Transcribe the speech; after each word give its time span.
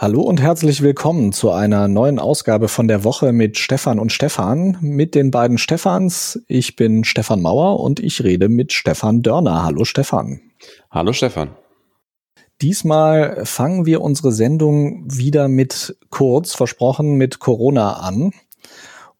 Hallo 0.00 0.22
und 0.22 0.40
herzlich 0.40 0.80
willkommen 0.80 1.30
zu 1.30 1.50
einer 1.50 1.86
neuen 1.86 2.18
Ausgabe 2.18 2.68
von 2.68 2.88
der 2.88 3.04
Woche 3.04 3.34
mit 3.34 3.58
Stefan 3.58 3.98
und 3.98 4.12
Stefan, 4.12 4.78
mit 4.80 5.14
den 5.14 5.30
beiden 5.30 5.58
Stefans. 5.58 6.40
Ich 6.48 6.74
bin 6.74 7.04
Stefan 7.04 7.42
Mauer 7.42 7.80
und 7.80 8.00
ich 8.00 8.24
rede 8.24 8.48
mit 8.48 8.72
Stefan 8.72 9.20
Dörner. 9.20 9.62
Hallo 9.62 9.84
Stefan. 9.84 10.40
Hallo 10.90 11.12
Stefan. 11.12 11.50
Diesmal 12.62 13.44
fangen 13.44 13.84
wir 13.84 14.00
unsere 14.00 14.32
Sendung 14.32 15.04
wieder 15.04 15.48
mit 15.48 15.98
kurz, 16.08 16.54
versprochen, 16.54 17.16
mit 17.16 17.38
Corona 17.38 17.98
an. 17.98 18.32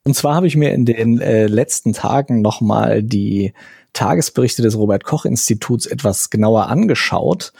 Und 0.02 0.16
zwar 0.16 0.34
habe 0.34 0.46
ich 0.46 0.56
mir 0.56 0.72
in 0.72 0.86
den 0.86 1.20
äh, 1.20 1.46
letzten 1.46 1.92
Tagen 1.92 2.40
nochmal 2.40 3.02
die 3.02 3.52
Tagesberichte 3.92 4.62
des 4.62 4.78
Robert 4.78 5.04
Koch 5.04 5.26
Instituts 5.26 5.84
etwas 5.84 6.30
genauer 6.30 6.68
angeschaut. 6.68 7.52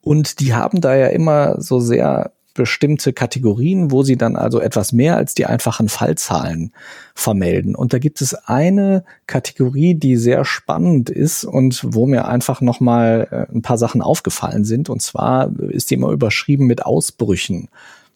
Und 0.00 0.40
die 0.40 0.54
haben 0.54 0.80
da 0.80 0.96
ja 0.96 1.08
immer 1.08 1.60
so 1.60 1.78
sehr 1.78 2.32
bestimmte 2.58 3.12
Kategorien, 3.12 3.92
wo 3.92 4.02
sie 4.02 4.16
dann 4.16 4.34
also 4.34 4.60
etwas 4.60 4.92
mehr 4.92 5.16
als 5.16 5.32
die 5.32 5.46
einfachen 5.46 5.88
Fallzahlen 5.88 6.72
vermelden. 7.14 7.76
Und 7.76 7.92
da 7.92 8.00
gibt 8.00 8.20
es 8.20 8.34
eine 8.34 9.04
Kategorie, 9.28 9.94
die 9.94 10.16
sehr 10.16 10.44
spannend 10.44 11.08
ist 11.08 11.44
und 11.44 11.80
wo 11.86 12.06
mir 12.06 12.26
einfach 12.26 12.60
nochmal 12.60 13.28
äh, 13.30 13.54
ein 13.54 13.62
paar 13.62 13.78
Sachen 13.78 14.02
aufgefallen 14.02 14.64
sind. 14.64 14.90
Und 14.90 15.00
zwar 15.02 15.56
ist 15.68 15.90
die 15.90 15.94
immer 15.94 16.10
überschrieben 16.10 16.66
mit 16.66 16.84
Ausbrüchen. 16.84 17.68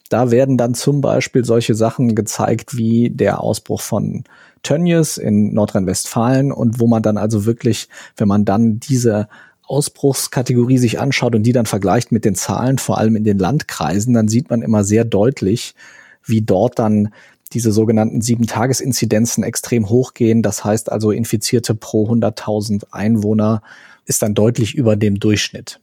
Da 0.09 0.29
werden 0.29 0.57
dann 0.57 0.73
zum 0.73 0.99
Beispiel 0.99 1.45
solche 1.45 1.73
Sachen 1.73 2.13
gezeigt 2.13 2.75
wie 2.75 3.11
der 3.11 3.39
Ausbruch 3.39 3.79
von 3.79 4.25
Tönnies 4.61 5.17
in 5.17 5.53
Nordrhein-Westfalen 5.53 6.51
und 6.51 6.81
wo 6.81 6.87
man 6.87 7.01
dann 7.01 7.17
also 7.17 7.45
wirklich, 7.45 7.87
wenn 8.17 8.27
man 8.27 8.43
dann 8.43 8.81
diese 8.81 9.29
Ausbruchskategorie 9.65 10.77
sich 10.77 10.99
anschaut 10.99 11.35
und 11.35 11.43
die 11.43 11.53
dann 11.53 11.65
vergleicht 11.65 12.11
mit 12.11 12.25
den 12.25 12.35
Zahlen, 12.35 12.77
vor 12.77 12.97
allem 12.97 13.15
in 13.15 13.23
den 13.23 13.39
Landkreisen, 13.39 14.13
dann 14.13 14.27
sieht 14.27 14.49
man 14.49 14.61
immer 14.61 14.83
sehr 14.83 15.05
deutlich, 15.05 15.75
wie 16.25 16.41
dort 16.41 16.79
dann 16.79 17.13
diese 17.53 17.71
sogenannten 17.71 18.21
Sieben-Tages-Inzidenzen 18.21 19.43
extrem 19.43 19.89
hochgehen. 19.89 20.41
Das 20.41 20.63
heißt 20.63 20.91
also, 20.91 21.11
Infizierte 21.11 21.75
pro 21.75 22.09
100.000 22.09 22.85
Einwohner 22.91 23.61
ist 24.05 24.21
dann 24.21 24.33
deutlich 24.33 24.75
über 24.75 24.95
dem 24.95 25.19
Durchschnitt. 25.19 25.79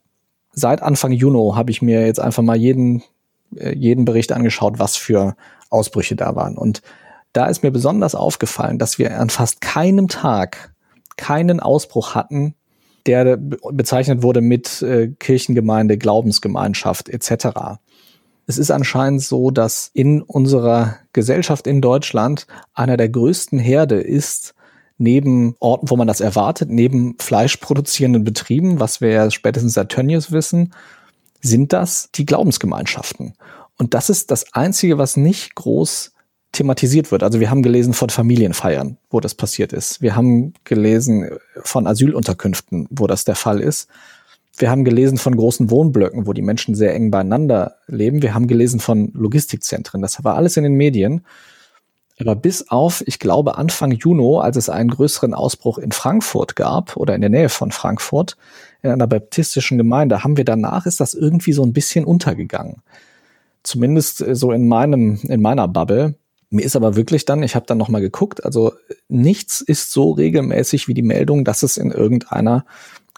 Seit 0.52 0.82
Anfang 0.82 1.12
Juni 1.12 1.54
habe 1.54 1.70
ich 1.70 1.80
mir 1.80 2.04
jetzt 2.04 2.20
einfach 2.20 2.42
mal 2.42 2.56
jeden, 2.56 3.02
äh, 3.56 3.74
jeden 3.74 4.04
Bericht 4.04 4.32
angeschaut, 4.32 4.78
was 4.78 4.96
für 4.96 5.36
Ausbrüche 5.70 6.16
da 6.16 6.34
waren. 6.34 6.58
Und 6.58 6.82
da 7.32 7.46
ist 7.46 7.62
mir 7.62 7.70
besonders 7.70 8.14
aufgefallen, 8.14 8.78
dass 8.78 8.98
wir 8.98 9.18
an 9.18 9.30
fast 9.30 9.60
keinem 9.60 10.08
Tag 10.08 10.74
keinen 11.16 11.60
Ausbruch 11.60 12.14
hatten, 12.14 12.54
der 13.06 13.36
bezeichnet 13.36 14.22
wurde 14.22 14.40
mit 14.40 14.82
äh, 14.82 15.08
Kirchengemeinde, 15.18 15.98
Glaubensgemeinschaft 15.98 17.08
etc. 17.08 17.78
Es 18.46 18.58
ist 18.58 18.70
anscheinend 18.70 19.22
so, 19.22 19.50
dass 19.50 19.90
in 19.94 20.22
unserer 20.22 20.96
Gesellschaft 21.12 21.66
in 21.66 21.80
Deutschland 21.80 22.46
einer 22.74 22.96
der 22.96 23.08
größten 23.08 23.58
Herde 23.58 24.00
ist, 24.00 24.54
neben 24.98 25.56
Orten, 25.60 25.88
wo 25.88 25.96
man 25.96 26.06
das 26.06 26.20
erwartet, 26.20 26.68
neben 26.68 27.16
fleischproduzierenden 27.18 28.22
Betrieben, 28.22 28.80
was 28.80 29.00
wir 29.00 29.10
ja 29.10 29.30
spätestens 29.30 29.74
seit 29.74 29.88
Tönnies 29.88 30.30
wissen, 30.30 30.74
sind 31.40 31.72
das 31.72 32.10
die 32.14 32.26
Glaubensgemeinschaften. 32.26 33.34
Und 33.78 33.94
das 33.94 34.10
ist 34.10 34.30
das 34.30 34.52
Einzige, 34.52 34.98
was 34.98 35.16
nicht 35.16 35.54
groß 35.54 36.12
thematisiert 36.52 37.12
wird. 37.12 37.22
Also 37.22 37.40
wir 37.40 37.50
haben 37.50 37.62
gelesen 37.62 37.92
von 37.92 38.10
Familienfeiern, 38.10 38.96
wo 39.10 39.20
das 39.20 39.34
passiert 39.34 39.72
ist. 39.72 40.02
Wir 40.02 40.16
haben 40.16 40.52
gelesen 40.64 41.30
von 41.62 41.86
Asylunterkünften, 41.86 42.88
wo 42.90 43.06
das 43.06 43.24
der 43.24 43.36
Fall 43.36 43.60
ist. 43.60 43.88
Wir 44.56 44.70
haben 44.70 44.84
gelesen 44.84 45.16
von 45.16 45.36
großen 45.36 45.70
Wohnblöcken, 45.70 46.26
wo 46.26 46.32
die 46.32 46.42
Menschen 46.42 46.74
sehr 46.74 46.94
eng 46.94 47.10
beieinander 47.10 47.76
leben. 47.86 48.20
Wir 48.22 48.34
haben 48.34 48.46
gelesen 48.46 48.80
von 48.80 49.10
Logistikzentren. 49.14 50.02
Das 50.02 50.22
war 50.22 50.36
alles 50.36 50.56
in 50.56 50.64
den 50.64 50.74
Medien. 50.74 51.24
Aber 52.18 52.36
bis 52.36 52.68
auf, 52.68 53.02
ich 53.06 53.18
glaube, 53.18 53.56
Anfang 53.56 53.92
Juni, 53.92 54.38
als 54.40 54.58
es 54.58 54.68
einen 54.68 54.90
größeren 54.90 55.32
Ausbruch 55.32 55.78
in 55.78 55.92
Frankfurt 55.92 56.54
gab 56.54 56.96
oder 56.96 57.14
in 57.14 57.22
der 57.22 57.30
Nähe 57.30 57.48
von 57.48 57.72
Frankfurt, 57.72 58.36
in 58.82 58.90
einer 58.90 59.06
baptistischen 59.06 59.78
Gemeinde, 59.78 60.22
haben 60.22 60.36
wir 60.36 60.44
danach, 60.44 60.84
ist 60.84 61.00
das 61.00 61.14
irgendwie 61.14 61.52
so 61.54 61.62
ein 61.62 61.72
bisschen 61.72 62.04
untergegangen. 62.04 62.82
Zumindest 63.62 64.18
so 64.32 64.52
in 64.52 64.68
meinem, 64.68 65.18
in 65.22 65.40
meiner 65.40 65.68
Bubble. 65.68 66.14
Mir 66.50 66.62
ist 66.64 66.76
aber 66.76 66.96
wirklich 66.96 67.24
dann, 67.24 67.44
ich 67.44 67.54
habe 67.54 67.66
dann 67.66 67.78
nochmal 67.78 68.00
geguckt, 68.00 68.44
also 68.44 68.72
nichts 69.08 69.60
ist 69.60 69.92
so 69.92 70.10
regelmäßig 70.10 70.88
wie 70.88 70.94
die 70.94 71.02
Meldung, 71.02 71.44
dass 71.44 71.62
es 71.62 71.76
in 71.76 71.92
irgendeiner 71.92 72.64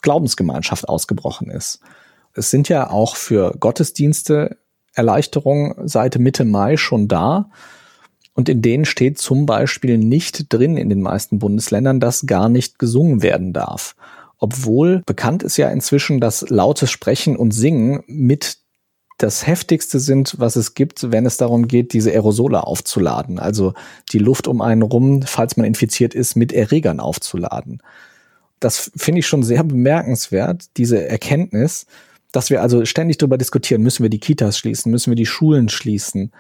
Glaubensgemeinschaft 0.03 0.89
ausgebrochen 0.89 1.49
ist. 1.51 1.81
Es 2.35 2.51
sind 2.51 2.69
ja 2.69 2.91
auch 2.91 3.17
für 3.17 3.55
Gottesdienste 3.59 4.59
Erleichterungen 4.95 5.89
seit 5.89 6.19
Mitte 6.19 6.45
Mai 6.45 6.77
schon 6.77 7.09
da. 7.09 7.51
Und 8.35 8.49
in 8.49 8.63
denen 8.63 8.85
steht 8.85 9.19
zum 9.19 9.47
Beispiel 9.47 9.99
nicht 9.99 10.53
drin 10.53 10.77
in 10.77 10.89
den 10.89 11.03
meisten 11.03 11.39
Bundesländern, 11.39 12.01
dass 12.01 12.27
gar 12.27 12.49
nicht 12.49 12.79
gesungen 12.79 13.23
werden 13.23 13.53
darf. 13.53 13.95
Obwohl 14.39 15.03
bekannt 15.07 15.43
ist 15.43 15.57
ja 15.57 15.71
inzwischen, 15.71 16.21
dass 16.21 16.49
lautes 16.49 16.91
Sprechen 16.91 17.37
und 17.37 17.53
Singen 17.53 18.03
mit 18.07 18.59
das 19.23 19.47
heftigste 19.47 20.01
sind, 20.01 20.35
was 20.39 20.57
es 20.57 20.75
gibt, 20.75 21.13
wenn 21.13 21.27
es 21.27 21.37
darum 21.37 21.69
geht, 21.69 21.93
diese 21.93 22.11
Aerosole 22.11 22.67
aufzuladen. 22.67 23.39
Also 23.39 23.75
die 24.13 24.19
Luft 24.19 24.49
um 24.49 24.61
einen 24.61 24.83
rum, 24.83 25.23
falls 25.23 25.57
man 25.57 25.65
infiziert 25.65 26.15
ist, 26.15 26.35
mit 26.35 26.53
Erregern 26.53 26.99
aufzuladen. 26.99 27.83
Das 28.59 28.91
finde 28.97 29.21
ich 29.21 29.27
schon 29.27 29.45
sehr 29.45 29.63
bemerkenswert, 29.63 30.77
diese 30.77 31.07
Erkenntnis, 31.07 31.87
dass 32.33 32.51
wir 32.51 32.63
also 32.63 32.85
ständig 32.85 33.19
darüber 33.19 33.39
diskutieren, 33.39 33.83
müssen 33.83 34.03
wir 34.03 34.11
die 34.11 34.21
Kitas 34.21 34.59
schließen, 34.59 34.91
müssen 34.91 35.11
wir 35.11 35.17
die 35.17 35.27
Schulen 35.27 35.69
schließen. 35.69 36.33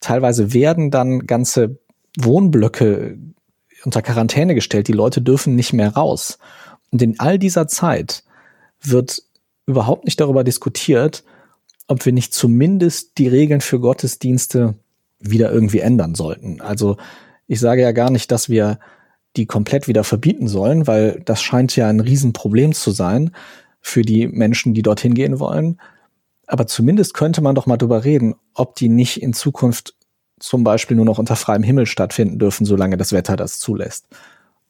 Teilweise 0.00 0.52
werden 0.52 0.90
dann 0.90 1.26
ganze 1.26 1.78
Wohnblöcke 2.18 3.16
unter 3.84 4.02
Quarantäne 4.02 4.54
gestellt, 4.54 4.88
die 4.88 4.92
Leute 4.92 5.22
dürfen 5.22 5.54
nicht 5.54 5.72
mehr 5.72 5.90
raus. 5.90 6.38
Und 6.90 7.02
in 7.02 7.20
all 7.20 7.38
dieser 7.38 7.68
Zeit 7.68 8.24
wird 8.80 9.22
überhaupt 9.66 10.04
nicht 10.04 10.20
darüber 10.20 10.42
diskutiert, 10.42 11.22
ob 11.86 12.04
wir 12.04 12.12
nicht 12.12 12.32
zumindest 12.32 13.18
die 13.18 13.28
Regeln 13.28 13.60
für 13.60 13.80
Gottesdienste 13.80 14.74
wieder 15.18 15.52
irgendwie 15.52 15.80
ändern 15.80 16.14
sollten. 16.14 16.60
Also 16.60 16.96
ich 17.46 17.60
sage 17.60 17.82
ja 17.82 17.92
gar 17.92 18.10
nicht, 18.10 18.30
dass 18.30 18.48
wir 18.48 18.78
die 19.36 19.46
komplett 19.46 19.88
wieder 19.88 20.04
verbieten 20.04 20.48
sollen, 20.48 20.86
weil 20.86 21.20
das 21.24 21.42
scheint 21.42 21.74
ja 21.76 21.88
ein 21.88 22.00
Riesenproblem 22.00 22.72
zu 22.72 22.90
sein 22.90 23.32
für 23.80 24.02
die 24.02 24.28
Menschen, 24.28 24.74
die 24.74 24.82
dorthin 24.82 25.14
gehen 25.14 25.40
wollen. 25.40 25.80
Aber 26.46 26.66
zumindest 26.66 27.14
könnte 27.14 27.40
man 27.42 27.54
doch 27.54 27.66
mal 27.66 27.76
drüber 27.76 28.04
reden, 28.04 28.34
ob 28.54 28.76
die 28.76 28.88
nicht 28.88 29.22
in 29.22 29.32
Zukunft 29.32 29.94
zum 30.38 30.62
Beispiel 30.62 30.96
nur 30.96 31.06
noch 31.06 31.18
unter 31.18 31.36
freiem 31.36 31.62
Himmel 31.62 31.86
stattfinden 31.86 32.38
dürfen, 32.38 32.64
solange 32.64 32.96
das 32.96 33.12
Wetter 33.12 33.36
das 33.36 33.58
zulässt. 33.58 34.06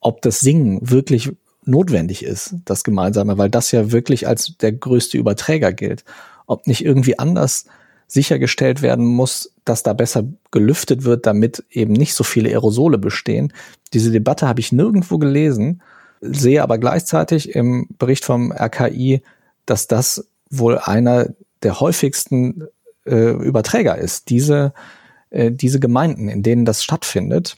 Ob 0.01 0.23
das 0.23 0.41
Singen 0.41 0.79
wirklich 0.83 1.33
notwendig 1.65 2.25
ist, 2.25 2.57
das 2.65 2.85
Gemeinsame, 2.85 3.39
weil 3.39 3.51
das 3.51 3.73
ja 3.73 3.91
wirklich 3.91 4.29
als 4.29 4.57
der 4.59 4.73
größte 4.73 5.19
Überträger 5.19 5.73
gilt 5.73 6.05
ob 6.47 6.67
nicht 6.67 6.85
irgendwie 6.85 7.19
anders 7.19 7.67
sichergestellt 8.07 8.83
werden 8.83 9.07
muss, 9.07 9.53
dass 9.65 9.83
da 9.83 9.93
besser 9.93 10.25
gelüftet 10.51 11.05
wird, 11.05 11.27
damit 11.27 11.65
eben 11.71 11.93
nicht 11.93 12.15
so 12.15 12.25
viele 12.25 12.51
Aerosole 12.51 12.99
bestehen. 12.99 13.53
Diese 13.93 14.11
Debatte 14.11 14.47
habe 14.47 14.61
ich 14.61 14.73
nirgendwo 14.73 15.19
gelesen, 15.19 15.83
sehe 16.21 16.63
aber 16.63 16.79
gleichzeitig 16.79 17.55
im 17.55 17.89
Bericht 17.99 18.25
vom 18.25 18.53
RKI, 18.53 19.23
dass 19.67 19.87
das 19.87 20.29
wohl 20.51 20.79
einer 20.79 21.29
der 21.63 21.81
häufigsten 21.81 22.65
äh, 23.07 23.33
Überträger 23.33 23.97
ist, 23.97 24.31
diese, 24.31 24.75
äh, 25.31 25.51
diese 25.51 25.81
Gemeinden, 25.81 26.29
in 26.29 26.43
denen 26.43 26.65
das 26.65 26.85
stattfindet. 26.85 27.57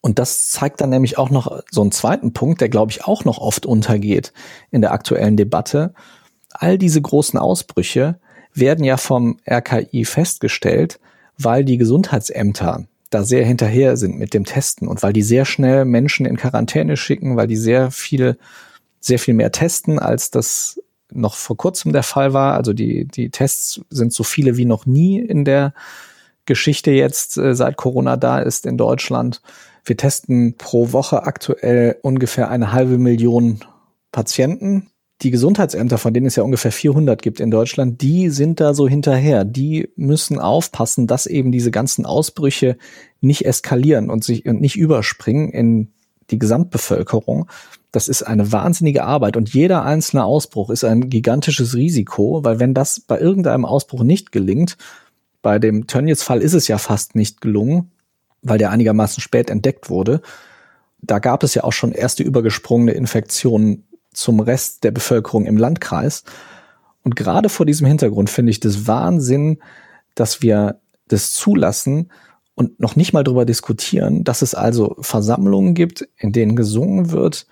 Und 0.00 0.18
das 0.18 0.50
zeigt 0.50 0.80
dann 0.80 0.90
nämlich 0.90 1.18
auch 1.18 1.30
noch 1.30 1.62
so 1.70 1.80
einen 1.80 1.90
zweiten 1.90 2.32
Punkt, 2.32 2.60
der, 2.60 2.68
glaube 2.68 2.92
ich, 2.92 3.04
auch 3.04 3.24
noch 3.24 3.38
oft 3.38 3.66
untergeht 3.66 4.32
in 4.70 4.82
der 4.82 4.92
aktuellen 4.92 5.36
Debatte. 5.36 5.94
All 6.52 6.78
diese 6.78 7.02
großen 7.02 7.38
Ausbrüche 7.38 8.20
werden 8.56 8.84
ja 8.84 8.96
vom 8.96 9.38
RKI 9.48 10.04
festgestellt, 10.04 10.98
weil 11.38 11.64
die 11.64 11.78
Gesundheitsämter 11.78 12.86
da 13.10 13.22
sehr 13.22 13.44
hinterher 13.44 13.96
sind 13.96 14.18
mit 14.18 14.34
dem 14.34 14.44
Testen 14.44 14.88
und 14.88 15.02
weil 15.02 15.12
die 15.12 15.22
sehr 15.22 15.44
schnell 15.44 15.84
Menschen 15.84 16.26
in 16.26 16.36
Quarantäne 16.36 16.96
schicken, 16.96 17.36
weil 17.36 17.46
die 17.46 17.56
sehr 17.56 17.90
viel, 17.90 18.38
sehr 19.00 19.18
viel 19.18 19.34
mehr 19.34 19.52
testen, 19.52 19.98
als 19.98 20.30
das 20.30 20.80
noch 21.12 21.34
vor 21.34 21.56
kurzem 21.56 21.92
der 21.92 22.02
Fall 22.02 22.32
war. 22.32 22.54
Also 22.54 22.72
die, 22.72 23.04
die 23.04 23.30
Tests 23.30 23.80
sind 23.90 24.12
so 24.12 24.24
viele 24.24 24.56
wie 24.56 24.64
noch 24.64 24.86
nie 24.86 25.20
in 25.20 25.44
der 25.44 25.72
Geschichte 26.46 26.90
jetzt, 26.90 27.36
äh, 27.36 27.54
seit 27.54 27.76
Corona 27.76 28.16
da 28.16 28.40
ist 28.40 28.66
in 28.66 28.76
Deutschland. 28.76 29.40
Wir 29.84 29.96
testen 29.96 30.56
pro 30.56 30.92
Woche 30.92 31.24
aktuell 31.24 31.96
ungefähr 32.02 32.50
eine 32.50 32.72
halbe 32.72 32.98
Million 32.98 33.60
Patienten 34.10 34.90
die 35.22 35.30
Gesundheitsämter, 35.30 35.98
von 35.98 36.12
denen 36.12 36.26
es 36.26 36.36
ja 36.36 36.42
ungefähr 36.42 36.72
400 36.72 37.22
gibt 37.22 37.40
in 37.40 37.50
Deutschland, 37.50 38.02
die 38.02 38.28
sind 38.28 38.60
da 38.60 38.74
so 38.74 38.86
hinterher. 38.86 39.44
Die 39.44 39.88
müssen 39.96 40.38
aufpassen, 40.38 41.06
dass 41.06 41.26
eben 41.26 41.52
diese 41.52 41.70
ganzen 41.70 42.04
Ausbrüche 42.04 42.76
nicht 43.20 43.46
eskalieren 43.46 44.10
und 44.10 44.24
sich 44.24 44.44
und 44.46 44.60
nicht 44.60 44.76
überspringen 44.76 45.50
in 45.50 45.92
die 46.30 46.38
Gesamtbevölkerung. 46.38 47.48
Das 47.92 48.08
ist 48.08 48.24
eine 48.24 48.52
wahnsinnige 48.52 49.04
Arbeit 49.04 49.38
und 49.38 49.54
jeder 49.54 49.84
einzelne 49.84 50.24
Ausbruch 50.24 50.68
ist 50.68 50.84
ein 50.84 51.08
gigantisches 51.08 51.74
Risiko, 51.74 52.44
weil 52.44 52.60
wenn 52.60 52.74
das 52.74 53.00
bei 53.00 53.18
irgendeinem 53.18 53.64
Ausbruch 53.64 54.02
nicht 54.02 54.32
gelingt, 54.32 54.76
Bei 55.46 55.60
dem 55.60 55.86
Tönnies-Fall 55.86 56.42
ist 56.42 56.54
es 56.54 56.66
ja 56.66 56.76
fast 56.76 57.14
nicht 57.14 57.40
gelungen, 57.40 57.92
weil 58.42 58.58
der 58.58 58.72
einigermaßen 58.72 59.20
spät 59.20 59.48
entdeckt 59.48 59.88
wurde. 59.88 60.20
Da 61.00 61.20
gab 61.20 61.44
es 61.44 61.54
ja 61.54 61.62
auch 61.62 61.72
schon 61.72 61.92
erste 61.92 62.24
übergesprungene 62.24 62.90
Infektionen 62.90 63.86
zum 64.16 64.40
Rest 64.40 64.84
der 64.84 64.90
Bevölkerung 64.90 65.46
im 65.46 65.56
Landkreis. 65.56 66.24
Und 67.02 67.16
gerade 67.16 67.48
vor 67.48 67.66
diesem 67.66 67.86
Hintergrund 67.86 68.30
finde 68.30 68.50
ich 68.50 68.60
das 68.60 68.86
Wahnsinn, 68.86 69.58
dass 70.14 70.42
wir 70.42 70.80
das 71.08 71.32
zulassen 71.32 72.10
und 72.54 72.80
noch 72.80 72.96
nicht 72.96 73.12
mal 73.12 73.22
darüber 73.22 73.44
diskutieren, 73.44 74.24
dass 74.24 74.42
es 74.42 74.54
also 74.54 74.96
Versammlungen 75.00 75.74
gibt, 75.74 76.08
in 76.16 76.32
denen 76.32 76.56
gesungen 76.56 77.10
wird, 77.12 77.46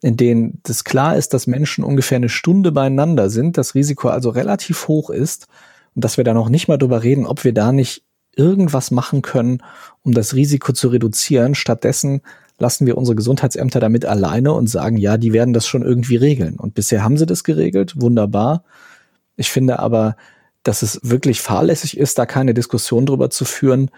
in 0.00 0.16
denen 0.16 0.60
das 0.62 0.84
klar 0.84 1.16
ist, 1.16 1.34
dass 1.34 1.46
Menschen 1.46 1.84
ungefähr 1.84 2.16
eine 2.16 2.30
Stunde 2.30 2.72
beieinander 2.72 3.30
sind, 3.30 3.58
das 3.58 3.74
Risiko 3.74 4.08
also 4.08 4.30
relativ 4.30 4.88
hoch 4.88 5.10
ist 5.10 5.46
und 5.94 6.04
dass 6.04 6.16
wir 6.16 6.24
da 6.24 6.34
noch 6.34 6.48
nicht 6.48 6.68
mal 6.68 6.78
drüber 6.78 7.02
reden, 7.02 7.26
ob 7.26 7.44
wir 7.44 7.52
da 7.52 7.72
nicht 7.72 8.02
irgendwas 8.34 8.90
machen 8.90 9.22
können, 9.22 9.62
um 10.02 10.12
das 10.12 10.34
Risiko 10.34 10.72
zu 10.72 10.88
reduzieren. 10.88 11.54
Stattdessen 11.54 12.22
lassen 12.58 12.86
wir 12.86 12.96
unsere 12.96 13.16
Gesundheitsämter 13.16 13.80
damit 13.80 14.04
alleine 14.04 14.52
und 14.52 14.68
sagen, 14.68 14.96
ja, 14.96 15.16
die 15.18 15.32
werden 15.32 15.52
das 15.52 15.66
schon 15.66 15.82
irgendwie 15.82 16.16
regeln. 16.16 16.56
Und 16.56 16.74
bisher 16.74 17.02
haben 17.02 17.18
sie 17.18 17.26
das 17.26 17.44
geregelt, 17.44 18.00
wunderbar. 18.00 18.64
Ich 19.36 19.50
finde 19.50 19.78
aber, 19.78 20.16
dass 20.62 20.82
es 20.82 21.00
wirklich 21.02 21.40
fahrlässig 21.40 21.96
ist, 21.96 22.18
da 22.18 22.26
keine 22.26 22.54
Diskussion 22.54 23.06
drüber 23.06 23.30
zu 23.30 23.44
führen, 23.44 23.90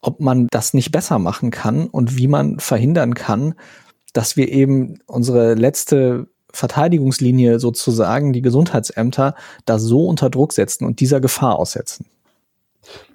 ob 0.00 0.20
man 0.20 0.48
das 0.50 0.74
nicht 0.74 0.90
besser 0.90 1.18
machen 1.18 1.50
kann 1.50 1.86
und 1.86 2.16
wie 2.16 2.28
man 2.28 2.58
verhindern 2.58 3.14
kann, 3.14 3.54
dass 4.12 4.36
wir 4.36 4.48
eben 4.48 4.98
unsere 5.06 5.54
letzte 5.54 6.26
Verteidigungslinie 6.52 7.58
sozusagen, 7.58 8.32
die 8.32 8.42
Gesundheitsämter, 8.42 9.34
da 9.64 9.78
so 9.78 10.06
unter 10.06 10.28
Druck 10.28 10.52
setzen 10.52 10.84
und 10.84 11.00
dieser 11.00 11.20
Gefahr 11.20 11.58
aussetzen. 11.58 12.06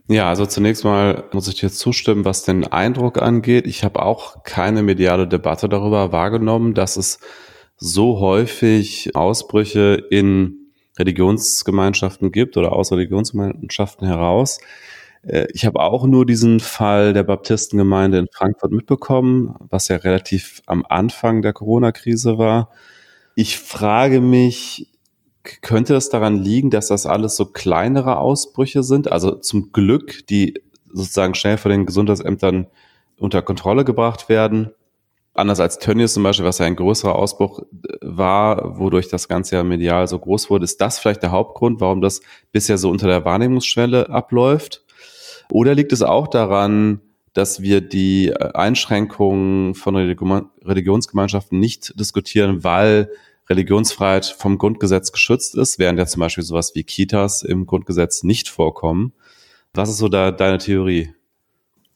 Ja, 0.10 0.30
also 0.30 0.46
zunächst 0.46 0.86
mal 0.86 1.26
muss 1.34 1.50
ich 1.50 1.56
dir 1.56 1.70
zustimmen, 1.70 2.24
was 2.24 2.44
den 2.44 2.66
Eindruck 2.66 3.22
angeht. 3.22 3.68
Ich 3.68 3.84
habe 3.84 4.02
auch 4.02 4.44
keine 4.44 4.82
mediale 4.82 5.28
Debatte 5.28 5.68
darüber 5.68 6.14
wahrgenommen, 6.14 6.74
dass 6.74 6.96
es 6.96 7.20
so 7.76 8.20
häufig 8.20 9.16
Ausbrüche 9.16 10.02
in 10.10 10.72
Religionsgemeinschaften 10.98 12.32
gibt 12.32 12.56
oder 12.56 12.72
aus 12.72 12.92
Religionsgemeinschaften 12.94 14.08
heraus. 14.08 14.60
Äh, 15.24 15.48
ich 15.54 15.66
habe 15.66 15.82
auch 15.82 16.06
nur 16.06 16.26
diesen 16.26 16.62
Fall 16.62 17.12
der 17.14 17.24
Baptistengemeinde 17.24 18.18
in 18.20 18.28
Frankfurt 18.34 18.72
mitbekommen, 18.72 19.56
was 19.70 19.90
ja 19.90 19.98
relativ 19.98 20.62
am 20.68 20.86
Anfang 20.88 21.42
der 21.42 21.52
Corona-Krise 21.54 22.38
war. 22.38 22.72
Ich 23.36 23.58
frage 23.60 24.22
mich, 24.22 24.88
könnte 25.62 25.96
es 25.96 26.10
daran 26.10 26.38
liegen, 26.38 26.70
dass 26.70 26.88
das 26.88 27.06
alles 27.06 27.36
so 27.36 27.46
kleinere 27.46 28.20
Ausbrüche 28.20 28.84
sind? 28.84 29.12
Also 29.12 29.32
zum 29.32 29.72
Glück, 29.72 30.28
die 30.28 30.62
sozusagen 30.92 31.36
schnell 31.36 31.58
von 31.58 31.72
den 31.72 31.86
Gesundheitsämtern 31.86 32.68
unter 33.20 33.42
Kontrolle 33.42 33.86
gebracht 33.86 34.30
werden. 34.30 34.72
Anders 35.34 35.60
als 35.60 35.78
Tönnies 35.78 36.14
zum 36.14 36.24
Beispiel, 36.24 36.46
was 36.46 36.58
ja 36.58 36.66
ein 36.66 36.76
größerer 36.76 37.16
Ausbruch 37.16 37.60
äh, 37.60 37.98
war, 38.02 38.80
wodurch 38.80 39.08
das 39.08 39.28
Ganze 39.28 39.56
ja 39.56 39.64
medial 39.64 40.08
so 40.08 40.18
groß 40.18 40.50
wurde. 40.50 40.66
Ist 40.66 40.82
das 40.82 40.98
vielleicht 41.00 41.22
der 41.22 41.32
Hauptgrund, 41.32 41.80
warum 41.80 42.02
das 42.02 42.22
bisher 42.52 42.78
so 42.78 42.90
unter 42.90 43.08
der 43.08 43.24
Wahrnehmungsschwelle 43.24 44.10
abläuft? 44.10 44.84
Oder 45.52 45.76
liegt 45.76 45.94
es 45.94 46.02
auch 46.02 46.28
daran, 46.28 47.02
dass 47.34 47.62
wir 47.62 47.82
die 47.82 48.30
äh, 48.30 48.52
Einschränkungen 48.54 49.76
von 49.76 49.96
Religionsgemeinschaften 49.96 51.60
nicht 51.60 52.00
diskutieren, 52.00 52.64
weil 52.64 53.12
Religionsfreiheit 53.50 54.26
vom 54.26 54.58
Grundgesetz 54.58 55.12
geschützt 55.12 55.56
ist, 55.56 55.80
während 55.80 56.00
ja 56.00 56.06
zum 56.06 56.20
Beispiel 56.20 56.44
sowas 56.44 56.72
wie 56.76 56.84
Kitas 56.84 57.44
im 57.44 57.66
Grundgesetz 57.66 58.24
nicht 58.24 58.50
vorkommen. 58.50 59.14
Was 59.74 59.90
ist 59.90 59.98
so 59.98 60.10
da 60.10 60.32
deine 60.32 60.58
Theorie? 60.58 61.14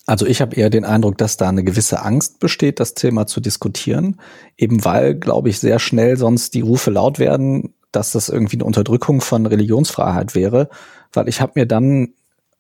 Also 0.05 0.25
ich 0.25 0.41
habe 0.41 0.55
eher 0.55 0.69
den 0.69 0.85
Eindruck, 0.85 1.17
dass 1.17 1.37
da 1.37 1.49
eine 1.49 1.63
gewisse 1.63 2.01
Angst 2.01 2.39
besteht, 2.39 2.79
das 2.79 2.95
Thema 2.95 3.27
zu 3.27 3.39
diskutieren, 3.39 4.19
eben 4.57 4.83
weil, 4.83 5.15
glaube 5.15 5.49
ich, 5.49 5.59
sehr 5.59 5.79
schnell 5.79 6.17
sonst 6.17 6.53
die 6.53 6.61
Rufe 6.61 6.91
laut 6.91 7.19
werden, 7.19 7.73
dass 7.91 8.11
das 8.13 8.29
irgendwie 8.29 8.57
eine 8.57 8.65
Unterdrückung 8.65 9.21
von 9.21 9.45
Religionsfreiheit 9.45 10.33
wäre, 10.33 10.69
weil 11.13 11.27
ich 11.27 11.41
habe 11.41 11.53
mir 11.55 11.65
dann 11.65 12.13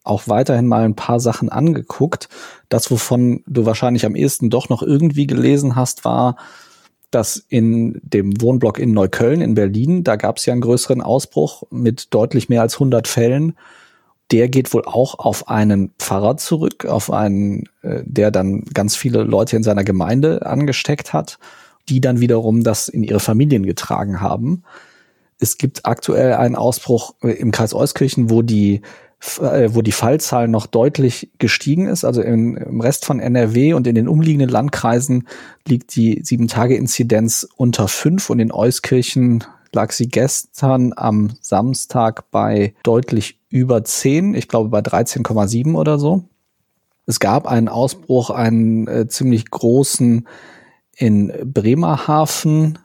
auch 0.03 0.27
weiterhin 0.27 0.67
mal 0.67 0.83
ein 0.83 0.95
paar 0.95 1.19
Sachen 1.19 1.49
angeguckt. 1.49 2.27
Das, 2.69 2.89
wovon 2.89 3.43
du 3.47 3.65
wahrscheinlich 3.65 4.05
am 4.05 4.15
ehesten 4.15 4.49
doch 4.49 4.69
noch 4.69 4.81
irgendwie 4.81 5.27
gelesen 5.27 5.75
hast, 5.75 6.05
war, 6.05 6.37
dass 7.11 7.37
in 7.49 7.99
dem 8.03 8.41
Wohnblock 8.41 8.79
in 8.79 8.93
Neukölln 8.93 9.41
in 9.41 9.53
Berlin, 9.53 10.03
da 10.03 10.15
gab 10.15 10.37
es 10.37 10.45
ja 10.45 10.53
einen 10.53 10.61
größeren 10.61 11.01
Ausbruch 11.01 11.63
mit 11.69 12.13
deutlich 12.13 12.49
mehr 12.49 12.61
als 12.61 12.75
100 12.75 13.07
Fällen. 13.07 13.57
Der 14.31 14.47
geht 14.47 14.73
wohl 14.73 14.85
auch 14.85 15.19
auf 15.19 15.49
einen 15.49 15.91
Pfarrer 15.99 16.37
zurück, 16.37 16.85
auf 16.85 17.11
einen, 17.11 17.65
äh, 17.81 18.01
der 18.05 18.31
dann 18.31 18.63
ganz 18.73 18.95
viele 18.95 19.23
Leute 19.23 19.57
in 19.57 19.63
seiner 19.63 19.83
Gemeinde 19.83 20.45
angesteckt 20.45 21.11
hat, 21.11 21.37
die 21.89 21.99
dann 21.99 22.21
wiederum 22.21 22.63
das 22.63 22.87
in 22.87 23.03
ihre 23.03 23.19
Familien 23.19 23.65
getragen 23.65 24.21
haben. 24.21 24.63
Es 25.37 25.57
gibt 25.57 25.85
aktuell 25.85 26.33
einen 26.35 26.55
Ausbruch 26.55 27.15
äh, 27.21 27.31
im 27.31 27.51
Kreis 27.51 27.73
Euskirchen, 27.73 28.29
wo 28.29 28.41
die 28.41 28.81
wo 29.21 29.81
die 29.81 29.91
Fallzahl 29.91 30.47
noch 30.47 30.65
deutlich 30.65 31.31
gestiegen 31.37 31.87
ist. 31.87 32.03
Also 32.03 32.21
im, 32.21 32.57
im 32.57 32.81
Rest 32.81 33.05
von 33.05 33.19
NRW 33.19 33.73
und 33.73 33.85
in 33.85 33.95
den 33.95 34.07
umliegenden 34.07 34.49
Landkreisen 34.49 35.27
liegt 35.67 35.95
die 35.95 36.21
Sieben-Tage-Inzidenz 36.23 37.47
unter 37.55 37.87
fünf 37.87 38.29
und 38.29 38.39
in 38.39 38.51
Euskirchen 38.51 39.43
lag 39.73 39.91
sie 39.91 40.09
gestern 40.09 40.93
am 40.95 41.31
Samstag 41.39 42.31
bei 42.31 42.73
deutlich 42.83 43.39
über 43.49 43.83
zehn. 43.83 44.33
Ich 44.33 44.47
glaube 44.47 44.69
bei 44.69 44.79
13,7 44.79 45.75
oder 45.75 45.99
so. 45.99 46.23
Es 47.05 47.19
gab 47.19 47.47
einen 47.47 47.67
Ausbruch, 47.67 48.29
einen 48.29 48.87
äh, 48.87 49.07
ziemlich 49.07 49.49
großen 49.49 50.27
in 50.95 51.33
Bremerhaven 51.43 52.79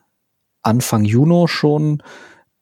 Anfang 0.63 1.05
Juni 1.05 1.47
schon 1.49 2.03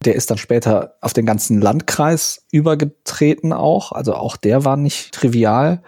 der 0.05 0.15
ist 0.15 0.31
dann 0.31 0.39
später 0.39 0.97
auf 1.01 1.13
den 1.13 1.27
ganzen 1.27 1.61
Landkreis 1.61 2.45
übergetreten 2.51 3.53
auch. 3.53 3.93
Also 3.93 4.15
auch 4.15 4.37
der 4.37 4.65
war 4.65 4.77
nicht 4.77 5.13
trivial. 5.13 5.83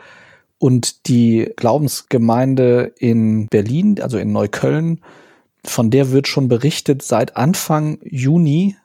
Und 0.58 1.06
die 1.06 1.52
Glaubensgemeinde 1.56 2.92
in 2.98 3.46
Berlin, 3.48 4.00
also 4.00 4.18
in 4.18 4.32
Neukölln, 4.32 5.00
von 5.64 5.90
der 5.90 6.12
wird 6.12 6.28
schon 6.28 6.48
berichtet 6.48 7.02
seit 7.02 7.36
Anfang 7.36 7.98
Juni 8.02 8.76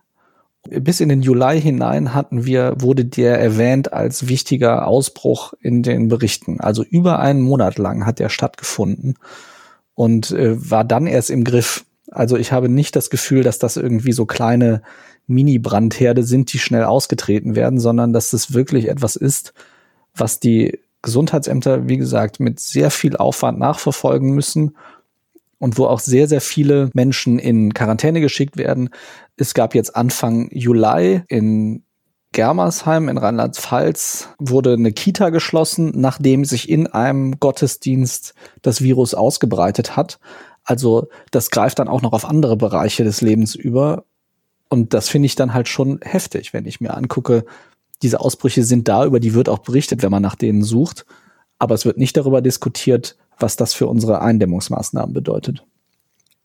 bis 0.70 1.00
in 1.00 1.10
den 1.10 1.22
Juli 1.22 1.60
hinein 1.60 2.14
hatten 2.14 2.46
wir, 2.46 2.76
wurde 2.80 3.06
der 3.06 3.40
erwähnt 3.40 3.94
als 3.94 4.28
wichtiger 4.28 4.88
Ausbruch 4.88 5.54
in 5.60 5.82
den 5.84 6.08
Berichten. 6.08 6.60
Also 6.60 6.84
über 6.84 7.20
einen 7.20 7.42
Monat 7.42 7.78
lang 7.78 8.06
hat 8.06 8.20
der 8.20 8.30
stattgefunden 8.30 9.16
und 9.96 10.32
äh, 10.32 10.70
war 10.70 10.84
dann 10.84 11.08
erst 11.08 11.30
im 11.30 11.44
Griff. 11.44 11.86
Also 12.12 12.38
ich 12.38 12.52
habe 12.52 12.70
nicht 12.70 12.96
das 12.96 13.10
Gefühl, 13.10 13.44
dass 13.44 13.58
das 13.58 13.78
irgendwie 13.78 14.12
so 14.12 14.26
kleine 14.26 14.84
Mini-Brandherde 15.32 16.24
sind, 16.24 16.54
die 16.54 16.60
schnell 16.60 16.84
ausgetreten 16.84 17.56
werden, 17.56 17.80
sondern 17.80 18.14
dass 18.14 18.32
das 18.32 18.54
wirklich 18.54 18.88
etwas 18.88 19.16
ist, 19.16 19.54
was 20.14 20.40
die 20.40 20.80
Gesundheitsämter, 21.02 21.88
wie 21.88 21.98
gesagt, 21.98 22.40
mit 22.40 22.60
sehr 22.60 22.92
viel 22.92 23.18
Aufwand 23.18 23.58
nachverfolgen 23.58 24.32
müssen 24.32 24.78
und 25.58 25.78
wo 25.78 25.86
auch 25.86 26.00
sehr, 26.00 26.28
sehr 26.28 26.42
viele 26.42 26.90
Menschen 26.94 27.40
in 27.40 27.74
Quarantäne 27.74 28.22
geschickt 28.22 28.58
werden. 28.58 28.90
Es 29.38 29.54
gab 29.54 29.74
jetzt 29.74 29.96
Anfang 29.96 30.50
Juli 30.52 31.22
in 31.28 31.84
Germersheim 32.34 33.10
in 33.10 33.18
Rheinland-Pfalz 33.18 34.30
wurde 34.40 34.74
eine 34.74 34.94
Kita 34.94 35.32
geschlossen, 35.32 35.92
nachdem 35.96 36.46
sich 36.46 36.70
in 36.70 36.88
einem 36.88 37.40
Gottesdienst 37.40 38.34
das 38.62 38.82
Virus 38.82 39.14
ausgebreitet 39.14 39.98
hat. 39.98 40.20
Also 40.64 41.10
das 41.32 41.50
greift 41.50 41.80
dann 41.80 41.90
auch 41.90 42.02
noch 42.02 42.14
auf 42.14 42.24
andere 42.24 42.56
Bereiche 42.56 43.04
des 43.04 43.20
Lebens 43.20 43.56
über. 43.56 44.06
Und 44.72 44.94
das 44.94 45.10
finde 45.10 45.26
ich 45.26 45.36
dann 45.36 45.54
halt 45.54 45.68
schon 45.68 46.00
heftig, 46.02 46.54
wenn 46.54 46.66
ich 46.66 46.80
mir 46.80 46.96
angucke, 46.96 47.44
diese 48.02 48.22
Ausbrüche 48.22 48.64
sind 48.64 48.88
da, 48.88 49.06
über 49.06 49.20
die 49.20 49.34
wird 49.34 49.50
auch 49.50 49.60
berichtet, 49.60 50.02
wenn 50.02 50.12
man 50.12 50.24
nach 50.24 50.38
denen 50.38 50.64
sucht. 50.64 51.06
Aber 51.60 51.76
es 51.76 51.86
wird 51.86 51.98
nicht 51.98 52.16
darüber 52.16 52.42
diskutiert, 52.42 53.18
was 53.38 53.58
das 53.58 53.74
für 53.74 53.88
unsere 53.88 54.22
Eindämmungsmaßnahmen 54.22 55.14
bedeutet. 55.14 55.66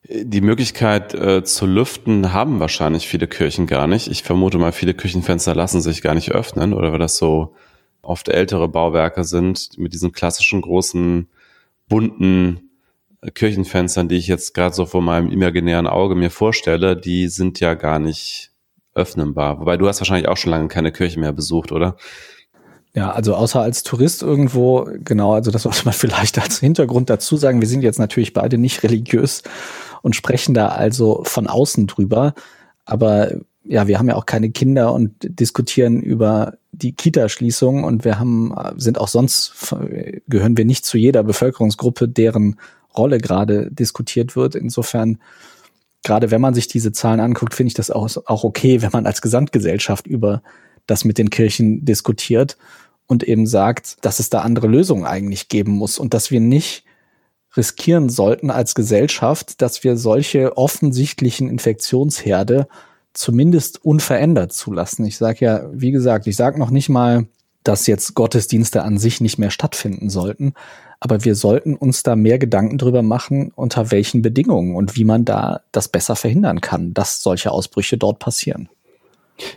Die 0.08 0.40
Möglichkeit 0.40 1.14
äh, 1.14 1.44
zu 1.44 1.66
lüften 1.66 2.32
haben 2.32 2.58
wahrscheinlich 2.58 3.06
viele 3.06 3.28
Kirchen 3.28 3.68
gar 3.68 3.86
nicht. 3.86 4.08
Ich 4.08 4.24
vermute 4.24 4.58
mal, 4.58 4.72
viele 4.72 4.94
Küchenfenster 4.94 5.54
lassen 5.54 5.80
sich 5.80 6.02
gar 6.02 6.14
nicht 6.14 6.32
öffnen 6.32 6.74
oder 6.74 6.90
weil 6.90 6.98
das 6.98 7.18
so 7.18 7.54
oft 8.02 8.28
ältere 8.28 8.66
Bauwerke 8.66 9.22
sind 9.22 9.78
mit 9.78 9.92
diesen 9.92 10.10
klassischen 10.10 10.62
großen 10.62 11.28
bunten 11.88 12.65
Kirchenfenstern, 13.34 14.08
die 14.08 14.16
ich 14.16 14.26
jetzt 14.26 14.54
gerade 14.54 14.74
so 14.74 14.86
vor 14.86 15.02
meinem 15.02 15.30
imaginären 15.30 15.86
Auge 15.86 16.14
mir 16.14 16.30
vorstelle, 16.30 16.96
die 16.96 17.28
sind 17.28 17.60
ja 17.60 17.74
gar 17.74 17.98
nicht 17.98 18.52
öffnenbar. 18.94 19.60
Wobei 19.60 19.76
du 19.76 19.88
hast 19.88 20.00
wahrscheinlich 20.00 20.28
auch 20.28 20.36
schon 20.36 20.50
lange 20.50 20.68
keine 20.68 20.92
Kirche 20.92 21.20
mehr 21.20 21.32
besucht, 21.32 21.72
oder? 21.72 21.96
Ja, 22.94 23.10
also 23.10 23.34
außer 23.34 23.60
als 23.60 23.82
Tourist 23.82 24.22
irgendwo, 24.22 24.88
genau, 25.04 25.34
also 25.34 25.50
das 25.50 25.62
sollte 25.64 25.84
man 25.84 25.94
vielleicht 25.94 26.38
als 26.40 26.58
Hintergrund 26.58 27.10
dazu 27.10 27.36
sagen. 27.36 27.60
Wir 27.60 27.68
sind 27.68 27.82
jetzt 27.82 27.98
natürlich 27.98 28.32
beide 28.32 28.58
nicht 28.58 28.82
religiös 28.82 29.42
und 30.02 30.16
sprechen 30.16 30.54
da 30.54 30.68
also 30.68 31.22
von 31.24 31.46
außen 31.46 31.86
drüber. 31.86 32.34
Aber 32.86 33.32
ja, 33.64 33.86
wir 33.86 33.98
haben 33.98 34.08
ja 34.08 34.14
auch 34.14 34.26
keine 34.26 34.50
Kinder 34.50 34.92
und 34.94 35.12
diskutieren 35.20 36.00
über 36.00 36.54
die 36.72 36.92
Kita-Schließung 36.92 37.84
und 37.84 38.04
wir 38.04 38.18
haben, 38.18 38.54
sind 38.76 38.98
auch 38.98 39.08
sonst, 39.08 39.74
gehören 40.28 40.56
wir 40.56 40.64
nicht 40.64 40.84
zu 40.84 40.96
jeder 40.98 41.22
Bevölkerungsgruppe, 41.22 42.08
deren 42.08 42.56
Rolle 42.96 43.18
gerade 43.18 43.70
diskutiert 43.70 44.36
wird. 44.36 44.54
Insofern, 44.54 45.18
gerade 46.02 46.30
wenn 46.30 46.40
man 46.40 46.54
sich 46.54 46.68
diese 46.68 46.92
Zahlen 46.92 47.20
anguckt, 47.20 47.54
finde 47.54 47.68
ich 47.68 47.74
das 47.74 47.90
auch, 47.90 48.08
auch 48.26 48.44
okay, 48.44 48.82
wenn 48.82 48.92
man 48.92 49.06
als 49.06 49.22
Gesamtgesellschaft 49.22 50.06
über 50.06 50.42
das 50.86 51.04
mit 51.04 51.18
den 51.18 51.30
Kirchen 51.30 51.84
diskutiert 51.84 52.56
und 53.06 53.24
eben 53.24 53.46
sagt, 53.46 54.04
dass 54.04 54.20
es 54.20 54.30
da 54.30 54.40
andere 54.40 54.66
Lösungen 54.66 55.04
eigentlich 55.04 55.48
geben 55.48 55.72
muss 55.72 55.98
und 55.98 56.14
dass 56.14 56.30
wir 56.30 56.40
nicht 56.40 56.84
riskieren 57.56 58.08
sollten 58.08 58.50
als 58.50 58.74
Gesellschaft, 58.74 59.62
dass 59.62 59.82
wir 59.82 59.96
solche 59.96 60.56
offensichtlichen 60.56 61.48
Infektionsherde 61.48 62.68
zumindest 63.14 63.84
unverändert 63.84 64.52
zulassen. 64.52 65.06
Ich 65.06 65.16
sage 65.16 65.44
ja, 65.44 65.70
wie 65.72 65.90
gesagt, 65.90 66.26
ich 66.26 66.36
sage 66.36 66.58
noch 66.58 66.70
nicht 66.70 66.88
mal, 66.88 67.26
dass 67.62 67.86
jetzt 67.86 68.14
Gottesdienste 68.14 68.82
an 68.82 68.98
sich 68.98 69.20
nicht 69.20 69.38
mehr 69.38 69.50
stattfinden 69.50 70.10
sollten, 70.10 70.54
aber 71.00 71.24
wir 71.24 71.34
sollten 71.34 71.74
uns 71.74 72.02
da 72.02 72.16
mehr 72.16 72.38
Gedanken 72.38 72.78
drüber 72.78 73.02
machen, 73.02 73.52
unter 73.54 73.90
welchen 73.90 74.22
Bedingungen 74.22 74.74
und 74.74 74.96
wie 74.96 75.04
man 75.04 75.24
da 75.24 75.60
das 75.72 75.88
besser 75.88 76.16
verhindern 76.16 76.60
kann, 76.60 76.94
dass 76.94 77.22
solche 77.22 77.50
Ausbrüche 77.50 77.98
dort 77.98 78.18
passieren. 78.18 78.68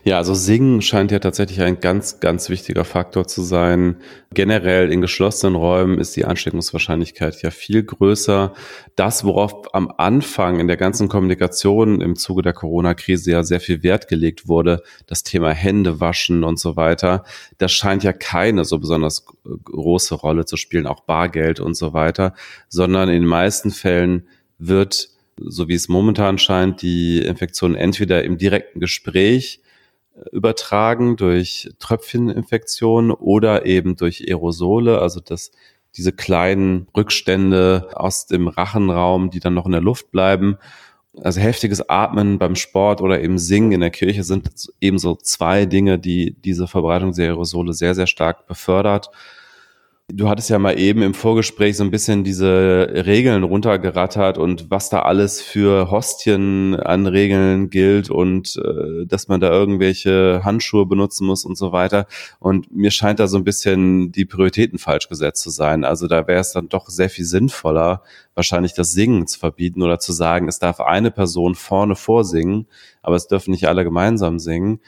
Ja, 0.03 0.17
also 0.17 0.33
Singen 0.33 0.81
scheint 0.81 1.11
ja 1.11 1.19
tatsächlich 1.19 1.61
ein 1.61 1.79
ganz, 1.79 2.19
ganz 2.19 2.49
wichtiger 2.49 2.83
Faktor 2.83 3.27
zu 3.27 3.41
sein. 3.41 3.97
Generell 4.33 4.91
in 4.91 4.99
geschlossenen 4.99 5.55
Räumen 5.55 5.99
ist 5.99 6.17
die 6.17 6.25
Ansteckungswahrscheinlichkeit 6.25 7.41
ja 7.41 7.49
viel 7.49 7.83
größer. 7.83 8.53
Das, 8.97 9.23
worauf 9.23 9.73
am 9.73 9.93
Anfang 9.97 10.59
in 10.59 10.67
der 10.67 10.75
ganzen 10.75 11.07
Kommunikation 11.07 12.01
im 12.01 12.17
Zuge 12.17 12.41
der 12.41 12.51
Corona-Krise 12.51 13.31
ja 13.31 13.43
sehr 13.43 13.61
viel 13.61 13.81
Wert 13.81 14.09
gelegt 14.09 14.49
wurde, 14.49 14.83
das 15.07 15.23
Thema 15.23 15.51
Hände 15.51 16.01
waschen 16.01 16.43
und 16.43 16.59
so 16.59 16.75
weiter, 16.75 17.23
das 17.57 17.71
scheint 17.71 18.03
ja 18.03 18.11
keine 18.11 18.65
so 18.65 18.79
besonders 18.79 19.25
große 19.63 20.15
Rolle 20.15 20.43
zu 20.43 20.57
spielen, 20.57 20.87
auch 20.87 21.01
Bargeld 21.01 21.61
und 21.61 21.75
so 21.75 21.93
weiter, 21.93 22.33
sondern 22.67 23.07
in 23.07 23.21
den 23.21 23.29
meisten 23.29 23.71
Fällen 23.71 24.27
wird 24.57 25.09
so 25.41 25.69
wie 25.69 25.73
es 25.73 25.87
momentan 25.87 26.37
scheint, 26.37 26.81
die 26.81 27.19
Infektion 27.19 27.73
entweder 27.73 28.25
im 28.25 28.37
direkten 28.37 28.81
Gespräch 28.81 29.61
übertragen 30.31 31.15
durch 31.15 31.69
Tröpfcheninfektionen 31.79 33.11
oder 33.11 33.65
eben 33.65 33.95
durch 33.95 34.25
Aerosole, 34.27 34.99
also 34.99 35.19
das, 35.19 35.51
diese 35.95 36.11
kleinen 36.11 36.87
Rückstände 36.95 37.89
aus 37.93 38.27
dem 38.27 38.47
Rachenraum, 38.47 39.29
die 39.29 39.39
dann 39.39 39.53
noch 39.53 39.65
in 39.65 39.71
der 39.71 39.81
Luft 39.81 40.11
bleiben. 40.11 40.57
Also 41.21 41.41
heftiges 41.41 41.89
Atmen 41.89 42.37
beim 42.37 42.55
Sport 42.55 43.01
oder 43.01 43.21
eben 43.21 43.39
Singen 43.39 43.71
in 43.71 43.81
der 43.81 43.89
Kirche 43.89 44.23
sind 44.23 44.71
ebenso 44.79 45.15
zwei 45.15 45.65
Dinge, 45.65 45.99
die 45.99 46.35
diese 46.39 46.67
Verbreitung 46.67 47.13
der 47.13 47.29
Aerosole 47.29 47.73
sehr, 47.73 47.95
sehr 47.95 48.07
stark 48.07 48.47
befördert. 48.47 49.09
Du 50.11 50.27
hattest 50.27 50.49
ja 50.49 50.57
mal 50.57 50.79
eben 50.79 51.03
im 51.03 51.13
Vorgespräch 51.13 51.77
so 51.77 51.83
ein 51.83 51.91
bisschen 51.91 52.23
diese 52.23 53.03
Regeln 53.05 53.43
runtergerattert 53.43 54.39
und 54.39 54.71
was 54.71 54.89
da 54.89 55.03
alles 55.03 55.39
für 55.39 55.91
Hostien 55.91 56.75
an 56.75 57.05
Regeln 57.05 57.69
gilt 57.69 58.09
und 58.09 58.55
äh, 58.57 59.05
dass 59.05 59.27
man 59.27 59.39
da 59.39 59.51
irgendwelche 59.51 60.41
Handschuhe 60.43 60.87
benutzen 60.87 61.27
muss 61.27 61.45
und 61.45 61.59
so 61.59 61.71
weiter. 61.73 62.07
Und 62.39 62.75
mir 62.75 62.89
scheint 62.89 63.19
da 63.19 63.27
so 63.27 63.37
ein 63.37 63.43
bisschen 63.43 64.11
die 64.11 64.25
Prioritäten 64.25 64.79
falsch 64.79 65.09
gesetzt 65.09 65.43
zu 65.43 65.51
sein. 65.51 65.83
Also 65.83 66.07
da 66.07 66.27
wäre 66.27 66.39
es 66.39 66.53
dann 66.53 66.69
doch 66.69 66.89
sehr 66.89 67.11
viel 67.11 67.25
sinnvoller, 67.25 68.01
wahrscheinlich 68.33 68.73
das 68.73 68.93
Singen 68.93 69.27
zu 69.27 69.37
verbieten 69.37 69.83
oder 69.83 69.99
zu 69.99 70.11
sagen, 70.11 70.47
es 70.47 70.57
darf 70.57 70.79
eine 70.79 71.11
Person 71.11 71.53
vorne 71.53 71.95
vorsingen, 71.95 72.65
aber 73.03 73.15
es 73.15 73.27
dürfen 73.27 73.51
nicht 73.51 73.67
alle 73.67 73.83
gemeinsam 73.83 74.39
singen. 74.39 74.79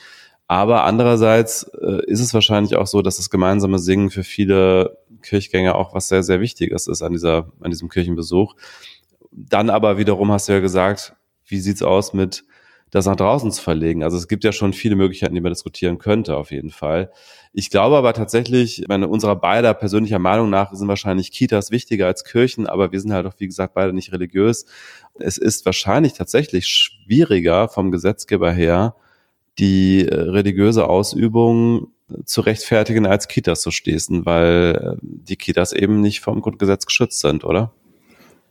Aber 0.47 0.83
andererseits 0.83 1.63
äh, 1.81 2.03
ist 2.07 2.19
es 2.19 2.33
wahrscheinlich 2.33 2.75
auch 2.75 2.87
so, 2.87 3.01
dass 3.01 3.15
das 3.15 3.29
gemeinsame 3.29 3.79
Singen 3.79 4.09
für 4.09 4.25
viele 4.25 4.97
Kirchgänger 5.21 5.75
auch 5.75 5.93
was 5.93 6.07
sehr, 6.07 6.23
sehr 6.23 6.39
Wichtiges 6.39 6.87
ist 6.87 7.01
an 7.01 7.13
dieser, 7.13 7.51
an 7.61 7.71
diesem 7.71 7.89
Kirchenbesuch. 7.89 8.55
Dann 9.31 9.69
aber 9.69 9.97
wiederum 9.97 10.31
hast 10.31 10.49
du 10.49 10.53
ja 10.53 10.59
gesagt, 10.59 11.15
wie 11.45 11.59
sieht's 11.59 11.83
aus 11.83 12.13
mit 12.13 12.43
das 12.89 13.05
nach 13.05 13.15
draußen 13.15 13.51
zu 13.51 13.61
verlegen? 13.61 14.03
Also 14.03 14.17
es 14.17 14.27
gibt 14.27 14.43
ja 14.43 14.51
schon 14.51 14.73
viele 14.73 14.95
Möglichkeiten, 14.95 15.33
die 15.33 15.41
man 15.41 15.51
diskutieren 15.51 15.97
könnte, 15.97 16.35
auf 16.35 16.51
jeden 16.51 16.71
Fall. 16.71 17.11
Ich 17.53 17.69
glaube 17.69 17.97
aber 17.97 18.13
tatsächlich, 18.13 18.85
meine, 18.87 19.07
unserer 19.07 19.35
beider 19.35 19.73
persönlicher 19.73 20.19
Meinung 20.19 20.49
nach 20.49 20.73
sind 20.73 20.87
wahrscheinlich 20.87 21.31
Kitas 21.31 21.71
wichtiger 21.71 22.07
als 22.07 22.23
Kirchen, 22.23 22.67
aber 22.67 22.91
wir 22.91 22.99
sind 22.99 23.13
halt 23.13 23.25
auch, 23.25 23.33
wie 23.37 23.47
gesagt, 23.47 23.73
beide 23.73 23.93
nicht 23.93 24.11
religiös. 24.11 24.65
Es 25.19 25.37
ist 25.37 25.65
wahrscheinlich 25.65 26.13
tatsächlich 26.13 26.67
schwieriger 26.67 27.67
vom 27.69 27.91
Gesetzgeber 27.91 28.51
her, 28.51 28.95
die 29.57 30.07
äh, 30.07 30.13
religiöse 30.13 30.87
Ausübung 30.87 31.87
zu 32.25 32.41
rechtfertigen, 32.41 33.05
als 33.05 33.27
Kitas 33.27 33.61
zu 33.61 33.71
schließen, 33.71 34.25
weil 34.25 34.97
äh, 34.97 34.99
die 35.01 35.35
Kitas 35.35 35.73
eben 35.73 36.01
nicht 36.01 36.21
vom 36.21 36.41
Grundgesetz 36.41 36.85
geschützt 36.85 37.19
sind, 37.19 37.43
oder? 37.43 37.73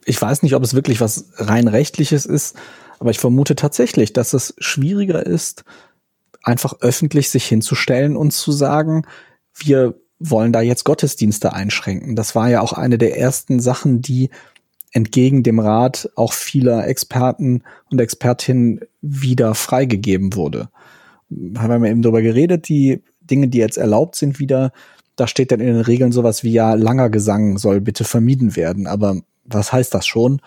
Ich 0.05 0.21
weiß 0.21 0.43
nicht, 0.43 0.55
ob 0.55 0.63
es 0.63 0.75
wirklich 0.75 1.01
was 1.01 1.31
rein 1.37 1.69
rechtliches 1.69 2.27
ist, 2.27 2.57
aber 2.99 3.11
ich 3.11 3.19
vermute 3.19 3.55
tatsächlich, 3.57 4.13
dass 4.13 4.33
es 4.33 4.55
schwieriger 4.59 5.25
ist, 5.25 5.65
einfach 6.43 6.75
öffentlich 6.81 7.31
sich 7.31 7.47
hinzustellen 7.47 8.17
und 8.17 8.33
zu 8.33 8.53
sagen, 8.53 9.07
wir 9.55 9.95
wollen 10.19 10.53
da 10.53 10.61
jetzt 10.61 10.85
Gottesdienste 10.85 11.53
einschränken. 11.53 12.17
Das 12.17 12.35
war 12.35 12.49
ja 12.49 12.61
auch 12.61 12.73
eine 12.73 12.99
der 12.99 13.19
ersten 13.19 13.61
Sachen, 13.61 14.01
die 14.03 14.31
entgegen 14.93 15.43
dem 15.43 15.61
Rat 15.61 16.11
auch 16.17 16.33
vieler 16.33 16.87
Experten 16.87 17.63
und 17.91 18.01
Expertinnen 18.01 18.81
wieder 19.01 19.55
freigegeben 19.55 20.35
wurde 20.35 20.69
haben 21.57 21.83
wir 21.83 21.91
eben 21.91 22.03
darüber 22.03 22.23
geredet, 22.23 22.69
die 22.69 23.03
Dinge, 23.31 23.49
die 23.49 23.59
jetzt 23.59 23.79
erlaubt 23.79 24.17
sind, 24.17 24.39
wieder, 24.39 24.73
da 25.17 25.27
steht 25.27 25.53
dann 25.53 25.61
in 25.61 25.67
den 25.67 25.81
Regeln 25.81 26.13
sowas 26.13 26.45
wie 26.45 26.53
ja, 26.53 26.75
langer 26.75 27.11
Gesang 27.11 27.59
soll 27.59 27.81
bitte 27.81 28.05
vermieden 28.05 28.57
werden. 28.57 28.87
Aber 28.87 29.21
was 29.45 29.73
heißt 29.73 29.95
das 29.95 30.07
schon? 30.07 30.41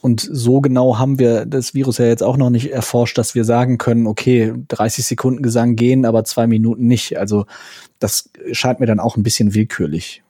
Und 0.00 0.20
so 0.20 0.60
genau 0.60 0.98
haben 0.98 1.20
wir 1.20 1.46
das 1.46 1.74
Virus 1.74 1.98
ja 1.98 2.06
jetzt 2.06 2.24
auch 2.24 2.36
noch 2.36 2.50
nicht 2.50 2.72
erforscht, 2.72 3.16
dass 3.18 3.36
wir 3.36 3.44
sagen 3.44 3.78
können, 3.78 4.08
okay, 4.08 4.52
30 4.66 5.06
Sekunden 5.06 5.42
Gesang 5.42 5.76
gehen, 5.76 6.04
aber 6.04 6.24
zwei 6.24 6.48
Minuten 6.48 6.88
nicht. 6.88 7.18
Also 7.18 7.46
das 8.00 8.30
scheint 8.50 8.80
mir 8.80 8.86
dann 8.86 8.98
auch 8.98 9.16
ein 9.16 9.22
bisschen 9.22 9.54
willkürlich. 9.54 10.24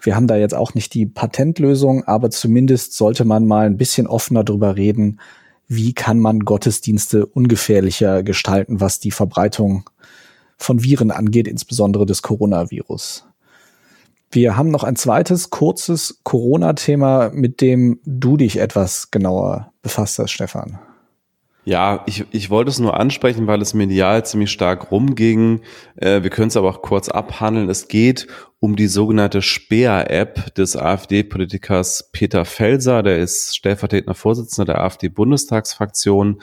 Wir 0.00 0.16
haben 0.16 0.26
da 0.26 0.36
jetzt 0.36 0.54
auch 0.54 0.72
nicht 0.72 0.94
die 0.94 1.04
Patentlösung, 1.04 2.04
aber 2.04 2.30
zumindest 2.30 2.94
sollte 2.94 3.26
man 3.26 3.46
mal 3.46 3.66
ein 3.66 3.76
bisschen 3.76 4.06
offener 4.06 4.44
drüber 4.44 4.76
reden, 4.76 5.20
wie 5.68 5.92
kann 5.92 6.18
man 6.18 6.40
Gottesdienste 6.40 7.26
ungefährlicher 7.26 8.22
gestalten, 8.22 8.80
was 8.80 8.98
die 8.98 9.10
Verbreitung 9.10 9.90
von 10.56 10.82
Viren 10.82 11.10
angeht, 11.10 11.48
insbesondere 11.48 12.06
des 12.06 12.22
Coronavirus. 12.22 13.26
Wir 14.30 14.56
haben 14.56 14.70
noch 14.70 14.84
ein 14.84 14.96
zweites 14.96 15.50
kurzes 15.50 16.20
Corona-Thema, 16.24 17.30
mit 17.32 17.60
dem 17.60 18.00
du 18.04 18.36
dich 18.36 18.58
etwas 18.58 19.10
genauer 19.10 19.72
befasst 19.82 20.18
hast, 20.18 20.30
Stefan. 20.30 20.78
Ja, 21.64 22.04
ich, 22.06 22.24
ich 22.30 22.48
wollte 22.48 22.70
es 22.70 22.78
nur 22.78 22.98
ansprechen, 22.98 23.48
weil 23.48 23.60
es 23.60 23.74
medial 23.74 24.24
ziemlich 24.24 24.52
stark 24.52 24.92
rumging. 24.92 25.62
Äh, 25.96 26.22
wir 26.22 26.30
können 26.30 26.46
es 26.46 26.56
aber 26.56 26.68
auch 26.68 26.80
kurz 26.80 27.08
abhandeln. 27.08 27.68
Es 27.68 27.88
geht 27.88 28.28
um 28.60 28.76
die 28.76 28.86
sogenannte 28.86 29.42
Speer-App 29.42 30.54
des 30.54 30.76
AfD-Politikers 30.76 32.10
Peter 32.12 32.44
Felser. 32.44 33.02
Der 33.02 33.18
ist 33.18 33.56
stellvertretender 33.56 34.14
Vorsitzender 34.14 34.74
der 34.74 34.82
AfD-Bundestagsfraktion 34.82 36.40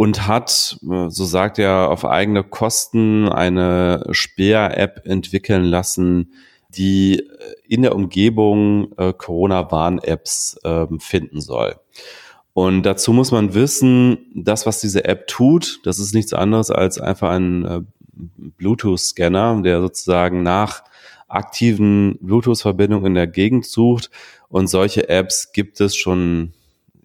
und 0.00 0.26
hat, 0.26 0.78
äh, 0.90 1.10
so 1.10 1.26
sagt 1.26 1.58
er, 1.58 1.90
auf 1.90 2.06
eigene 2.06 2.42
Kosten 2.42 3.28
eine 3.28 4.02
Speer-App 4.12 5.02
entwickeln 5.04 5.64
lassen, 5.64 6.32
die 6.70 7.22
in 7.68 7.82
der 7.82 7.94
Umgebung 7.94 8.96
äh, 8.96 9.12
Corona-Warn-Apps 9.12 10.58
äh, 10.64 10.86
finden 11.00 11.42
soll. 11.42 11.76
Und 12.54 12.84
dazu 12.84 13.12
muss 13.12 13.30
man 13.30 13.52
wissen, 13.52 14.32
das, 14.34 14.64
was 14.64 14.80
diese 14.80 15.04
App 15.04 15.26
tut, 15.26 15.80
das 15.84 15.98
ist 15.98 16.14
nichts 16.14 16.32
anderes 16.32 16.70
als 16.70 16.98
einfach 16.98 17.32
ein 17.32 17.66
äh, 17.66 17.80
Bluetooth-Scanner, 18.56 19.60
der 19.60 19.82
sozusagen 19.82 20.42
nach 20.42 20.82
aktiven 21.28 22.16
Bluetooth-Verbindungen 22.22 23.08
in 23.08 23.14
der 23.16 23.26
Gegend 23.26 23.66
sucht. 23.66 24.08
Und 24.48 24.68
solche 24.68 25.10
Apps 25.10 25.52
gibt 25.52 25.78
es 25.82 25.94
schon 25.94 26.54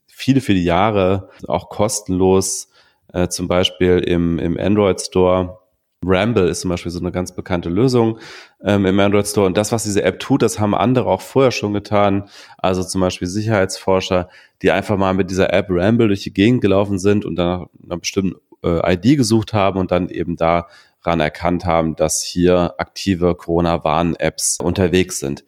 viele, 0.08 0.40
viele 0.40 0.60
Jahre, 0.60 1.28
auch 1.46 1.68
kostenlos, 1.68 2.70
äh, 3.14 3.28
zum 3.28 3.48
Beispiel 3.48 4.00
im, 4.00 4.40
im 4.40 4.58
Android 4.60 5.00
Store. 5.02 5.60
Ramble 6.08 6.50
ist 6.50 6.62
zum 6.62 6.70
Beispiel 6.70 6.92
so 6.92 7.00
eine 7.00 7.12
ganz 7.12 7.34
bekannte 7.34 7.70
Lösung 7.70 8.20
ähm, 8.64 8.86
im 8.86 9.00
Android 9.00 9.28
Store. 9.28 9.48
Und 9.48 9.58
das, 9.58 9.72
was 9.72 9.84
diese 9.84 10.04
App 10.04 10.20
tut, 10.20 10.42
das 10.42 10.60
haben 10.60 10.76
andere 10.76 11.08
auch 11.08 11.22
vorher 11.22 11.52
schon 11.52 11.74
getan. 11.74 12.30
Also 12.58 12.84
zum 12.84 13.02
Beispiel 13.02 13.28
Sicherheitsforscher, 13.28 14.30
die 14.62 14.72
einfach 14.72 14.98
mal 14.98 15.14
mit 15.14 15.32
dieser 15.32 15.52
App 15.52 15.68
Ramble 15.70 16.08
durch 16.08 16.22
die 16.22 16.34
Gegend 16.34 16.62
gelaufen 16.62 17.00
sind 17.00 17.26
und 17.26 17.36
dann 17.36 17.62
nach 17.62 17.68
einer 17.84 17.98
bestimmten 17.98 18.36
äh, 18.64 18.94
ID 18.94 19.18
gesucht 19.18 19.54
haben 19.54 19.80
und 19.80 19.92
dann 19.92 20.10
eben 20.10 20.36
daran 20.36 21.20
erkannt 21.20 21.66
haben, 21.66 21.96
dass 21.96 22.22
hier 22.22 22.76
aktive 22.78 23.36
Corona-Warn-Apps 23.36 24.60
unterwegs 24.62 25.20
sind. 25.20 25.44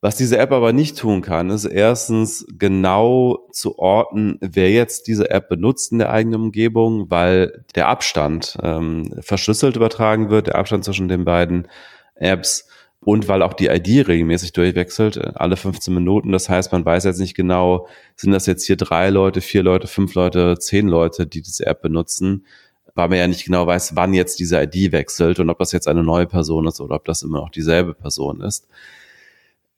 Was 0.00 0.14
diese 0.14 0.38
App 0.38 0.52
aber 0.52 0.72
nicht 0.72 0.96
tun 0.96 1.22
kann, 1.22 1.50
ist 1.50 1.64
erstens 1.64 2.46
genau 2.56 3.48
zu 3.50 3.78
orten, 3.78 4.38
wer 4.40 4.70
jetzt 4.70 5.08
diese 5.08 5.30
App 5.30 5.48
benutzt 5.48 5.90
in 5.90 5.98
der 5.98 6.10
eigenen 6.10 6.40
Umgebung, 6.42 7.10
weil 7.10 7.64
der 7.74 7.88
Abstand 7.88 8.56
ähm, 8.62 9.12
verschlüsselt 9.20 9.74
übertragen 9.74 10.30
wird, 10.30 10.46
der 10.46 10.54
Abstand 10.54 10.84
zwischen 10.84 11.08
den 11.08 11.24
beiden 11.24 11.66
Apps 12.14 12.68
und 13.00 13.26
weil 13.26 13.42
auch 13.42 13.54
die 13.54 13.66
ID 13.66 14.06
regelmäßig 14.06 14.52
durchwechselt, 14.52 15.16
äh, 15.16 15.32
alle 15.34 15.56
15 15.56 15.92
Minuten. 15.92 16.30
Das 16.30 16.48
heißt, 16.48 16.70
man 16.70 16.84
weiß 16.84 17.02
jetzt 17.02 17.18
nicht 17.18 17.34
genau, 17.34 17.88
sind 18.14 18.30
das 18.30 18.46
jetzt 18.46 18.66
hier 18.66 18.76
drei 18.76 19.10
Leute, 19.10 19.40
vier 19.40 19.64
Leute, 19.64 19.88
fünf 19.88 20.14
Leute, 20.14 20.58
zehn 20.60 20.86
Leute, 20.86 21.26
die 21.26 21.42
diese 21.42 21.66
App 21.66 21.82
benutzen, 21.82 22.46
weil 22.94 23.08
man 23.08 23.18
ja 23.18 23.26
nicht 23.26 23.44
genau 23.44 23.66
weiß, 23.66 23.96
wann 23.96 24.14
jetzt 24.14 24.38
diese 24.38 24.62
ID 24.62 24.92
wechselt 24.92 25.40
und 25.40 25.50
ob 25.50 25.58
das 25.58 25.72
jetzt 25.72 25.88
eine 25.88 26.04
neue 26.04 26.26
Person 26.26 26.68
ist 26.68 26.80
oder 26.80 26.96
ob 26.96 27.04
das 27.04 27.22
immer 27.22 27.40
noch 27.40 27.50
dieselbe 27.50 27.94
Person 27.94 28.40
ist. 28.42 28.68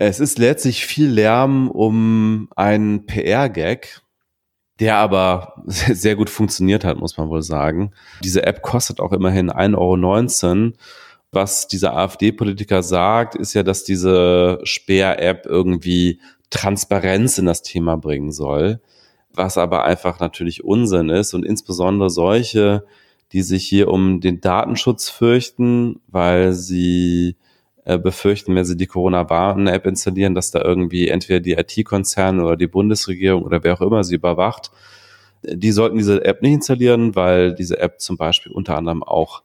Es 0.03 0.19
ist 0.19 0.39
letztlich 0.39 0.87
viel 0.87 1.09
Lärm 1.09 1.71
um 1.71 2.49
einen 2.57 3.05
PR-Gag, 3.05 4.01
der 4.79 4.97
aber 4.97 5.63
sehr 5.67 6.17
gut 6.17 6.31
funktioniert 6.31 6.87
hat, 6.87 6.97
muss 6.97 7.19
man 7.19 7.29
wohl 7.29 7.43
sagen. 7.43 7.93
Diese 8.25 8.47
App 8.47 8.63
kostet 8.63 8.99
auch 8.99 9.13
immerhin 9.13 9.51
1,19 9.51 9.77
Euro. 9.77 10.73
Was 11.33 11.69
dieser 11.69 11.95
AfD-Politiker 11.95 12.83
sagt, 12.83 13.35
ist 13.35 13.53
ja, 13.53 13.63
dass 13.63 13.85
diese 13.85 14.61
Speer-App 14.65 15.45
irgendwie 15.45 16.19
Transparenz 16.49 17.37
in 17.37 17.45
das 17.45 17.61
Thema 17.61 17.97
bringen 17.97 18.33
soll, 18.33 18.81
was 19.35 19.59
aber 19.59 19.85
einfach 19.85 20.19
natürlich 20.19 20.65
Unsinn 20.65 21.11
ist 21.11 21.35
und 21.35 21.45
insbesondere 21.45 22.09
solche, 22.09 22.87
die 23.33 23.43
sich 23.43 23.69
hier 23.69 23.89
um 23.89 24.23
den 24.23 24.41
Datenschutz 24.41 25.11
fürchten, 25.11 26.01
weil 26.09 26.55
sie 26.55 27.37
äh, 27.91 27.99
befürchten, 27.99 28.55
wenn 28.55 28.65
sie 28.65 28.77
die 28.77 28.87
Corona-Warn-App 28.87 29.85
installieren, 29.85 30.37
dass 30.37 30.53
da 30.53 30.63
irgendwie 30.63 31.09
entweder 31.09 31.41
die 31.41 31.55
IT-Konzerne 31.55 32.45
oder 32.45 32.57
die 32.57 32.69
Bundesregierung 32.69 33.43
oder 33.43 33.65
wer 33.65 33.75
auch 33.75 33.81
immer 33.81 34.05
sie 34.05 34.15
überwacht. 34.15 34.71
Die 35.43 35.73
sollten 35.73 35.99
diese 35.99 36.25
App 36.25 36.41
nicht 36.41 36.53
installieren, 36.53 37.17
weil 37.17 37.53
diese 37.55 37.81
App 37.81 38.01
zum 38.01 38.17
Beispiel 38.17 38.53
unter 38.53 38.77
anderem 38.77 39.03
auch 39.03 39.43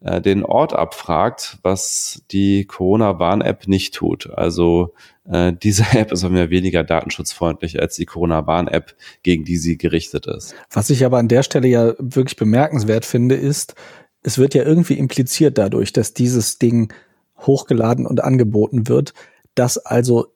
äh, 0.00 0.20
den 0.20 0.44
Ort 0.44 0.74
abfragt, 0.74 1.58
was 1.62 2.22
die 2.30 2.66
Corona-Warn-App 2.66 3.66
nicht 3.66 3.94
tut. 3.94 4.28
Also 4.28 4.92
äh, 5.30 5.54
diese 5.62 5.84
App 5.92 6.12
ist 6.12 6.22
auch 6.22 6.30
mehr 6.30 6.50
weniger 6.50 6.84
datenschutzfreundlich 6.84 7.80
als 7.80 7.96
die 7.96 8.06
Corona-Warn-App, 8.06 8.94
gegen 9.22 9.44
die 9.44 9.56
sie 9.56 9.78
gerichtet 9.78 10.26
ist. 10.26 10.54
Was 10.70 10.90
ich 10.90 11.04
aber 11.04 11.16
an 11.16 11.28
der 11.28 11.42
Stelle 11.42 11.68
ja 11.68 11.94
wirklich 11.98 12.36
bemerkenswert 12.36 13.06
finde, 13.06 13.36
ist, 13.36 13.74
es 14.22 14.36
wird 14.36 14.54
ja 14.54 14.64
irgendwie 14.64 14.98
impliziert 14.98 15.56
dadurch, 15.56 15.94
dass 15.94 16.12
dieses 16.12 16.58
Ding 16.58 16.92
hochgeladen 17.46 18.06
und 18.06 18.22
angeboten 18.22 18.88
wird, 18.88 19.14
dass 19.54 19.78
also 19.78 20.26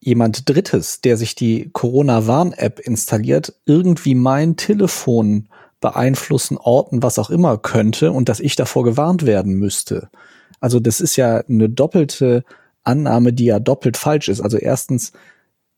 jemand 0.00 0.48
Drittes, 0.48 1.00
der 1.00 1.16
sich 1.16 1.34
die 1.34 1.70
Corona-Warn-App 1.72 2.80
installiert, 2.80 3.54
irgendwie 3.66 4.14
mein 4.14 4.56
Telefon 4.56 5.48
beeinflussen, 5.80 6.56
orten, 6.56 7.02
was 7.02 7.18
auch 7.18 7.30
immer 7.30 7.58
könnte 7.58 8.12
und 8.12 8.28
dass 8.28 8.40
ich 8.40 8.56
davor 8.56 8.84
gewarnt 8.84 9.26
werden 9.26 9.54
müsste. 9.54 10.08
Also 10.60 10.80
das 10.80 11.00
ist 11.00 11.16
ja 11.16 11.38
eine 11.38 11.68
doppelte 11.68 12.44
Annahme, 12.82 13.32
die 13.32 13.46
ja 13.46 13.60
doppelt 13.60 13.96
falsch 13.96 14.28
ist. 14.28 14.40
Also 14.40 14.56
erstens 14.56 15.12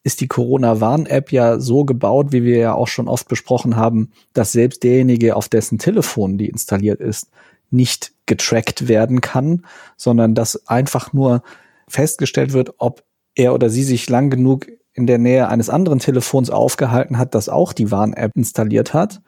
ist 0.02 0.20
die 0.20 0.28
Corona-Warn-App 0.28 1.32
ja 1.32 1.60
so 1.60 1.84
gebaut, 1.84 2.32
wie 2.32 2.42
wir 2.42 2.56
ja 2.56 2.74
auch 2.74 2.88
schon 2.88 3.08
oft 3.08 3.28
besprochen 3.28 3.76
haben, 3.76 4.12
dass 4.32 4.52
selbst 4.52 4.82
derjenige, 4.82 5.36
auf 5.36 5.48
dessen 5.48 5.78
Telefon 5.78 6.38
die 6.38 6.48
installiert 6.48 7.00
ist, 7.00 7.28
nicht 7.70 8.12
getrackt 8.30 8.88
werden 8.88 9.20
kann, 9.20 9.66
sondern 9.96 10.34
dass 10.34 10.66
einfach 10.68 11.12
nur 11.12 11.42
festgestellt 11.88 12.54
wird, 12.54 12.74
ob 12.78 13.02
er 13.34 13.52
oder 13.52 13.68
sie 13.68 13.82
sich 13.82 14.08
lang 14.08 14.30
genug 14.30 14.68
in 14.94 15.06
der 15.06 15.18
Nähe 15.18 15.48
eines 15.48 15.68
anderen 15.68 15.98
Telefons 15.98 16.48
aufgehalten 16.48 17.18
hat, 17.18 17.34
das 17.34 17.48
auch 17.48 17.72
die 17.72 17.90
Warn-App 17.90 18.32
installiert 18.36 18.94
hat. 18.94 19.20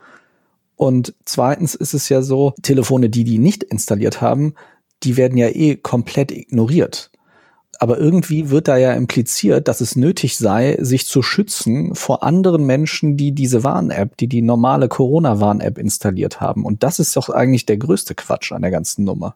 Und 0.76 1.14
zweitens 1.24 1.74
ist 1.74 1.94
es 1.94 2.08
ja 2.08 2.22
so, 2.22 2.54
Telefone, 2.62 3.10
die 3.10 3.24
die 3.24 3.38
nicht 3.38 3.64
installiert 3.64 4.20
haben, 4.20 4.54
die 5.02 5.16
werden 5.16 5.36
ja 5.36 5.48
eh 5.48 5.76
komplett 5.76 6.30
ignoriert 6.30 7.10
aber 7.82 7.98
irgendwie 7.98 8.48
wird 8.48 8.68
da 8.68 8.76
ja 8.76 8.92
impliziert, 8.92 9.66
dass 9.66 9.80
es 9.80 9.96
nötig 9.96 10.38
sei, 10.38 10.76
sich 10.78 11.08
zu 11.08 11.20
schützen 11.20 11.96
vor 11.96 12.22
anderen 12.22 12.64
Menschen, 12.64 13.16
die 13.16 13.32
diese 13.32 13.64
Warn-App, 13.64 14.16
die 14.18 14.28
die 14.28 14.40
normale 14.40 14.86
Corona-Warn-App 14.86 15.78
installiert 15.78 16.40
haben. 16.40 16.64
Und 16.64 16.84
das 16.84 17.00
ist 17.00 17.16
doch 17.16 17.28
eigentlich 17.28 17.66
der 17.66 17.78
größte 17.78 18.14
Quatsch 18.14 18.52
an 18.52 18.62
der 18.62 18.70
ganzen 18.70 19.02
Nummer. 19.02 19.34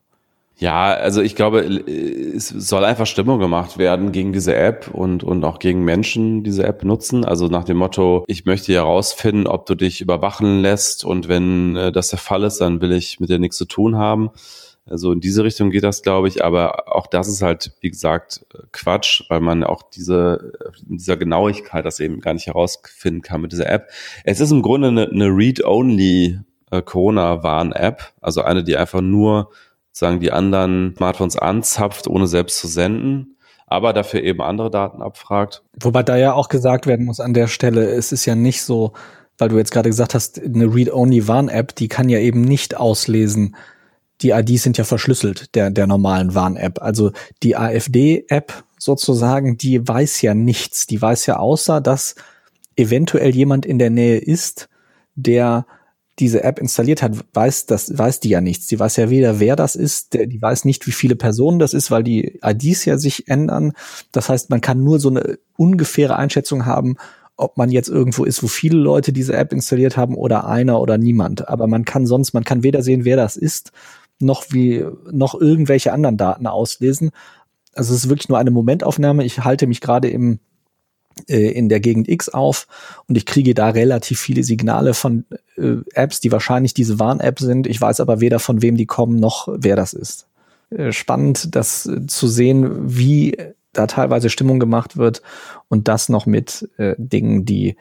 Ja, 0.59 0.94
also 0.94 1.23
ich 1.23 1.35
glaube, 1.35 1.59
es 1.59 2.49
soll 2.49 2.85
einfach 2.85 3.07
Stimmung 3.07 3.40
gemacht 3.40 3.79
werden 3.79 4.12
gegen 4.12 4.33
diese 4.33 4.55
App 4.55 4.94
und, 4.94 5.25
und 5.25 5.42
auch 5.42 5.59
gegen 5.59 5.83
Menschen, 5.83 6.44
die 6.44 6.51
diese 6.51 6.62
App 6.62 6.85
nutzen. 6.85 7.25
Also 7.25 7.49
nach 7.49 7.64
dem 7.64 7.79
Motto, 7.79 8.25
ich 8.29 8.44
möchte 8.44 8.73
herausfinden, 8.73 9.49
ob 9.49 9.66
du 9.66 9.75
dich 9.75 10.01
überwachen 10.01 10.61
lässt 10.61 11.05
und 11.05 11.27
wenn 11.27 11.75
äh, 11.75 11.90
das 11.90 12.09
der 12.09 12.21
Fall 12.21 12.44
ist, 12.44 12.59
dann 12.61 12.81
will 12.81 12.92
ich 12.92 13.18
mit 13.18 13.29
dir 13.29 13.40
nichts 13.40 13.57
zu 13.57 13.64
tun 13.64 13.97
haben. 13.97 14.31
Also 14.88 15.12
in 15.12 15.20
diese 15.20 15.42
Richtung 15.42 15.70
geht 15.70 15.83
das, 15.83 16.03
glaube 16.03 16.29
ich, 16.29 16.44
aber 16.44 16.94
auch 16.94 17.09
das 17.09 17.27
ist 17.29 17.42
halt, 17.42 17.72
wie 17.81 17.90
gesagt, 17.90 18.46
Quatsch, 18.72 19.25
weil 19.29 19.40
man 19.40 19.64
auch 19.64 19.83
diese, 19.83 20.53
dieser 20.83 21.16
Genauigkeit 21.16 21.85
das 21.85 21.99
eben 21.99 22.20
gar 22.20 22.35
nicht 22.35 22.46
herausfinden 22.46 23.20
kann 23.20 23.40
mit 23.40 23.53
dieser 23.53 23.68
App. 23.68 23.90
Es 24.25 24.38
ist 24.40 24.53
im 24.53 24.62
Grunde 24.62 24.88
eine, 24.88 25.09
eine 25.11 25.27
Read-Only 25.27 26.38
äh, 26.70 26.83
Corona-Warn-App, 26.83 28.12
also 28.20 28.42
eine, 28.42 28.62
die 28.62 28.77
einfach 28.77 29.01
nur 29.01 29.51
sagen 29.90 30.20
die 30.20 30.31
anderen 30.31 30.94
Smartphones 30.96 31.37
anzapft, 31.37 32.07
ohne 32.07 32.27
selbst 32.27 32.59
zu 32.59 32.68
senden, 32.68 33.37
aber 33.66 33.92
dafür 33.92 34.22
eben 34.22 34.42
andere 34.42 34.70
Daten 34.70 35.03
abfragt. 35.03 35.62
Wobei 35.81 36.03
da 36.03 36.16
ja 36.16 36.35
auch 36.35 36.49
gesagt 36.49 36.87
werden 36.87 37.07
muss 37.07 37.18
an 37.18 37.35
der 37.35 37.49
Stelle, 37.49 37.88
es 37.90 38.12
ist 38.12 38.27
ja 38.27 38.35
nicht 38.35 38.62
so, 38.62 38.92
weil 39.38 39.49
du 39.49 39.57
jetzt 39.57 39.72
gerade 39.72 39.88
gesagt 39.88 40.14
hast, 40.14 40.40
eine 40.40 40.72
Read-Only-Warn-App, 40.72 41.75
die 41.75 41.88
kann 41.88 42.09
ja 42.09 42.18
eben 42.18 42.42
nicht 42.42 42.77
auslesen, 42.77 43.57
die 44.22 44.31
IDs 44.31 44.62
sind 44.62 44.79
ja 44.79 44.85
verschlüsselt, 44.85 45.55
der, 45.55 45.70
der 45.70 45.87
normalen 45.87 46.35
Warn-App. 46.35 46.83
Also 46.83 47.12
die 47.42 47.57
AfD-App 47.57 48.64
sozusagen, 48.79 49.59
die 49.59 49.87
weiß 49.87 50.22
ja 50.22 50.35
nichts. 50.35 50.87
Die 50.87 51.00
weiß 51.00 51.26
ja 51.26 51.37
außer, 51.37 51.81
dass 51.81 52.14
eventuell 52.76 53.35
jemand 53.35 53.66
in 53.66 53.79
der 53.79 53.90
Nähe 53.90 54.18
ist, 54.18 54.68
der 55.14 55.66
diese 56.18 56.44
App 56.44 56.59
installiert 56.59 57.02
hat, 57.02 57.12
weiß 57.35 57.66
das, 57.66 57.96
weiß 57.96 58.20
die 58.20 58.31
ja 58.31 58.40
nichts. 58.40 58.66
Die 58.68 58.81
weiß 58.81 58.96
ja 58.96 59.11
weder, 59.11 59.38
wer 59.38 59.55
das 59.55 59.76
ist, 59.76 60.14
der, 60.14 60.26
die 60.26 60.40
weiß 60.40 60.64
nicht, 60.64 60.87
wie 60.87 60.92
viele 60.92 61.16
Personen 61.16 61.59
das 61.59 61.74
ist, 61.74 61.90
weil 61.90 62.02
die 62.02 62.40
IDs 62.42 62.87
ja 62.87 62.96
sich 62.96 63.29
ändern. 63.29 63.72
Das 64.12 64.31
heißt, 64.31 64.48
man 64.48 64.62
kann 64.62 64.83
nur 64.83 64.98
so 64.98 65.11
eine 65.11 65.38
ungefähre 65.57 66.16
Einschätzung 66.16 66.64
haben, 66.64 66.96
ob 67.37 67.59
man 67.59 67.70
jetzt 67.70 67.88
irgendwo 67.88 68.24
ist, 68.24 68.42
wo 68.42 68.46
viele 68.46 68.79
Leute 68.79 69.12
diese 69.12 69.35
App 69.35 69.52
installiert 69.52 69.98
haben 69.98 70.14
oder 70.14 70.46
einer 70.46 70.81
oder 70.81 70.96
niemand. 70.96 71.48
Aber 71.48 71.66
man 71.66 71.85
kann 71.85 72.07
sonst, 72.07 72.33
man 72.33 72.44
kann 72.44 72.62
weder 72.62 72.83
sehen, 72.83 73.05
wer 73.05 73.16
das 73.16 73.37
ist, 73.37 73.72
noch 74.18 74.46
wie 74.50 74.85
noch 75.11 75.35
irgendwelche 75.35 75.92
anderen 75.92 76.16
Daten 76.16 76.46
auslesen. 76.46 77.11
Also 77.74 77.92
es 77.92 78.05
ist 78.05 78.09
wirklich 78.09 78.29
nur 78.29 78.38
eine 78.38 78.50
Momentaufnahme. 78.50 79.24
Ich 79.24 79.44
halte 79.44 79.66
mich 79.66 79.81
gerade 79.81 80.09
im 80.09 80.40
äh, 81.29 81.50
in 81.50 81.68
der 81.68 81.81
Gegend 81.81 82.09
X 82.09 82.29
auf 82.29 82.66
und 83.07 83.16
ich 83.16 83.26
kriege 83.26 83.55
da 83.55 83.70
relativ 83.70 84.20
viele 84.20 84.44
Signale 84.44 84.94
von 84.94 85.24
äh, 85.57 85.76
Apps, 85.94 86.20
die 86.20 86.31
wahrscheinlich 86.31 86.74
diese 86.74 86.98
Warn-App 86.98 87.38
sind. 87.38 87.66
Ich 87.66 87.81
weiß 87.81 88.00
aber 88.00 88.20
weder 88.20 88.38
von 88.38 88.62
wem 88.62 88.76
die 88.76 88.87
kommen 88.87 89.18
noch 89.18 89.48
wer 89.50 89.76
das 89.76 89.94
ist. 89.94 90.26
Äh, 90.70 90.92
spannend, 90.92 91.55
das 91.55 91.87
äh, 91.87 92.07
zu 92.07 92.29
sehen, 92.29 92.70
wie 92.98 93.37
da 93.72 93.87
teilweise 93.87 94.31
Stimmung 94.31 94.59
gemacht 94.59 94.96
wird 94.96 95.22
und 95.68 95.88
das 95.88 96.09
noch 96.09 96.26
mit 96.26 96.68
äh, 96.76 96.94
Dingen, 96.98 97.44
die 97.44 97.76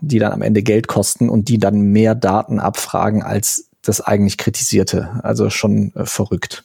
die 0.00 0.18
dann 0.18 0.32
am 0.32 0.42
Ende 0.42 0.62
Geld 0.62 0.88
kosten 0.88 1.28
und 1.28 1.48
die 1.48 1.58
dann 1.58 1.80
mehr 1.80 2.14
Daten 2.14 2.58
abfragen 2.58 3.22
als 3.22 3.69
das 3.82 4.00
eigentlich 4.00 4.38
kritisierte. 4.38 5.20
Also 5.22 5.50
schon 5.50 5.92
äh, 5.94 6.04
verrückt. 6.04 6.64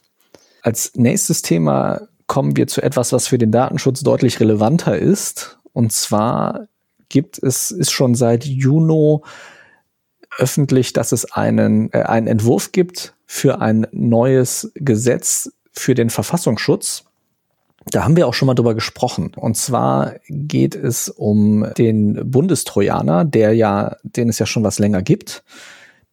Als 0.61 0.93
nächstes 0.95 1.41
Thema 1.41 2.01
kommen 2.27 2.57
wir 2.57 2.67
zu 2.67 2.81
etwas, 2.81 3.13
was 3.13 3.27
für 3.27 3.37
den 3.37 3.51
Datenschutz 3.51 4.01
deutlich 4.01 4.39
relevanter 4.39 4.97
ist. 4.97 5.57
Und 5.73 5.91
zwar 5.91 6.67
gibt 7.09 7.41
es, 7.41 7.71
ist 7.71 7.91
schon 7.91 8.15
seit 8.15 8.45
Juni 8.45 9.19
öffentlich, 10.37 10.91
dass 10.93 11.11
es 11.11 11.31
einen, 11.31 11.91
äh, 11.93 12.01
einen 12.01 12.27
Entwurf 12.27 12.71
gibt 12.71 13.13
für 13.25 13.61
ein 13.61 13.87
neues 13.91 14.71
Gesetz 14.75 15.51
für 15.71 15.93
den 15.93 16.09
Verfassungsschutz. 16.09 17.03
Da 17.91 18.03
haben 18.03 18.15
wir 18.15 18.27
auch 18.27 18.33
schon 18.33 18.47
mal 18.47 18.55
drüber 18.55 18.73
gesprochen. 18.73 19.33
Und 19.35 19.55
zwar 19.55 20.15
geht 20.27 20.73
es 20.73 21.09
um 21.09 21.67
den 21.77 22.31
Bundestrojaner, 22.31 23.25
der 23.25 23.53
ja, 23.53 23.97
den 24.03 24.29
es 24.29 24.39
ja 24.39 24.47
schon 24.47 24.63
was 24.63 24.79
länger 24.79 25.03
gibt 25.03 25.43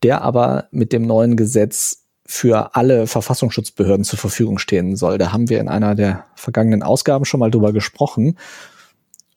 der 0.02 0.22
aber 0.22 0.68
mit 0.70 0.92
dem 0.92 1.06
neuen 1.06 1.36
Gesetz 1.36 2.02
für 2.24 2.74
alle 2.74 3.06
Verfassungsschutzbehörden 3.06 4.04
zur 4.04 4.18
Verfügung 4.18 4.58
stehen 4.58 4.96
soll. 4.96 5.18
Da 5.18 5.32
haben 5.32 5.48
wir 5.48 5.60
in 5.60 5.68
einer 5.68 5.94
der 5.94 6.24
vergangenen 6.34 6.82
Ausgaben 6.82 7.24
schon 7.24 7.40
mal 7.40 7.50
drüber 7.50 7.72
gesprochen. 7.72 8.38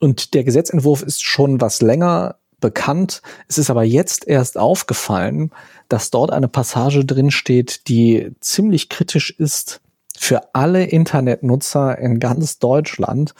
Und 0.00 0.34
der 0.34 0.44
Gesetzentwurf 0.44 1.02
ist 1.02 1.22
schon 1.24 1.60
was 1.60 1.82
länger 1.82 2.36
bekannt. 2.60 3.22
Es 3.48 3.58
ist 3.58 3.70
aber 3.70 3.84
jetzt 3.84 4.26
erst 4.26 4.56
aufgefallen, 4.56 5.50
dass 5.88 6.10
dort 6.10 6.32
eine 6.32 6.48
Passage 6.48 7.04
drin 7.04 7.30
steht, 7.30 7.88
die 7.88 8.32
ziemlich 8.40 8.88
kritisch 8.88 9.30
ist 9.30 9.80
für 10.16 10.54
alle 10.54 10.84
Internetnutzer 10.84 11.98
in 11.98 12.18
ganz 12.18 12.58
Deutschland. 12.58 13.34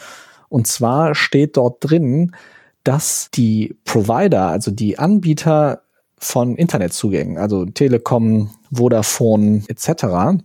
Und 0.48 0.66
zwar 0.66 1.14
steht 1.14 1.56
dort 1.56 1.78
drin, 1.80 2.36
dass 2.84 3.30
die 3.32 3.76
Provider, 3.84 4.48
also 4.48 4.70
die 4.70 4.98
Anbieter 4.98 5.82
von 6.18 6.56
Internetzugängen, 6.56 7.38
also 7.38 7.66
Telekom, 7.66 8.50
Vodafone 8.72 9.64
etc., 9.68 10.42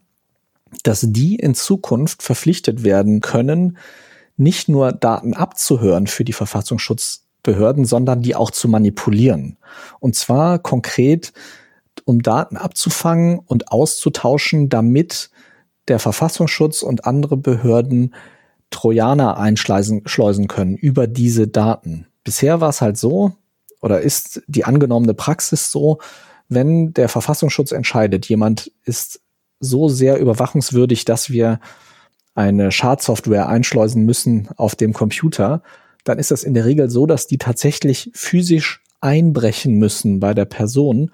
dass 0.83 1.05
die 1.07 1.35
in 1.35 1.53
Zukunft 1.53 2.23
verpflichtet 2.23 2.83
werden 2.83 3.21
können, 3.21 3.77
nicht 4.37 4.69
nur 4.69 4.91
Daten 4.91 5.33
abzuhören 5.33 6.07
für 6.07 6.23
die 6.23 6.33
Verfassungsschutzbehörden, 6.33 7.85
sondern 7.85 8.21
die 8.21 8.35
auch 8.35 8.51
zu 8.51 8.67
manipulieren. 8.67 9.57
Und 9.99 10.15
zwar 10.15 10.59
konkret, 10.59 11.33
um 12.05 12.21
Daten 12.21 12.57
abzufangen 12.57 13.39
und 13.39 13.71
auszutauschen, 13.71 14.69
damit 14.69 15.29
der 15.87 15.99
Verfassungsschutz 15.99 16.83
und 16.83 17.05
andere 17.05 17.37
Behörden 17.37 18.13
Trojaner 18.69 19.37
einschleusen 19.37 20.47
können 20.47 20.77
über 20.77 21.05
diese 21.07 21.47
Daten. 21.47 22.07
Bisher 22.23 22.61
war 22.61 22.69
es 22.69 22.81
halt 22.81 22.97
so, 22.97 23.33
oder 23.81 24.01
ist 24.01 24.41
die 24.47 24.63
angenommene 24.63 25.13
Praxis 25.13 25.71
so, 25.71 25.99
wenn 26.49 26.93
der 26.93 27.09
Verfassungsschutz 27.09 27.71
entscheidet, 27.71 28.27
jemand 28.27 28.71
ist 28.83 29.21
so 29.59 29.89
sehr 29.89 30.19
überwachungswürdig, 30.19 31.05
dass 31.05 31.29
wir 31.29 31.59
eine 32.35 32.71
Schadsoftware 32.71 33.47
einschleusen 33.47 34.05
müssen 34.05 34.49
auf 34.57 34.75
dem 34.75 34.93
Computer, 34.93 35.61
dann 36.03 36.19
ist 36.19 36.31
das 36.31 36.43
in 36.43 36.53
der 36.53 36.65
Regel 36.65 36.89
so, 36.89 37.05
dass 37.05 37.27
die 37.27 37.37
tatsächlich 37.37 38.11
physisch 38.13 38.81
einbrechen 39.01 39.75
müssen 39.75 40.19
bei 40.19 40.33
der 40.33 40.45
Person 40.45 41.11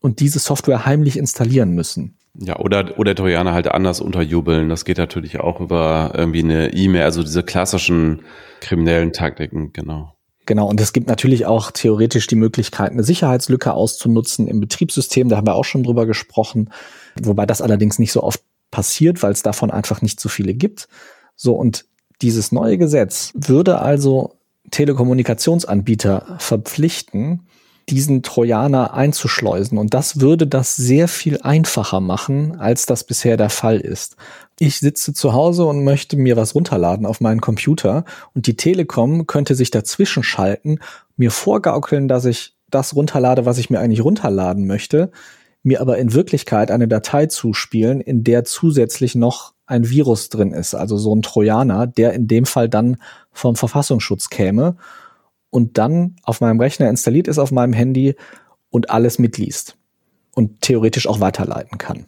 und 0.00 0.20
diese 0.20 0.38
Software 0.38 0.86
heimlich 0.86 1.16
installieren 1.16 1.70
müssen. 1.70 2.16
Ja, 2.36 2.58
oder, 2.58 2.98
oder 2.98 3.14
Trojaner 3.14 3.52
halt 3.54 3.68
anders 3.68 4.00
unterjubeln. 4.00 4.68
Das 4.68 4.84
geht 4.84 4.98
natürlich 4.98 5.38
auch 5.38 5.60
über 5.60 6.12
irgendwie 6.14 6.42
eine 6.42 6.72
E-Mail, 6.72 7.02
also 7.02 7.22
diese 7.22 7.44
klassischen 7.44 8.22
kriminellen 8.60 9.12
Taktiken, 9.12 9.72
genau. 9.72 10.14
Genau, 10.46 10.68
und 10.68 10.80
es 10.80 10.92
gibt 10.92 11.06
natürlich 11.06 11.46
auch 11.46 11.70
theoretisch 11.70 12.26
die 12.26 12.34
Möglichkeit, 12.36 12.90
eine 12.90 13.02
Sicherheitslücke 13.04 13.72
auszunutzen 13.72 14.46
im 14.46 14.60
Betriebssystem. 14.60 15.28
Da 15.28 15.36
haben 15.36 15.46
wir 15.46 15.54
auch 15.54 15.64
schon 15.64 15.84
drüber 15.84 16.06
gesprochen, 16.06 16.70
wobei 17.20 17.46
das 17.46 17.62
allerdings 17.62 17.98
nicht 17.98 18.12
so 18.12 18.22
oft 18.22 18.42
passiert, 18.70 19.22
weil 19.22 19.32
es 19.32 19.42
davon 19.42 19.70
einfach 19.70 20.02
nicht 20.02 20.20
so 20.20 20.28
viele 20.28 20.52
gibt. 20.52 20.88
So, 21.36 21.54
und 21.54 21.86
dieses 22.20 22.52
neue 22.52 22.76
Gesetz 22.76 23.32
würde 23.34 23.78
also 23.78 24.34
Telekommunikationsanbieter 24.70 26.36
verpflichten, 26.38 27.46
diesen 27.88 28.22
Trojaner 28.22 28.94
einzuschleusen. 28.94 29.78
Und 29.78 29.94
das 29.94 30.20
würde 30.20 30.46
das 30.46 30.76
sehr 30.76 31.08
viel 31.08 31.40
einfacher 31.42 32.00
machen, 32.00 32.58
als 32.58 32.86
das 32.86 33.04
bisher 33.04 33.36
der 33.36 33.50
Fall 33.50 33.80
ist. 33.80 34.16
Ich 34.58 34.78
sitze 34.78 35.12
zu 35.12 35.32
Hause 35.32 35.64
und 35.64 35.82
möchte 35.82 36.16
mir 36.16 36.36
was 36.36 36.54
runterladen 36.54 37.06
auf 37.06 37.20
meinen 37.20 37.40
Computer 37.40 38.04
und 38.34 38.46
die 38.46 38.56
Telekom 38.56 39.26
könnte 39.26 39.54
sich 39.54 39.70
dazwischen 39.70 40.22
schalten, 40.22 40.78
mir 41.16 41.30
vorgaukeln, 41.30 42.06
dass 42.06 42.24
ich 42.24 42.54
das 42.70 42.94
runterlade, 42.94 43.46
was 43.46 43.58
ich 43.58 43.70
mir 43.70 43.80
eigentlich 43.80 44.04
runterladen 44.04 44.66
möchte, 44.66 45.10
mir 45.62 45.80
aber 45.80 45.98
in 45.98 46.12
Wirklichkeit 46.12 46.70
eine 46.70 46.86
Datei 46.86 47.26
zuspielen, 47.26 48.00
in 48.00 48.22
der 48.22 48.44
zusätzlich 48.44 49.14
noch 49.14 49.54
ein 49.66 49.88
Virus 49.88 50.28
drin 50.28 50.52
ist, 50.52 50.74
also 50.74 50.98
so 50.98 51.14
ein 51.14 51.22
Trojaner, 51.22 51.86
der 51.86 52.12
in 52.12 52.28
dem 52.28 52.44
Fall 52.44 52.68
dann 52.68 52.98
vom 53.32 53.56
Verfassungsschutz 53.56 54.28
käme 54.28 54.76
und 55.50 55.78
dann 55.78 56.16
auf 56.22 56.40
meinem 56.40 56.60
Rechner 56.60 56.88
installiert 56.88 57.28
ist 57.28 57.38
auf 57.38 57.50
meinem 57.50 57.72
Handy 57.72 58.14
und 58.70 58.90
alles 58.90 59.18
mitliest 59.18 59.76
und 60.32 60.60
theoretisch 60.60 61.06
auch 61.06 61.20
weiterleiten 61.20 61.78
kann. 61.78 62.06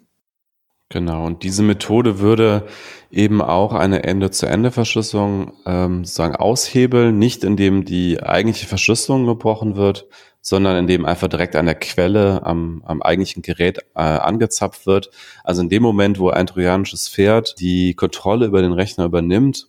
Genau, 0.96 1.26
und 1.26 1.42
diese 1.42 1.62
Methode 1.62 2.20
würde 2.20 2.66
eben 3.10 3.42
auch 3.42 3.74
eine 3.74 4.04
Ende-zu-Ende-Verschlüsselung 4.04 5.52
ähm, 5.66 6.06
sozusagen 6.06 6.36
aushebeln, 6.36 7.18
nicht 7.18 7.44
indem 7.44 7.84
die 7.84 8.22
eigentliche 8.22 8.66
Verschlüsselung 8.66 9.26
gebrochen 9.26 9.76
wird, 9.76 10.06
sondern 10.40 10.78
indem 10.78 11.04
einfach 11.04 11.28
direkt 11.28 11.54
an 11.54 11.66
der 11.66 11.74
Quelle 11.74 12.46
am, 12.46 12.82
am 12.86 13.02
eigentlichen 13.02 13.42
Gerät 13.42 13.80
äh, 13.94 14.00
angezapft 14.00 14.86
wird. 14.86 15.10
Also 15.44 15.60
in 15.60 15.68
dem 15.68 15.82
Moment, 15.82 16.18
wo 16.18 16.30
ein 16.30 16.46
trojanisches 16.46 17.10
Pferd 17.10 17.60
die 17.60 17.92
Kontrolle 17.92 18.46
über 18.46 18.62
den 18.62 18.72
Rechner 18.72 19.04
übernimmt, 19.04 19.66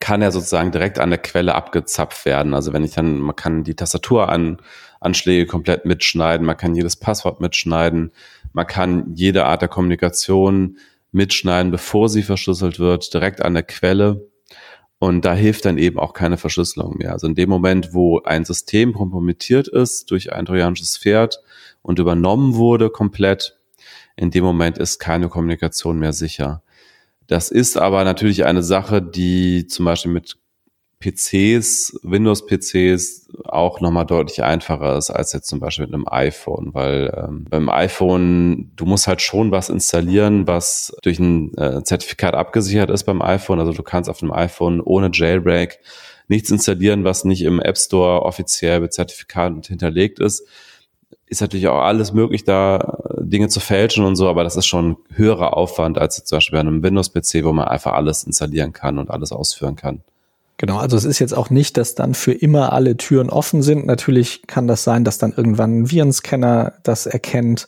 kann 0.00 0.22
er 0.22 0.32
sozusagen 0.32 0.72
direkt 0.72 0.98
an 0.98 1.10
der 1.10 1.18
Quelle 1.18 1.54
abgezapft 1.54 2.24
werden. 2.24 2.54
Also 2.54 2.72
wenn 2.72 2.82
ich 2.82 2.94
dann, 2.94 3.18
man 3.18 3.36
kann 3.36 3.62
die 3.62 3.74
Tastatur 3.74 4.30
an, 4.30 4.56
Anschläge 5.00 5.46
komplett 5.46 5.84
mitschneiden, 5.84 6.46
man 6.46 6.56
kann 6.56 6.74
jedes 6.74 6.96
Passwort 6.96 7.40
mitschneiden, 7.42 8.12
man 8.52 8.66
kann 8.66 9.14
jede 9.14 9.46
Art 9.46 9.62
der 9.62 9.68
Kommunikation 9.68 10.78
mitschneiden, 11.10 11.70
bevor 11.70 12.08
sie 12.08 12.22
verschlüsselt 12.22 12.78
wird, 12.78 13.12
direkt 13.12 13.42
an 13.42 13.54
der 13.54 13.62
Quelle. 13.62 14.28
Und 14.98 15.24
da 15.24 15.34
hilft 15.34 15.64
dann 15.64 15.78
eben 15.78 15.98
auch 15.98 16.12
keine 16.12 16.36
Verschlüsselung 16.36 16.96
mehr. 16.98 17.12
Also 17.12 17.26
in 17.26 17.34
dem 17.34 17.48
Moment, 17.48 17.92
wo 17.92 18.20
ein 18.22 18.44
System 18.44 18.92
kompromittiert 18.92 19.68
ist 19.68 20.10
durch 20.10 20.32
ein 20.32 20.46
trojanisches 20.46 20.96
Pferd 20.96 21.40
und 21.82 21.98
übernommen 21.98 22.54
wurde 22.54 22.88
komplett, 22.88 23.58
in 24.16 24.30
dem 24.30 24.44
Moment 24.44 24.78
ist 24.78 25.00
keine 25.00 25.28
Kommunikation 25.28 25.98
mehr 25.98 26.12
sicher. 26.12 26.62
Das 27.26 27.50
ist 27.50 27.76
aber 27.76 28.04
natürlich 28.04 28.44
eine 28.44 28.62
Sache, 28.62 29.02
die 29.02 29.66
zum 29.66 29.86
Beispiel 29.86 30.12
mit 30.12 30.36
PCs, 31.02 31.98
Windows-PCs 32.02 33.28
auch 33.44 33.80
nochmal 33.80 34.06
deutlich 34.06 34.42
einfacher 34.42 34.96
ist 34.96 35.10
als 35.10 35.32
jetzt 35.32 35.48
zum 35.48 35.58
Beispiel 35.58 35.86
mit 35.86 35.94
einem 35.94 36.06
iPhone, 36.08 36.72
weil 36.72 37.12
ähm, 37.16 37.46
beim 37.50 37.68
iPhone, 37.68 38.70
du 38.76 38.86
musst 38.86 39.08
halt 39.08 39.20
schon 39.20 39.50
was 39.50 39.68
installieren, 39.68 40.46
was 40.46 40.94
durch 41.02 41.18
ein 41.18 41.56
äh, 41.58 41.82
Zertifikat 41.82 42.34
abgesichert 42.34 42.90
ist 42.90 43.04
beim 43.04 43.20
iPhone. 43.20 43.58
Also 43.58 43.72
du 43.72 43.82
kannst 43.82 44.08
auf 44.08 44.18
dem 44.18 44.32
iPhone 44.32 44.80
ohne 44.80 45.10
Jailbreak 45.12 45.80
nichts 46.28 46.50
installieren, 46.50 47.04
was 47.04 47.24
nicht 47.24 47.42
im 47.42 47.60
App 47.60 47.76
Store 47.76 48.22
offiziell 48.22 48.80
mit 48.80 48.92
Zertifikat 48.92 49.66
hinterlegt 49.66 50.20
ist. 50.20 50.46
Ist 51.26 51.40
natürlich 51.40 51.68
auch 51.68 51.80
alles 51.80 52.12
möglich, 52.12 52.44
da 52.44 52.98
Dinge 53.18 53.48
zu 53.48 53.58
fälschen 53.58 54.04
und 54.04 54.16
so, 54.16 54.28
aber 54.28 54.44
das 54.44 54.56
ist 54.56 54.66
schon 54.66 54.96
höherer 55.14 55.56
Aufwand 55.56 55.98
als 55.98 56.22
zum 56.24 56.36
Beispiel 56.36 56.56
bei 56.56 56.60
einem 56.60 56.82
Windows-PC, 56.82 57.44
wo 57.44 57.52
man 57.52 57.68
einfach 57.68 57.94
alles 57.94 58.24
installieren 58.24 58.72
kann 58.72 58.98
und 58.98 59.10
alles 59.10 59.32
ausführen 59.32 59.74
kann. 59.74 60.02
Genau, 60.62 60.78
also 60.78 60.96
es 60.96 61.04
ist 61.04 61.18
jetzt 61.18 61.34
auch 61.34 61.50
nicht, 61.50 61.76
dass 61.76 61.96
dann 61.96 62.14
für 62.14 62.32
immer 62.32 62.72
alle 62.72 62.96
Türen 62.96 63.30
offen 63.30 63.62
sind. 63.62 63.84
Natürlich 63.84 64.46
kann 64.46 64.68
das 64.68 64.84
sein, 64.84 65.02
dass 65.02 65.18
dann 65.18 65.32
irgendwann 65.36 65.80
ein 65.80 65.90
Virenscanner 65.90 66.74
das 66.84 67.06
erkennt 67.06 67.66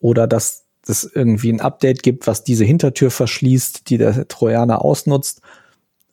oder 0.00 0.26
dass 0.26 0.64
es 0.88 1.04
irgendwie 1.04 1.52
ein 1.52 1.60
Update 1.60 2.02
gibt, 2.02 2.26
was 2.26 2.42
diese 2.42 2.64
Hintertür 2.64 3.12
verschließt, 3.12 3.88
die 3.88 3.98
der 3.98 4.26
Trojaner 4.26 4.84
ausnutzt. 4.84 5.40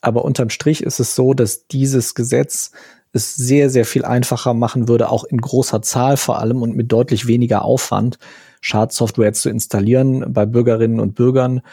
Aber 0.02 0.24
unterm 0.24 0.52
Strich 0.52 0.84
ist 0.84 1.00
es 1.00 1.16
so, 1.16 1.34
dass 1.34 1.66
dieses 1.66 2.14
Gesetz 2.14 2.70
es 3.12 3.34
sehr, 3.34 3.72
sehr 3.72 3.84
viel 3.84 4.06
einfacher 4.06 4.54
machen 4.54 4.88
würde, 4.88 5.10
auch 5.10 5.24
in 5.24 5.42
großer 5.42 5.82
Zahl 5.82 6.18
vor 6.18 6.38
allem 6.38 6.62
und 6.62 6.76
mit 6.76 6.92
deutlich 6.92 7.26
weniger 7.26 7.66
Aufwand, 7.66 8.20
Schadsoftware 8.62 9.34
zu 9.34 9.50
installieren 9.50 10.32
bei 10.32 10.46
Bürgerinnen 10.46 11.00
und 11.00 11.16
Bürgern, 11.16 11.64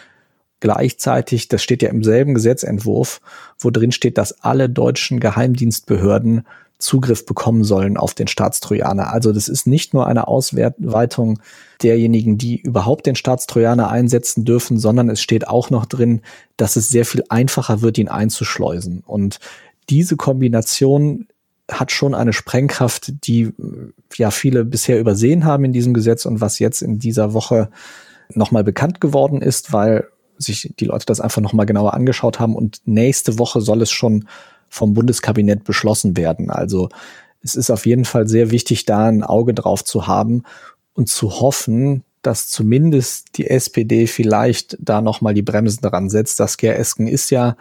gleichzeitig, 0.60 1.48
das 1.48 1.62
steht 1.62 1.82
ja 1.82 1.90
im 1.90 2.04
selben 2.04 2.34
Gesetzentwurf, 2.34 3.20
wo 3.58 3.70
drin 3.70 3.92
steht, 3.92 4.18
dass 4.18 4.40
alle 4.42 4.68
deutschen 4.68 5.20
Geheimdienstbehörden 5.20 6.44
Zugriff 6.80 7.26
bekommen 7.26 7.62
sollen 7.62 7.96
auf 7.96 8.14
den 8.14 8.26
Staatstrojaner. 8.26 9.12
Also 9.12 9.32
das 9.32 9.48
ist 9.48 9.66
nicht 9.66 9.94
nur 9.94 10.06
eine 10.06 10.28
Ausweitung 10.28 11.38
derjenigen, 11.82 12.38
die 12.38 12.60
überhaupt 12.60 13.06
den 13.06 13.16
Staatstrojaner 13.16 13.90
einsetzen 13.90 14.44
dürfen, 14.44 14.78
sondern 14.78 15.08
es 15.10 15.20
steht 15.20 15.46
auch 15.46 15.70
noch 15.70 15.86
drin, 15.86 16.22
dass 16.56 16.76
es 16.76 16.88
sehr 16.88 17.04
viel 17.04 17.22
einfacher 17.28 17.82
wird, 17.82 17.98
ihn 17.98 18.08
einzuschleusen. 18.08 19.02
Und 19.06 19.40
diese 19.88 20.16
Kombination 20.16 21.26
hat 21.70 21.92
schon 21.92 22.14
eine 22.14 22.32
Sprengkraft, 22.32 23.12
die 23.26 23.52
ja 24.16 24.30
viele 24.30 24.64
bisher 24.64 24.98
übersehen 24.98 25.44
haben 25.44 25.64
in 25.64 25.72
diesem 25.72 25.94
Gesetz 25.94 26.26
und 26.26 26.40
was 26.40 26.58
jetzt 26.58 26.82
in 26.82 26.98
dieser 26.98 27.32
Woche 27.32 27.70
nochmal 28.34 28.64
bekannt 28.64 29.00
geworden 29.00 29.42
ist, 29.42 29.72
weil 29.72 30.08
sich 30.40 30.72
die 30.78 30.86
Leute 30.86 31.06
das 31.06 31.20
einfach 31.20 31.42
nochmal 31.42 31.66
genauer 31.66 31.94
angeschaut 31.94 32.40
haben 32.40 32.54
und 32.54 32.80
nächste 32.84 33.38
Woche 33.38 33.60
soll 33.60 33.82
es 33.82 33.90
schon 33.90 34.26
vom 34.68 34.94
Bundeskabinett 34.94 35.64
beschlossen 35.64 36.16
werden. 36.16 36.50
Also 36.50 36.88
es 37.42 37.54
ist 37.54 37.70
auf 37.70 37.86
jeden 37.86 38.04
Fall 38.04 38.28
sehr 38.28 38.50
wichtig, 38.50 38.84
da 38.86 39.06
ein 39.06 39.22
Auge 39.22 39.54
drauf 39.54 39.84
zu 39.84 40.06
haben 40.06 40.44
und 40.94 41.08
zu 41.08 41.40
hoffen, 41.40 42.04
dass 42.22 42.48
zumindest 42.48 43.38
die 43.38 43.48
SPD 43.48 44.06
vielleicht 44.06 44.76
da 44.80 45.00
nochmal 45.00 45.34
die 45.34 45.42
Bremsen 45.42 45.82
dran 45.82 46.10
setzt. 46.10 46.38
Das 46.38 46.56
Esken 46.56 47.06
ist 47.06 47.30
ja 47.30 47.56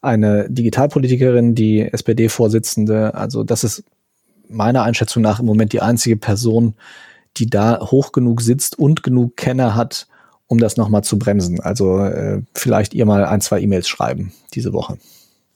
eine 0.00 0.50
Digitalpolitikerin, 0.50 1.54
die 1.54 1.80
SPD-Vorsitzende. 1.80 3.14
Also 3.14 3.44
das 3.44 3.62
ist 3.62 3.84
meiner 4.48 4.82
Einschätzung 4.82 5.22
nach 5.22 5.38
im 5.38 5.46
Moment 5.46 5.72
die 5.72 5.80
einzige 5.80 6.16
Person, 6.16 6.74
die 7.36 7.48
da 7.48 7.80
hoch 7.80 8.12
genug 8.12 8.42
sitzt 8.42 8.78
und 8.78 9.02
genug 9.02 9.36
Kenner 9.36 9.74
hat, 9.74 10.08
um 10.52 10.58
das 10.58 10.76
nochmal 10.76 11.02
zu 11.02 11.18
bremsen. 11.18 11.60
Also 11.60 11.98
äh, 12.00 12.42
vielleicht 12.54 12.92
ihr 12.92 13.06
mal 13.06 13.24
ein, 13.24 13.40
zwei 13.40 13.58
E-Mails 13.62 13.88
schreiben 13.88 14.34
diese 14.52 14.74
Woche. 14.74 14.98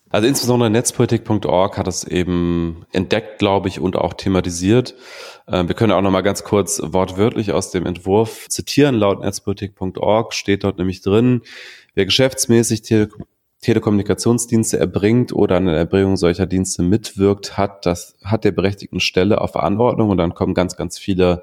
Also 0.09 0.27
insbesondere 0.27 0.71
netzpolitik.org 0.71 1.77
hat 1.77 1.87
es 1.87 2.05
eben 2.05 2.87
entdeckt, 2.93 3.39
glaube 3.39 3.69
ich, 3.69 3.79
und 3.79 3.97
auch 3.97 4.15
thematisiert. 4.15 4.95
Äh, 5.47 5.69
wir 5.69 5.75
können 5.75 5.93
auch 5.93 6.01
nochmal 6.01 6.23
ganz 6.23 6.45
kurz 6.45 6.81
wortwörtlich 6.83 7.53
aus 7.53 7.71
dem 7.73 7.85
Entwurf 7.85 8.49
zitieren. 8.49 8.95
Laut 8.95 9.21
netzpolitik.org 9.21 10.33
steht 10.33 10.65
dort 10.65 10.79
nämlich 10.79 11.03
drin, 11.03 11.43
wer 11.95 12.07
geschäftsmäßig 12.07 12.81
Tele 12.81 13.11
Telekommunikationsdienste 13.61 14.79
erbringt 14.79 15.33
oder 15.33 15.57
an 15.57 15.67
der 15.67 15.77
Erbringung 15.77 16.17
solcher 16.17 16.47
Dienste 16.47 16.83
mitwirkt, 16.83 17.57
hat, 17.57 17.85
das 17.85 18.17
hat 18.23 18.45
der 18.45 18.53
berechtigten 18.53 19.01
Stelle 19.01 19.41
auf 19.41 19.57
Anordnung 19.57 20.11
und 20.11 20.19
dann 20.19 20.35
kommen 20.35 20.55
ganz, 20.55 20.77
ganz 20.77 20.99
viele 20.99 21.43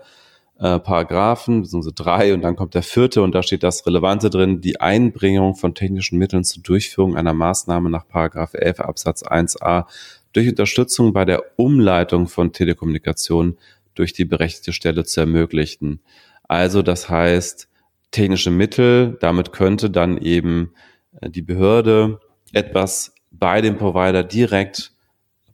äh, 0.60 0.80
Paragraphen, 0.80 1.62
beziehungsweise 1.62 1.94
drei 1.94 2.34
und 2.34 2.42
dann 2.42 2.56
kommt 2.56 2.76
der 2.76 2.84
vierte 2.84 3.22
und 3.22 3.34
da 3.34 3.44
steht 3.44 3.64
das 3.64 3.86
Relevante 3.86 4.30
drin, 4.30 4.62
die 4.62 4.80
Einbringung 4.80 5.56
von 5.56 5.76
technischen 5.76 6.18
Mitteln 6.18 6.44
zur 6.44 6.64
Durchführung 6.64 7.18
einer 7.18 7.34
Maßnahme 7.34 7.90
nach 7.90 8.08
Paragraph 8.08 8.54
11 8.54 8.80
Absatz 8.80 9.24
1a 9.24 9.86
durch 10.32 10.48
Unterstützung 10.50 11.14
bei 11.14 11.26
der 11.26 11.44
Umleitung 11.58 12.28
von 12.28 12.54
Telekommunikation 12.54 13.58
durch 13.96 14.14
die 14.14 14.26
berechtigte 14.26 14.74
Stelle 14.74 15.04
zu 15.04 15.22
ermöglichen. 15.22 16.02
Also 16.48 16.82
das 16.82 17.10
heißt, 17.10 17.70
technische 18.12 18.52
Mittel, 18.52 19.18
damit 19.22 19.52
könnte 19.52 19.90
dann 19.90 20.18
eben 20.18 20.74
äh, 21.20 21.30
die 21.30 21.42
Behörde 21.42 22.20
etwas 22.52 23.16
bei 23.32 23.62
dem 23.62 23.78
Provider 23.78 24.24
direkt 24.24 24.94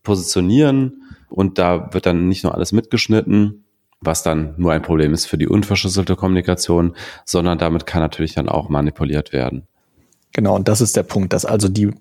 positionieren 0.04 1.04
und 1.30 1.58
da 1.58 1.94
wird 1.94 2.06
dann 2.06 2.28
nicht 2.28 2.44
nur 2.44 2.54
alles 2.54 2.72
mitgeschnitten, 2.72 3.64
was 4.02 4.24
dann 4.24 4.54
nur 4.58 4.72
ein 4.72 4.82
Problem 4.82 5.14
ist 5.14 5.26
für 5.26 5.38
die 5.38 5.48
unverschlüsselte 5.48 6.16
Kommunikation, 6.16 6.96
sondern 7.26 7.58
damit 7.58 7.86
kann 7.86 8.02
natürlich 8.02 8.34
dann 8.34 8.50
auch 8.50 8.70
manipuliert 8.70 9.34
werden. 9.34 9.68
Genau, 10.32 10.56
und 10.56 10.68
das 10.68 10.82
ist 10.82 10.96
der 10.96 11.04
Punkt, 11.04 11.34
dass 11.34 11.46
also 11.46 11.68
die 11.68 11.92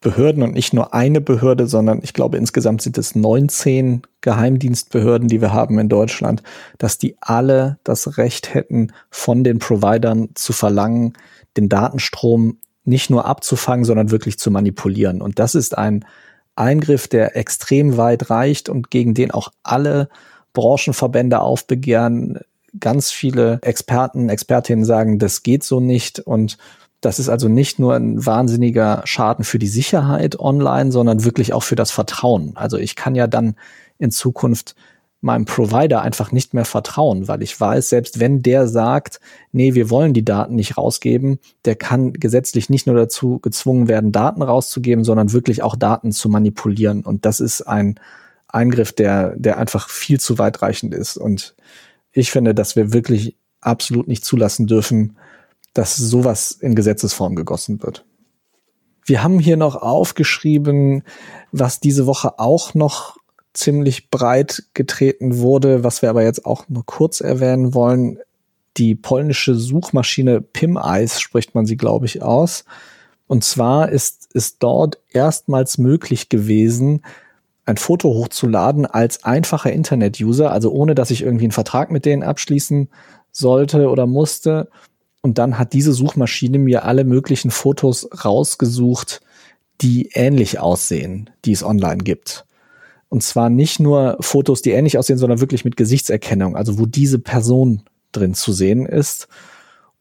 Behörden 0.00 0.44
und 0.44 0.54
nicht 0.54 0.72
nur 0.72 0.94
eine 0.94 1.20
Behörde, 1.20 1.66
sondern 1.66 2.00
ich 2.02 2.12
glaube 2.12 2.36
insgesamt 2.36 2.82
sind 2.82 2.98
es 2.98 3.16
19 3.16 4.02
Geheimdienstbehörden, 4.20 5.26
die 5.26 5.40
wir 5.40 5.52
haben 5.52 5.78
in 5.78 5.88
Deutschland, 5.88 6.42
dass 6.78 6.98
die 6.98 7.16
alle 7.20 7.78
das 7.82 8.16
Recht 8.16 8.54
hätten, 8.54 8.92
von 9.10 9.42
den 9.42 9.58
Providern 9.58 10.28
zu 10.34 10.52
verlangen, 10.52 11.14
den 11.56 11.68
Datenstrom 11.68 12.58
nicht 12.84 13.10
nur 13.10 13.26
abzufangen, 13.26 13.84
sondern 13.84 14.10
wirklich 14.12 14.38
zu 14.38 14.52
manipulieren. 14.52 15.20
Und 15.20 15.40
das 15.40 15.56
ist 15.56 15.76
ein 15.76 16.04
Eingriff, 16.54 17.08
der 17.08 17.36
extrem 17.36 17.96
weit 17.96 18.30
reicht 18.30 18.68
und 18.68 18.90
gegen 18.90 19.14
den 19.14 19.32
auch 19.32 19.50
alle 19.64 20.08
Branchenverbände 20.58 21.40
aufbegehren. 21.40 22.40
Ganz 22.80 23.10
viele 23.10 23.58
Experten, 23.62 24.28
Expertinnen 24.28 24.84
sagen, 24.84 25.18
das 25.18 25.42
geht 25.42 25.62
so 25.62 25.80
nicht. 25.80 26.18
Und 26.20 26.58
das 27.00 27.18
ist 27.18 27.28
also 27.28 27.48
nicht 27.48 27.78
nur 27.78 27.94
ein 27.94 28.26
wahnsinniger 28.26 29.02
Schaden 29.04 29.44
für 29.44 29.58
die 29.58 29.68
Sicherheit 29.68 30.38
online, 30.40 30.90
sondern 30.90 31.24
wirklich 31.24 31.52
auch 31.52 31.62
für 31.62 31.76
das 31.76 31.90
Vertrauen. 31.90 32.52
Also 32.56 32.76
ich 32.76 32.96
kann 32.96 33.14
ja 33.14 33.26
dann 33.26 33.54
in 33.98 34.10
Zukunft 34.10 34.74
meinem 35.20 35.46
Provider 35.46 36.02
einfach 36.02 36.30
nicht 36.30 36.54
mehr 36.54 36.64
vertrauen, 36.64 37.26
weil 37.26 37.42
ich 37.42 37.58
weiß, 37.58 37.88
selbst 37.88 38.20
wenn 38.20 38.42
der 38.42 38.68
sagt, 38.68 39.20
nee, 39.50 39.74
wir 39.74 39.90
wollen 39.90 40.12
die 40.12 40.24
Daten 40.24 40.54
nicht 40.54 40.76
rausgeben, 40.76 41.38
der 41.64 41.74
kann 41.74 42.12
gesetzlich 42.12 42.70
nicht 42.70 42.86
nur 42.86 42.94
dazu 42.94 43.40
gezwungen 43.40 43.88
werden, 43.88 44.12
Daten 44.12 44.42
rauszugeben, 44.42 45.04
sondern 45.04 45.32
wirklich 45.32 45.62
auch 45.62 45.74
Daten 45.74 46.12
zu 46.12 46.28
manipulieren. 46.28 47.02
Und 47.02 47.24
das 47.24 47.40
ist 47.40 47.62
ein 47.62 47.98
Eingriff, 48.48 48.92
der, 48.92 49.34
der 49.36 49.58
einfach 49.58 49.88
viel 49.88 50.18
zu 50.18 50.38
weitreichend 50.38 50.94
ist. 50.94 51.16
Und 51.16 51.54
ich 52.12 52.30
finde, 52.30 52.54
dass 52.54 52.76
wir 52.76 52.92
wirklich 52.92 53.36
absolut 53.60 54.08
nicht 54.08 54.24
zulassen 54.24 54.66
dürfen, 54.66 55.16
dass 55.74 55.96
sowas 55.96 56.52
in 56.52 56.74
Gesetzesform 56.74 57.36
gegossen 57.36 57.82
wird. 57.82 58.04
Wir 59.04 59.22
haben 59.22 59.38
hier 59.38 59.56
noch 59.56 59.76
aufgeschrieben, 59.76 61.02
was 61.52 61.80
diese 61.80 62.06
Woche 62.06 62.38
auch 62.38 62.74
noch 62.74 63.16
ziemlich 63.54 64.10
breit 64.10 64.64
getreten 64.74 65.38
wurde, 65.38 65.82
was 65.84 66.02
wir 66.02 66.10
aber 66.10 66.22
jetzt 66.22 66.44
auch 66.44 66.68
nur 66.68 66.84
kurz 66.84 67.20
erwähnen 67.20 67.74
wollen. 67.74 68.18
Die 68.76 68.94
polnische 68.94 69.54
Suchmaschine 69.54 70.40
PimEyes 70.40 71.20
spricht 71.20 71.54
man 71.54 71.66
sie, 71.66 71.76
glaube 71.76 72.06
ich, 72.06 72.22
aus. 72.22 72.64
Und 73.26 73.44
zwar 73.44 73.90
ist 73.90 74.28
es 74.34 74.58
dort 74.58 74.98
erstmals 75.10 75.78
möglich 75.78 76.28
gewesen, 76.28 77.02
ein 77.68 77.76
Foto 77.76 78.08
hochzuladen 78.08 78.86
als 78.86 79.24
einfacher 79.24 79.70
Internet-User, 79.70 80.50
also 80.50 80.72
ohne 80.72 80.94
dass 80.94 81.10
ich 81.10 81.22
irgendwie 81.22 81.44
einen 81.44 81.52
Vertrag 81.52 81.90
mit 81.90 82.06
denen 82.06 82.22
abschließen 82.22 82.88
sollte 83.30 83.90
oder 83.90 84.06
musste. 84.06 84.70
Und 85.20 85.36
dann 85.36 85.58
hat 85.58 85.74
diese 85.74 85.92
Suchmaschine 85.92 86.58
mir 86.58 86.86
alle 86.86 87.04
möglichen 87.04 87.50
Fotos 87.50 88.08
rausgesucht, 88.24 89.20
die 89.82 90.10
ähnlich 90.14 90.58
aussehen, 90.58 91.28
die 91.44 91.52
es 91.52 91.62
online 91.62 92.02
gibt. 92.02 92.46
Und 93.10 93.22
zwar 93.22 93.50
nicht 93.50 93.80
nur 93.80 94.16
Fotos, 94.20 94.62
die 94.62 94.70
ähnlich 94.70 94.96
aussehen, 94.96 95.18
sondern 95.18 95.40
wirklich 95.40 95.66
mit 95.66 95.76
Gesichtserkennung, 95.76 96.56
also 96.56 96.78
wo 96.78 96.86
diese 96.86 97.18
Person 97.18 97.82
drin 98.12 98.32
zu 98.32 98.52
sehen 98.52 98.86
ist. 98.86 99.28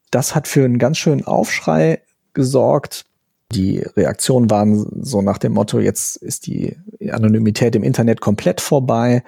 Das 0.10 0.36
hat 0.36 0.48
für 0.48 0.64
einen 0.64 0.80
ganz 0.80 0.98
schönen 0.98 1.26
Aufschrei 1.26 2.02
gesorgt. 2.34 3.06
Die 3.52 3.80
Reaktionen 3.80 4.50
waren 4.50 5.04
so 5.04 5.22
nach 5.22 5.38
dem 5.38 5.54
Motto, 5.54 5.80
jetzt 5.80 6.18
ist 6.18 6.48
die 6.48 6.78
Anonymität 7.10 7.76
im 7.76 7.84
Internet 7.84 8.20
komplett 8.20 8.60
vorbei, 8.60 9.24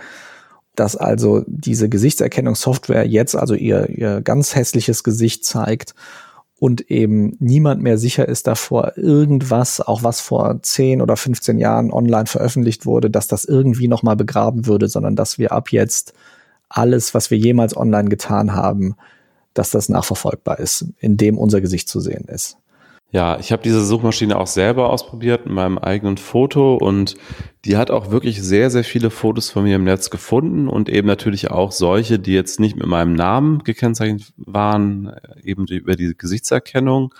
dass 0.75 0.95
also 0.95 1.43
diese 1.47 1.89
Gesichtserkennungssoftware 1.89 3.05
jetzt 3.05 3.35
also 3.35 3.53
ihr, 3.53 3.89
ihr 3.89 4.21
ganz 4.21 4.55
hässliches 4.55 5.03
Gesicht 5.03 5.45
zeigt 5.45 5.95
und 6.59 6.91
eben 6.91 7.37
niemand 7.39 7.81
mehr 7.81 7.97
sicher 7.97 8.27
ist 8.27 8.45
davor, 8.45 8.97
irgendwas, 8.97 9.79
auch 9.79 10.03
was 10.03 10.19
vor 10.19 10.61
10 10.61 11.01
oder 11.01 11.15
15 11.15 11.57
Jahren 11.57 11.91
online 11.91 12.25
veröffentlicht 12.25 12.85
wurde, 12.85 13.09
dass 13.09 13.27
das 13.27 13.45
irgendwie 13.45 13.87
nochmal 13.87 14.17
begraben 14.17 14.65
würde, 14.65 14.89
sondern 14.89 15.15
dass 15.15 15.37
wir 15.37 15.53
ab 15.53 15.71
jetzt 15.71 16.13
alles, 16.67 17.13
was 17.13 17.31
wir 17.31 17.37
jemals 17.37 17.75
online 17.75 18.09
getan 18.09 18.53
haben, 18.53 18.95
dass 19.53 19.71
das 19.71 19.89
nachverfolgbar 19.89 20.59
ist, 20.59 20.85
indem 20.99 21.37
unser 21.37 21.61
Gesicht 21.61 21.87
zu 21.87 22.01
sehen 22.01 22.25
ist. 22.25 22.57
Ja, 23.11 23.39
ich 23.39 23.51
habe 23.51 23.63
diese 23.63 23.83
Suchmaschine 23.83 24.37
auch 24.37 24.45
selber 24.45 24.91
ausprobiert 24.91 25.47
in 25.47 25.53
meinem 25.53 25.79
eigenen 25.79 26.17
Foto 26.17 26.75
und 26.75 27.15
die 27.65 27.75
hat 27.75 27.89
auch 27.89 28.11
wirklich 28.11 28.39
sehr, 28.41 28.69
sehr 28.69 28.83
viele 28.83 29.09
Fotos 29.09 29.49
von 29.49 29.63
mir 29.63 29.77
im 29.77 29.83
Netz 29.83 30.11
gefunden 30.11 30.67
und 30.67 30.89
eben 30.89 31.07
natürlich 31.07 31.49
auch 31.49 31.71
solche, 31.71 32.19
die 32.19 32.33
jetzt 32.33 32.59
nicht 32.59 32.75
mit 32.75 32.85
meinem 32.85 33.13
Namen 33.13 33.63
gekennzeichnet 33.63 34.31
waren, 34.37 35.11
eben 35.41 35.65
über 35.65 35.95
die 35.95 36.13
Gesichtserkennung. 36.15 37.15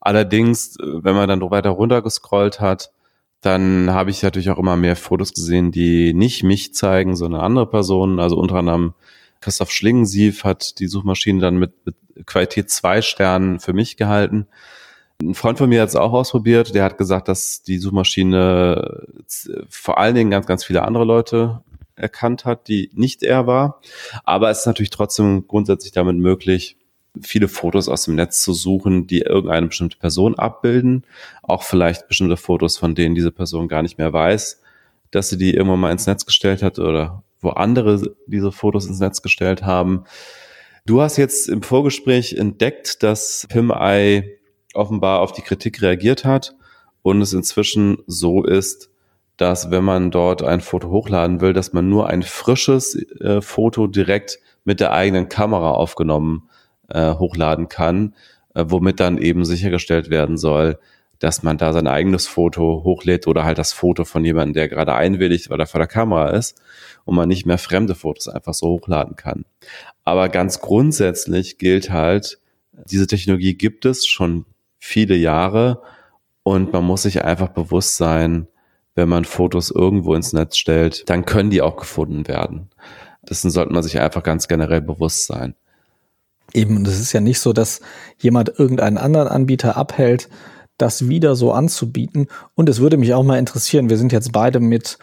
Allerdings, 0.00 0.76
wenn 0.78 1.14
man 1.14 1.28
dann 1.30 1.40
weiter 1.50 1.70
runtergescrollt 1.70 2.60
hat, 2.60 2.92
dann 3.40 3.90
habe 3.90 4.10
ich 4.10 4.22
natürlich 4.22 4.50
auch 4.50 4.58
immer 4.58 4.76
mehr 4.76 4.96
Fotos 4.96 5.32
gesehen, 5.32 5.72
die 5.72 6.12
nicht 6.12 6.42
mich 6.42 6.74
zeigen, 6.74 7.16
sondern 7.16 7.40
andere 7.40 7.66
Personen. 7.66 8.20
Also 8.20 8.36
unter 8.36 8.56
anderem 8.56 8.92
Christoph 9.40 9.70
Schlingensief 9.70 10.44
hat 10.44 10.78
die 10.78 10.88
Suchmaschine 10.88 11.40
dann 11.40 11.56
mit, 11.56 11.72
mit 11.86 11.96
Qualität 12.26 12.70
zwei 12.70 13.00
Sternen 13.00 13.60
für 13.60 13.72
mich 13.72 13.96
gehalten. 13.96 14.46
Ein 15.30 15.34
Freund 15.34 15.58
von 15.58 15.68
mir 15.68 15.82
hat 15.82 15.88
es 15.88 15.96
auch 15.96 16.12
ausprobiert, 16.12 16.74
der 16.74 16.84
hat 16.84 16.98
gesagt, 16.98 17.28
dass 17.28 17.62
die 17.62 17.78
Suchmaschine 17.78 19.06
vor 19.68 19.98
allen 19.98 20.14
Dingen 20.14 20.30
ganz, 20.30 20.46
ganz 20.46 20.64
viele 20.64 20.82
andere 20.82 21.04
Leute 21.04 21.62
erkannt 21.94 22.44
hat, 22.44 22.68
die 22.68 22.90
nicht 22.94 23.22
er 23.22 23.46
war. 23.46 23.80
Aber 24.24 24.50
es 24.50 24.60
ist 24.60 24.66
natürlich 24.66 24.90
trotzdem 24.90 25.46
grundsätzlich 25.46 25.92
damit 25.92 26.16
möglich, 26.16 26.76
viele 27.20 27.48
Fotos 27.48 27.88
aus 27.88 28.04
dem 28.04 28.14
Netz 28.14 28.42
zu 28.42 28.52
suchen, 28.52 29.06
die 29.06 29.20
irgendeine 29.20 29.66
bestimmte 29.66 29.98
Person 29.98 30.34
abbilden. 30.34 31.04
Auch 31.42 31.62
vielleicht 31.62 32.08
bestimmte 32.08 32.36
Fotos, 32.36 32.78
von 32.78 32.94
denen 32.94 33.14
diese 33.14 33.30
Person 33.30 33.68
gar 33.68 33.82
nicht 33.82 33.98
mehr 33.98 34.12
weiß, 34.12 34.60
dass 35.10 35.28
sie 35.28 35.38
die 35.38 35.54
irgendwann 35.54 35.80
mal 35.80 35.92
ins 35.92 36.06
Netz 36.06 36.24
gestellt 36.24 36.62
hat 36.62 36.78
oder 36.78 37.22
wo 37.40 37.50
andere 37.50 38.14
diese 38.26 38.52
Fotos 38.52 38.86
ins 38.86 39.00
Netz 39.00 39.20
gestellt 39.20 39.62
haben. 39.62 40.04
Du 40.86 41.00
hast 41.00 41.16
jetzt 41.16 41.48
im 41.48 41.62
Vorgespräch 41.62 42.34
entdeckt, 42.34 43.02
dass 43.02 43.46
PimEye 43.48 44.38
offenbar 44.74 45.20
auf 45.20 45.32
die 45.32 45.42
Kritik 45.42 45.82
reagiert 45.82 46.24
hat 46.24 46.54
und 47.02 47.20
es 47.20 47.32
inzwischen 47.32 47.98
so 48.06 48.44
ist, 48.44 48.90
dass 49.36 49.70
wenn 49.70 49.84
man 49.84 50.10
dort 50.10 50.42
ein 50.42 50.60
Foto 50.60 50.90
hochladen 50.90 51.40
will, 51.40 51.52
dass 51.52 51.72
man 51.72 51.88
nur 51.88 52.08
ein 52.08 52.22
frisches 52.22 52.94
äh, 53.20 53.40
Foto 53.40 53.86
direkt 53.86 54.38
mit 54.64 54.80
der 54.80 54.92
eigenen 54.92 55.28
Kamera 55.28 55.72
aufgenommen 55.72 56.48
äh, 56.88 57.14
hochladen 57.14 57.68
kann, 57.68 58.14
äh, 58.54 58.64
womit 58.68 59.00
dann 59.00 59.18
eben 59.18 59.44
sichergestellt 59.44 60.10
werden 60.10 60.36
soll, 60.36 60.78
dass 61.18 61.42
man 61.42 61.56
da 61.56 61.72
sein 61.72 61.86
eigenes 61.86 62.26
Foto 62.26 62.82
hochlädt 62.84 63.26
oder 63.26 63.44
halt 63.44 63.58
das 63.58 63.72
Foto 63.72 64.04
von 64.04 64.24
jemandem, 64.24 64.54
der 64.54 64.68
gerade 64.68 64.94
einwilligt, 64.94 65.50
weil 65.50 65.60
er 65.60 65.66
vor 65.66 65.78
der 65.78 65.86
Kamera 65.86 66.30
ist 66.30 66.60
und 67.04 67.14
man 67.14 67.28
nicht 67.28 67.46
mehr 67.46 67.58
fremde 67.58 67.94
Fotos 67.94 68.28
einfach 68.28 68.54
so 68.54 68.68
hochladen 68.68 69.14
kann. 69.16 69.44
Aber 70.04 70.28
ganz 70.28 70.60
grundsätzlich 70.60 71.58
gilt 71.58 71.90
halt, 71.90 72.40
diese 72.90 73.06
Technologie 73.06 73.54
gibt 73.54 73.84
es 73.84 74.06
schon 74.06 74.46
viele 74.84 75.14
Jahre 75.14 75.80
und 76.42 76.72
man 76.72 76.82
muss 76.82 77.02
sich 77.02 77.24
einfach 77.24 77.50
bewusst 77.50 77.96
sein, 77.96 78.48
wenn 78.96 79.08
man 79.08 79.24
Fotos 79.24 79.70
irgendwo 79.70 80.12
ins 80.14 80.32
Netz 80.32 80.56
stellt, 80.56 81.08
dann 81.08 81.24
können 81.24 81.50
die 81.50 81.62
auch 81.62 81.76
gefunden 81.76 82.26
werden. 82.26 82.68
Dessen 83.22 83.52
sollte 83.52 83.72
man 83.72 83.84
sich 83.84 84.00
einfach 84.00 84.24
ganz 84.24 84.48
generell 84.48 84.80
bewusst 84.80 85.26
sein. 85.26 85.54
Eben, 86.52 86.76
und 86.76 86.88
es 86.88 86.98
ist 86.98 87.12
ja 87.12 87.20
nicht 87.20 87.38
so, 87.38 87.52
dass 87.52 87.80
jemand 88.18 88.58
irgendeinen 88.58 88.98
anderen 88.98 89.28
Anbieter 89.28 89.76
abhält, 89.76 90.28
das 90.78 91.08
wieder 91.08 91.36
so 91.36 91.52
anzubieten. 91.52 92.26
Und 92.56 92.68
es 92.68 92.80
würde 92.80 92.96
mich 92.96 93.14
auch 93.14 93.22
mal 93.22 93.38
interessieren, 93.38 93.88
wir 93.88 93.98
sind 93.98 94.10
jetzt 94.10 94.32
beide 94.32 94.58
mit 94.58 94.98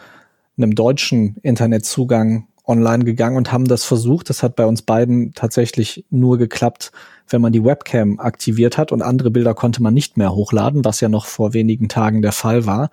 einem 0.58 0.74
deutschen 0.74 1.36
Internetzugang 1.42 2.48
online 2.66 3.04
gegangen 3.04 3.38
und 3.38 3.50
haben 3.50 3.64
das 3.64 3.84
versucht. 3.84 4.28
Das 4.28 4.42
hat 4.42 4.56
bei 4.56 4.66
uns 4.66 4.82
beiden 4.82 5.32
tatsächlich 5.32 6.04
nur 6.10 6.36
geklappt, 6.36 6.92
wenn 7.30 7.40
man 7.40 7.52
die 7.52 7.64
Webcam 7.64 8.20
aktiviert 8.20 8.76
hat 8.76 8.92
und 8.92 9.02
andere 9.02 9.30
Bilder 9.30 9.54
konnte 9.54 9.82
man 9.82 9.94
nicht 9.94 10.16
mehr 10.16 10.34
hochladen, 10.34 10.84
was 10.84 11.00
ja 11.00 11.08
noch 11.08 11.26
vor 11.26 11.54
wenigen 11.54 11.88
Tagen 11.88 12.22
der 12.22 12.32
Fall 12.32 12.66
war. 12.66 12.90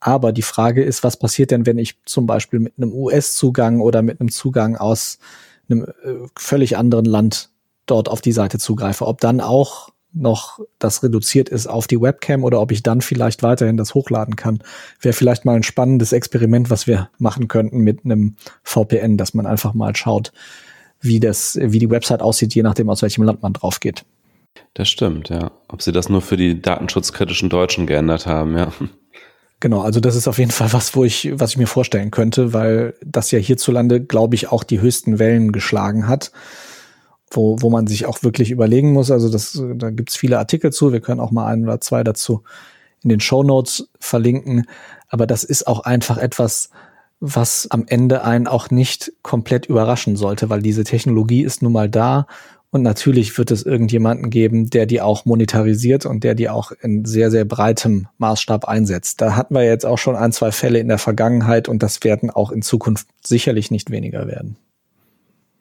Aber 0.00 0.32
die 0.32 0.42
Frage 0.42 0.84
ist, 0.84 1.02
was 1.04 1.16
passiert 1.16 1.50
denn, 1.50 1.66
wenn 1.66 1.78
ich 1.78 1.96
zum 2.04 2.26
Beispiel 2.26 2.60
mit 2.60 2.74
einem 2.76 2.92
US-Zugang 2.92 3.80
oder 3.80 4.02
mit 4.02 4.20
einem 4.20 4.30
Zugang 4.30 4.76
aus 4.76 5.18
einem 5.68 5.84
äh, 5.84 6.28
völlig 6.36 6.76
anderen 6.76 7.06
Land 7.06 7.50
dort 7.86 8.08
auf 8.08 8.20
die 8.20 8.32
Seite 8.32 8.58
zugreife? 8.58 9.06
Ob 9.06 9.20
dann 9.20 9.40
auch 9.40 9.90
noch 10.12 10.60
das 10.78 11.02
reduziert 11.02 11.48
ist 11.48 11.66
auf 11.66 11.86
die 11.86 12.00
Webcam 12.00 12.42
oder 12.42 12.60
ob 12.60 12.72
ich 12.72 12.82
dann 12.82 13.00
vielleicht 13.00 13.42
weiterhin 13.42 13.76
das 13.76 13.94
hochladen 13.94 14.36
kann, 14.36 14.62
wäre 15.00 15.12
vielleicht 15.12 15.44
mal 15.44 15.56
ein 15.56 15.62
spannendes 15.62 16.12
Experiment, 16.12 16.70
was 16.70 16.86
wir 16.86 17.10
machen 17.18 17.48
könnten 17.48 17.80
mit 17.80 18.04
einem 18.04 18.36
VPN, 18.62 19.18
dass 19.18 19.34
man 19.34 19.46
einfach 19.46 19.74
mal 19.74 19.94
schaut, 19.94 20.32
wie 21.00 21.20
das, 21.20 21.58
wie 21.60 21.78
die 21.78 21.90
Website 21.90 22.22
aussieht, 22.22 22.54
je 22.54 22.62
nachdem, 22.62 22.90
aus 22.90 23.02
welchem 23.02 23.24
Land 23.24 23.42
man 23.42 23.52
drauf 23.52 23.80
geht. 23.80 24.04
Das 24.74 24.88
stimmt, 24.88 25.28
ja. 25.28 25.52
Ob 25.68 25.82
sie 25.82 25.92
das 25.92 26.08
nur 26.08 26.22
für 26.22 26.36
die 26.36 26.60
datenschutzkritischen 26.60 27.48
Deutschen 27.48 27.86
geändert 27.86 28.26
haben, 28.26 28.56
ja. 28.56 28.72
Genau, 29.60 29.80
also 29.80 30.00
das 30.00 30.16
ist 30.16 30.28
auf 30.28 30.38
jeden 30.38 30.50
Fall 30.50 30.72
was, 30.74 30.94
wo 30.94 31.04
ich, 31.04 31.30
was 31.32 31.52
ich 31.52 31.56
mir 31.56 31.66
vorstellen 31.66 32.10
könnte, 32.10 32.52
weil 32.52 32.94
das 33.02 33.30
ja 33.30 33.38
hierzulande, 33.38 34.04
glaube 34.04 34.34
ich, 34.34 34.52
auch 34.52 34.64
die 34.64 34.80
höchsten 34.80 35.18
Wellen 35.18 35.50
geschlagen 35.50 36.08
hat, 36.08 36.30
wo, 37.30 37.56
wo 37.60 37.70
man 37.70 37.86
sich 37.86 38.04
auch 38.04 38.22
wirklich 38.22 38.50
überlegen 38.50 38.92
muss. 38.92 39.10
Also 39.10 39.30
das, 39.30 39.60
da 39.76 39.90
gibt's 39.90 40.16
viele 40.16 40.38
Artikel 40.38 40.72
zu. 40.72 40.92
Wir 40.92 41.00
können 41.00 41.20
auch 41.20 41.30
mal 41.30 41.46
ein 41.46 41.64
oder 41.64 41.80
zwei 41.80 42.04
dazu 42.04 42.42
in 43.02 43.08
den 43.08 43.20
Show 43.20 43.42
Notes 43.42 43.88
verlinken. 43.98 44.66
Aber 45.08 45.26
das 45.26 45.42
ist 45.42 45.66
auch 45.66 45.80
einfach 45.80 46.18
etwas, 46.18 46.68
was 47.20 47.70
am 47.70 47.84
Ende 47.86 48.24
einen 48.24 48.46
auch 48.46 48.70
nicht 48.70 49.12
komplett 49.22 49.66
überraschen 49.66 50.16
sollte, 50.16 50.50
weil 50.50 50.62
diese 50.62 50.84
Technologie 50.84 51.42
ist 51.42 51.62
nun 51.62 51.72
mal 51.72 51.88
da 51.88 52.26
und 52.70 52.82
natürlich 52.82 53.38
wird 53.38 53.50
es 53.50 53.62
irgendjemanden 53.62 54.28
geben, 54.28 54.68
der 54.68 54.86
die 54.86 55.00
auch 55.00 55.24
monetarisiert 55.24 56.04
und 56.04 56.24
der 56.24 56.34
die 56.34 56.50
auch 56.50 56.72
in 56.72 57.04
sehr, 57.04 57.30
sehr 57.30 57.44
breitem 57.44 58.08
Maßstab 58.18 58.66
einsetzt. 58.66 59.20
Da 59.20 59.34
hatten 59.34 59.54
wir 59.54 59.64
jetzt 59.64 59.86
auch 59.86 59.98
schon 59.98 60.16
ein, 60.16 60.32
zwei 60.32 60.52
Fälle 60.52 60.78
in 60.78 60.88
der 60.88 60.98
Vergangenheit 60.98 61.68
und 61.68 61.82
das 61.82 62.04
werden 62.04 62.30
auch 62.30 62.50
in 62.50 62.62
Zukunft 62.62 63.08
sicherlich 63.24 63.70
nicht 63.70 63.90
weniger 63.90 64.26
werden. 64.26 64.56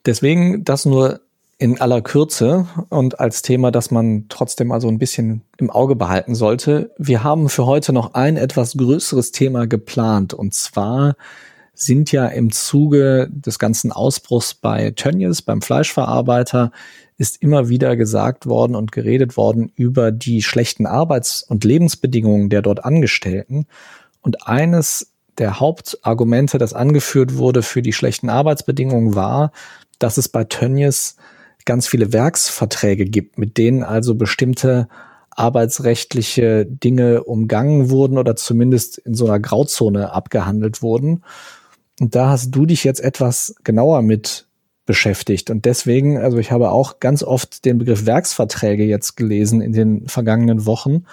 Deswegen 0.06 0.66
das 0.66 0.86
nur 0.86 1.22
in 1.58 1.80
aller 1.80 2.02
Kürze 2.02 2.68
und 2.90 3.20
als 3.20 3.42
Thema, 3.42 3.72
das 3.72 3.90
man 3.90 4.26
trotzdem 4.28 4.72
also 4.72 4.90
ein 4.90 5.00
bisschen 5.00 5.42
im 5.58 5.70
Auge 5.70 5.96
behalten 5.96 6.36
sollte. 6.36 6.94
Wir 6.98 7.24
haben 7.24 7.48
für 7.48 7.66
heute 7.66 7.94
noch 7.94 8.14
ein 8.14 8.36
etwas 8.36 8.76
größeres 8.76 9.32
Thema 9.32 9.66
geplant 9.66 10.34
und 10.34 10.54
zwar 10.54 11.16
sind 11.74 12.12
ja 12.12 12.28
im 12.28 12.52
Zuge 12.52 13.30
des 13.32 13.60
ganzen 13.60 13.92
Ausbruchs 13.92 14.54
bei 14.54 14.92
Tönnies, 14.92 15.42
beim 15.42 15.62
Fleischverarbeiter, 15.62 16.72
ist 17.18 17.42
immer 17.42 17.70
wieder 17.70 17.96
gesagt 17.96 18.46
worden 18.46 18.76
und 18.76 18.92
geredet 18.92 19.38
worden 19.38 19.72
über 19.76 20.12
die 20.12 20.42
schlechten 20.42 20.86
Arbeits- 20.86 21.44
und 21.44 21.64
Lebensbedingungen 21.64 22.50
der 22.50 22.62
dort 22.62 22.84
Angestellten. 22.84 23.68
Und 24.22 24.48
eines 24.48 25.14
der 25.38 25.60
Hauptargumente, 25.60 26.58
das 26.58 26.74
angeführt 26.74 27.38
wurde 27.38 27.62
für 27.62 27.82
die 27.82 27.94
schlechten 27.94 28.30
Arbeitsbedingungen, 28.30 29.16
war, 29.16 29.52
dass 30.00 30.18
es 30.18 30.30
bei 30.30 30.44
Tönnies 30.44 31.16
ganz 31.66 31.88
viele 31.88 32.14
Werksverträge 32.14 33.06
gibt, 33.06 33.38
mit 33.38 33.58
denen 33.58 33.84
also 33.84 34.16
bestimmte 34.16 34.88
arbeitsrechtliche 35.32 36.66
Dinge 36.66 37.24
umgangen 37.24 37.90
wurden 37.90 38.18
oder 38.18 38.36
zumindest 38.36 38.98
in 39.00 39.16
so 39.16 39.26
einer 39.26 39.40
Grauzone 39.40 40.14
abgehandelt 40.14 40.82
wurden. 40.82 41.24
Und 42.00 42.16
da 42.16 42.30
hast 42.30 42.52
du 42.52 42.66
dich 42.66 42.84
jetzt 42.84 43.02
etwas 43.02 43.56
genauer 43.64 44.02
mit 44.02 44.48
beschäftigt. 44.86 45.50
Und 45.50 45.66
deswegen, 45.66 46.18
also 46.18 46.38
ich 46.38 46.52
habe 46.52 46.72
auch 46.72 47.00
ganz 47.00 47.24
oft 47.24 47.66
den 47.66 47.78
Begriff 47.80 48.06
Werksverträge 48.06 48.86
jetzt 48.86 49.18
gelesen 49.18 49.62
in 49.62 49.74
den 49.74 50.08
vergangenen 50.08 50.66
Wochen, 50.66 51.06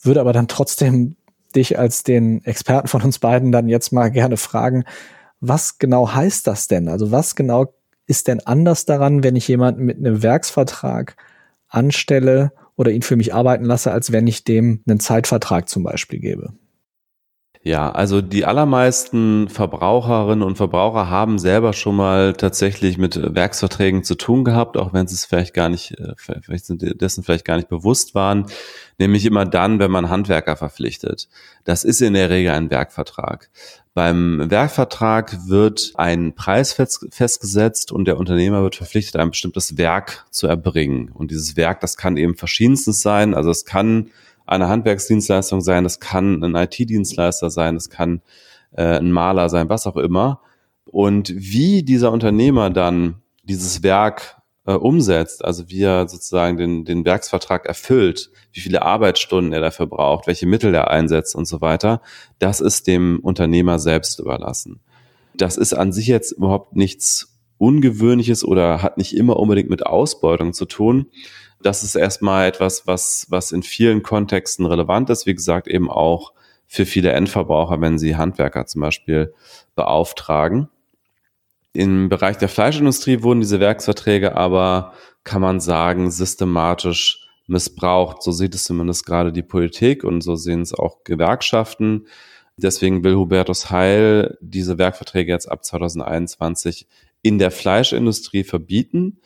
würde 0.00 0.20
aber 0.20 0.32
dann 0.32 0.48
trotzdem 0.48 1.16
dich 1.54 1.78
als 1.78 2.02
den 2.02 2.44
Experten 2.44 2.88
von 2.88 3.02
uns 3.02 3.18
beiden 3.18 3.52
dann 3.52 3.68
jetzt 3.68 3.92
mal 3.92 4.08
gerne 4.10 4.36
fragen, 4.36 4.84
was 5.40 5.78
genau 5.78 6.12
heißt 6.12 6.46
das 6.46 6.68
denn? 6.68 6.88
Also 6.88 7.10
was 7.10 7.34
genau 7.34 7.74
ist 8.06 8.28
denn 8.28 8.40
anders 8.40 8.84
daran, 8.84 9.22
wenn 9.22 9.36
ich 9.36 9.48
jemanden 9.48 9.84
mit 9.84 9.98
einem 9.98 10.22
Werksvertrag 10.22 11.16
anstelle 11.68 12.52
oder 12.76 12.90
ihn 12.90 13.02
für 13.02 13.16
mich 13.16 13.34
arbeiten 13.34 13.64
lasse, 13.64 13.92
als 13.92 14.12
wenn 14.12 14.26
ich 14.26 14.44
dem 14.44 14.82
einen 14.86 15.00
Zeitvertrag 15.00 15.68
zum 15.68 15.82
Beispiel 15.82 16.20
gebe? 16.20 16.52
Ja, 17.66 17.90
also 17.90 18.20
die 18.20 18.44
allermeisten 18.44 19.48
Verbraucherinnen 19.48 20.42
und 20.42 20.56
Verbraucher 20.56 21.08
haben 21.08 21.38
selber 21.38 21.72
schon 21.72 21.96
mal 21.96 22.34
tatsächlich 22.34 22.98
mit 22.98 23.18
Werksverträgen 23.34 24.04
zu 24.04 24.16
tun 24.16 24.44
gehabt, 24.44 24.76
auch 24.76 24.92
wenn 24.92 25.06
sie 25.06 25.14
es 25.14 25.24
vielleicht 25.24 25.54
gar 25.54 25.70
nicht, 25.70 25.98
äh, 25.98 26.12
vielleicht 26.18 26.66
sind 26.66 27.00
dessen 27.00 27.24
vielleicht 27.24 27.46
gar 27.46 27.56
nicht 27.56 27.70
bewusst 27.70 28.14
waren, 28.14 28.44
nämlich 28.98 29.24
immer 29.24 29.46
dann, 29.46 29.78
wenn 29.78 29.90
man 29.90 30.10
Handwerker 30.10 30.56
verpflichtet. 30.56 31.30
Das 31.64 31.84
ist 31.84 32.02
in 32.02 32.12
der 32.12 32.28
Regel 32.28 32.52
ein 32.52 32.68
Werkvertrag. 32.68 33.48
Beim 33.94 34.50
Werkvertrag 34.50 35.48
wird 35.48 35.92
ein 35.94 36.34
Preis 36.34 36.74
festgesetzt 36.74 37.92
und 37.92 38.04
der 38.04 38.18
Unternehmer 38.18 38.62
wird 38.62 38.76
verpflichtet, 38.76 39.16
ein 39.18 39.30
bestimmtes 39.30 39.78
Werk 39.78 40.26
zu 40.30 40.46
erbringen. 40.48 41.10
Und 41.10 41.30
dieses 41.30 41.56
Werk, 41.56 41.80
das 41.80 41.96
kann 41.96 42.18
eben 42.18 42.34
verschiedenstes 42.34 43.00
sein. 43.00 43.32
Also 43.32 43.50
es 43.50 43.64
kann 43.64 44.10
eine 44.46 44.68
Handwerksdienstleistung 44.68 45.60
sein, 45.60 45.84
das 45.84 46.00
kann 46.00 46.42
ein 46.42 46.54
IT-Dienstleister 46.54 47.50
sein, 47.50 47.74
das 47.74 47.90
kann 47.90 48.22
äh, 48.72 48.98
ein 48.98 49.12
Maler 49.12 49.48
sein, 49.48 49.68
was 49.68 49.86
auch 49.86 49.96
immer. 49.96 50.40
Und 50.84 51.32
wie 51.34 51.82
dieser 51.82 52.12
Unternehmer 52.12 52.70
dann 52.70 53.22
dieses 53.42 53.82
Werk 53.82 54.36
äh, 54.66 54.72
umsetzt, 54.72 55.44
also 55.44 55.68
wie 55.68 55.82
er 55.82 56.08
sozusagen 56.08 56.56
den, 56.56 56.84
den 56.84 57.04
Werksvertrag 57.04 57.66
erfüllt, 57.66 58.30
wie 58.52 58.60
viele 58.60 58.82
Arbeitsstunden 58.82 59.52
er 59.52 59.60
dafür 59.60 59.86
braucht, 59.86 60.26
welche 60.26 60.46
Mittel 60.46 60.74
er 60.74 60.90
einsetzt 60.90 61.34
und 61.34 61.46
so 61.46 61.60
weiter, 61.60 62.00
das 62.38 62.60
ist 62.60 62.86
dem 62.86 63.20
Unternehmer 63.20 63.78
selbst 63.78 64.20
überlassen. 64.20 64.80
Das 65.36 65.56
ist 65.56 65.74
an 65.74 65.92
sich 65.92 66.06
jetzt 66.06 66.32
überhaupt 66.32 66.76
nichts 66.76 67.34
Ungewöhnliches 67.58 68.44
oder 68.44 68.82
hat 68.82 68.98
nicht 68.98 69.16
immer 69.16 69.36
unbedingt 69.36 69.70
mit 69.70 69.86
Ausbeutung 69.86 70.52
zu 70.52 70.64
tun 70.64 71.06
das 71.64 71.82
ist 71.82 71.94
erstmal 71.94 72.46
etwas, 72.46 72.86
was, 72.86 73.26
was 73.30 73.50
in 73.50 73.62
vielen 73.62 74.02
Kontexten 74.02 74.66
relevant 74.66 75.08
ist. 75.08 75.24
Wie 75.24 75.34
gesagt, 75.34 75.66
eben 75.66 75.90
auch 75.90 76.34
für 76.66 76.84
viele 76.84 77.12
Endverbraucher, 77.12 77.80
wenn 77.80 77.98
sie 77.98 78.16
Handwerker 78.16 78.66
zum 78.66 78.82
Beispiel 78.82 79.32
beauftragen. 79.74 80.68
Im 81.72 82.08
Bereich 82.08 82.36
der 82.36 82.50
Fleischindustrie 82.50 83.22
wurden 83.22 83.40
diese 83.40 83.60
Werksverträge 83.60 84.36
aber, 84.36 84.92
kann 85.24 85.40
man 85.40 85.58
sagen, 85.58 86.10
systematisch 86.10 87.28
missbraucht. 87.46 88.22
So 88.22 88.30
sieht 88.30 88.54
es 88.54 88.64
zumindest 88.64 89.06
gerade 89.06 89.32
die 89.32 89.42
Politik 89.42 90.04
und 90.04 90.20
so 90.20 90.36
sehen 90.36 90.60
es 90.60 90.74
auch 90.74 91.02
Gewerkschaften. 91.04 92.06
Deswegen 92.56 93.02
will 93.04 93.16
Hubertus 93.16 93.70
Heil 93.70 94.36
diese 94.40 94.78
Werkverträge 94.78 95.32
jetzt 95.32 95.50
ab 95.50 95.64
2021 95.64 96.86
in 97.22 97.38
der 97.38 97.50
Fleischindustrie 97.50 98.44
verbieten. 98.44 99.20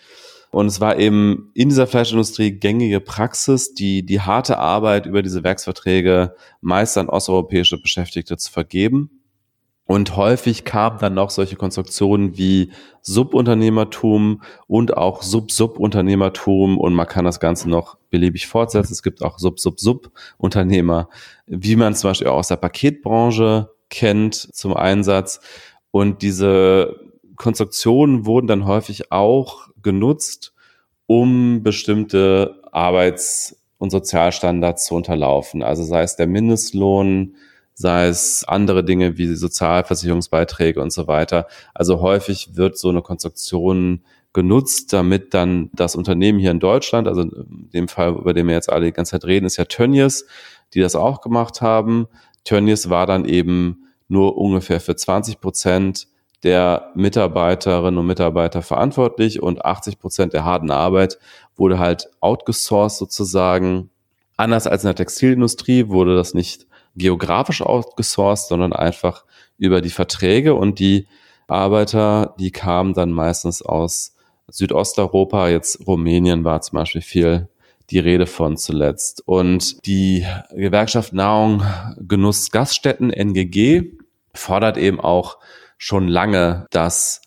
Und 0.50 0.66
es 0.66 0.80
war 0.80 0.98
eben 0.98 1.50
in 1.54 1.68
dieser 1.68 1.86
Fleischindustrie 1.86 2.52
gängige 2.52 3.00
Praxis, 3.00 3.74
die, 3.74 4.04
die 4.04 4.20
harte 4.20 4.58
Arbeit 4.58 5.06
über 5.06 5.22
diese 5.22 5.44
Werksverträge 5.44 6.34
meist 6.60 6.96
an 6.96 7.08
osteuropäische 7.08 7.80
Beschäftigte 7.80 8.36
zu 8.36 8.50
vergeben. 8.50 9.10
Und 9.84 10.16
häufig 10.16 10.66
kamen 10.66 10.98
dann 10.98 11.14
noch 11.14 11.30
solche 11.30 11.56
Konstruktionen 11.56 12.36
wie 12.36 12.72
Subunternehmertum 13.00 14.42
und 14.66 14.94
auch 14.94 15.22
Sub-Subunternehmertum 15.22 16.76
und 16.76 16.92
man 16.92 17.06
kann 17.06 17.24
das 17.24 17.40
Ganze 17.40 17.70
noch 17.70 17.96
beliebig 18.10 18.48
fortsetzen. 18.48 18.92
Es 18.92 19.02
gibt 19.02 19.22
auch 19.22 19.38
Sub-Sub-Sub-Unternehmer, 19.38 21.08
wie 21.46 21.76
man 21.76 21.94
zum 21.94 22.10
Beispiel 22.10 22.26
auch 22.26 22.36
aus 22.36 22.48
der 22.48 22.56
Paketbranche 22.56 23.70
kennt 23.88 24.34
zum 24.34 24.76
Einsatz. 24.76 25.40
Und 25.90 26.20
diese 26.20 27.07
Konstruktionen 27.38 28.26
wurden 28.26 28.48
dann 28.48 28.66
häufig 28.66 29.12
auch 29.12 29.68
genutzt, 29.82 30.52
um 31.06 31.62
bestimmte 31.62 32.60
Arbeits- 32.72 33.56
und 33.78 33.90
Sozialstandards 33.90 34.86
zu 34.86 34.94
unterlaufen. 34.94 35.62
Also 35.62 35.84
sei 35.84 36.02
es 36.02 36.16
der 36.16 36.26
Mindestlohn, 36.26 37.36
sei 37.74 38.08
es 38.08 38.44
andere 38.46 38.84
Dinge 38.84 39.18
wie 39.18 39.32
Sozialversicherungsbeiträge 39.34 40.82
und 40.82 40.92
so 40.92 41.06
weiter. 41.06 41.46
Also 41.74 42.00
häufig 42.00 42.56
wird 42.56 42.76
so 42.76 42.88
eine 42.88 43.02
Konstruktion 43.02 44.02
genutzt, 44.32 44.92
damit 44.92 45.32
dann 45.32 45.70
das 45.72 45.94
Unternehmen 45.94 46.40
hier 46.40 46.50
in 46.50 46.60
Deutschland, 46.60 47.06
also 47.06 47.22
in 47.22 47.70
dem 47.72 47.88
Fall, 47.88 48.16
über 48.16 48.34
den 48.34 48.48
wir 48.48 48.54
jetzt 48.54 48.70
alle 48.70 48.86
die 48.86 48.92
ganze 48.92 49.12
Zeit 49.12 49.24
reden, 49.24 49.46
ist 49.46 49.56
ja 49.56 49.64
Tönnies, 49.64 50.26
die 50.74 50.80
das 50.80 50.96
auch 50.96 51.20
gemacht 51.20 51.60
haben. 51.60 52.08
Tönnies 52.44 52.90
war 52.90 53.06
dann 53.06 53.24
eben 53.24 53.84
nur 54.08 54.36
ungefähr 54.36 54.80
für 54.80 54.96
20 54.96 55.40
Prozent 55.40 56.08
der 56.42 56.92
Mitarbeiterinnen 56.94 57.98
und 57.98 58.06
Mitarbeiter 58.06 58.62
verantwortlich 58.62 59.42
und 59.42 59.64
80 59.64 59.98
Prozent 59.98 60.32
der 60.32 60.44
harten 60.44 60.70
Arbeit 60.70 61.18
wurde 61.56 61.78
halt 61.78 62.08
outgesourced 62.20 62.98
sozusagen. 62.98 63.90
Anders 64.36 64.66
als 64.66 64.84
in 64.84 64.88
der 64.88 64.94
Textilindustrie 64.94 65.88
wurde 65.88 66.14
das 66.14 66.34
nicht 66.34 66.66
geografisch 66.94 67.62
outgesourced, 67.62 68.48
sondern 68.48 68.72
einfach 68.72 69.24
über 69.56 69.80
die 69.80 69.90
Verträge 69.90 70.54
und 70.54 70.78
die 70.78 71.06
Arbeiter, 71.48 72.34
die 72.38 72.50
kamen 72.50 72.94
dann 72.94 73.10
meistens 73.10 73.62
aus 73.62 74.14
Südosteuropa, 74.48 75.48
jetzt 75.48 75.86
Rumänien 75.86 76.44
war 76.44 76.60
zum 76.60 76.78
Beispiel 76.78 77.02
viel 77.02 77.48
die 77.90 77.98
Rede 77.98 78.26
von 78.26 78.56
zuletzt. 78.56 79.22
Und 79.26 79.86
die 79.86 80.26
Gewerkschaft 80.54 81.12
Nahrung, 81.12 81.62
Genuss, 81.98 82.50
Gaststätten, 82.50 83.10
NGG, 83.10 83.92
fordert 84.34 84.76
eben 84.76 85.00
auch 85.00 85.38
schon 85.78 86.08
lange, 86.08 86.66
dass 86.70 87.22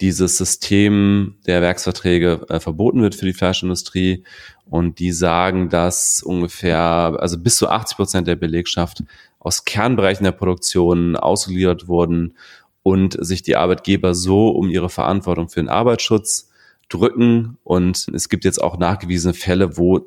dieses 0.00 0.36
System 0.36 1.36
der 1.46 1.62
Werksverträge 1.62 2.46
äh, 2.48 2.60
verboten 2.60 3.02
wird 3.02 3.14
für 3.14 3.26
die 3.26 3.32
Fleischindustrie. 3.32 4.24
Und 4.68 4.98
die 4.98 5.12
sagen, 5.12 5.68
dass 5.68 6.22
ungefähr, 6.22 7.16
also 7.18 7.38
bis 7.38 7.56
zu 7.56 7.68
80 7.68 7.96
Prozent 7.96 8.28
der 8.28 8.36
Belegschaft 8.36 9.04
aus 9.38 9.64
Kernbereichen 9.64 10.24
der 10.24 10.32
Produktion 10.32 11.16
ausgeliefert 11.16 11.88
wurden 11.88 12.36
und 12.82 13.16
sich 13.24 13.42
die 13.42 13.56
Arbeitgeber 13.56 14.14
so 14.14 14.48
um 14.48 14.70
ihre 14.70 14.88
Verantwortung 14.88 15.48
für 15.48 15.60
den 15.60 15.68
Arbeitsschutz 15.68 16.50
drücken. 16.88 17.58
Und 17.64 18.08
es 18.12 18.28
gibt 18.28 18.44
jetzt 18.44 18.62
auch 18.62 18.76
nachgewiesene 18.76 19.34
Fälle, 19.34 19.76
wo 19.76 20.04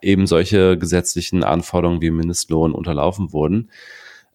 eben 0.00 0.26
solche 0.26 0.78
gesetzlichen 0.78 1.44
Anforderungen 1.44 2.00
wie 2.00 2.10
Mindestlohn 2.10 2.72
unterlaufen 2.72 3.32
wurden. 3.32 3.70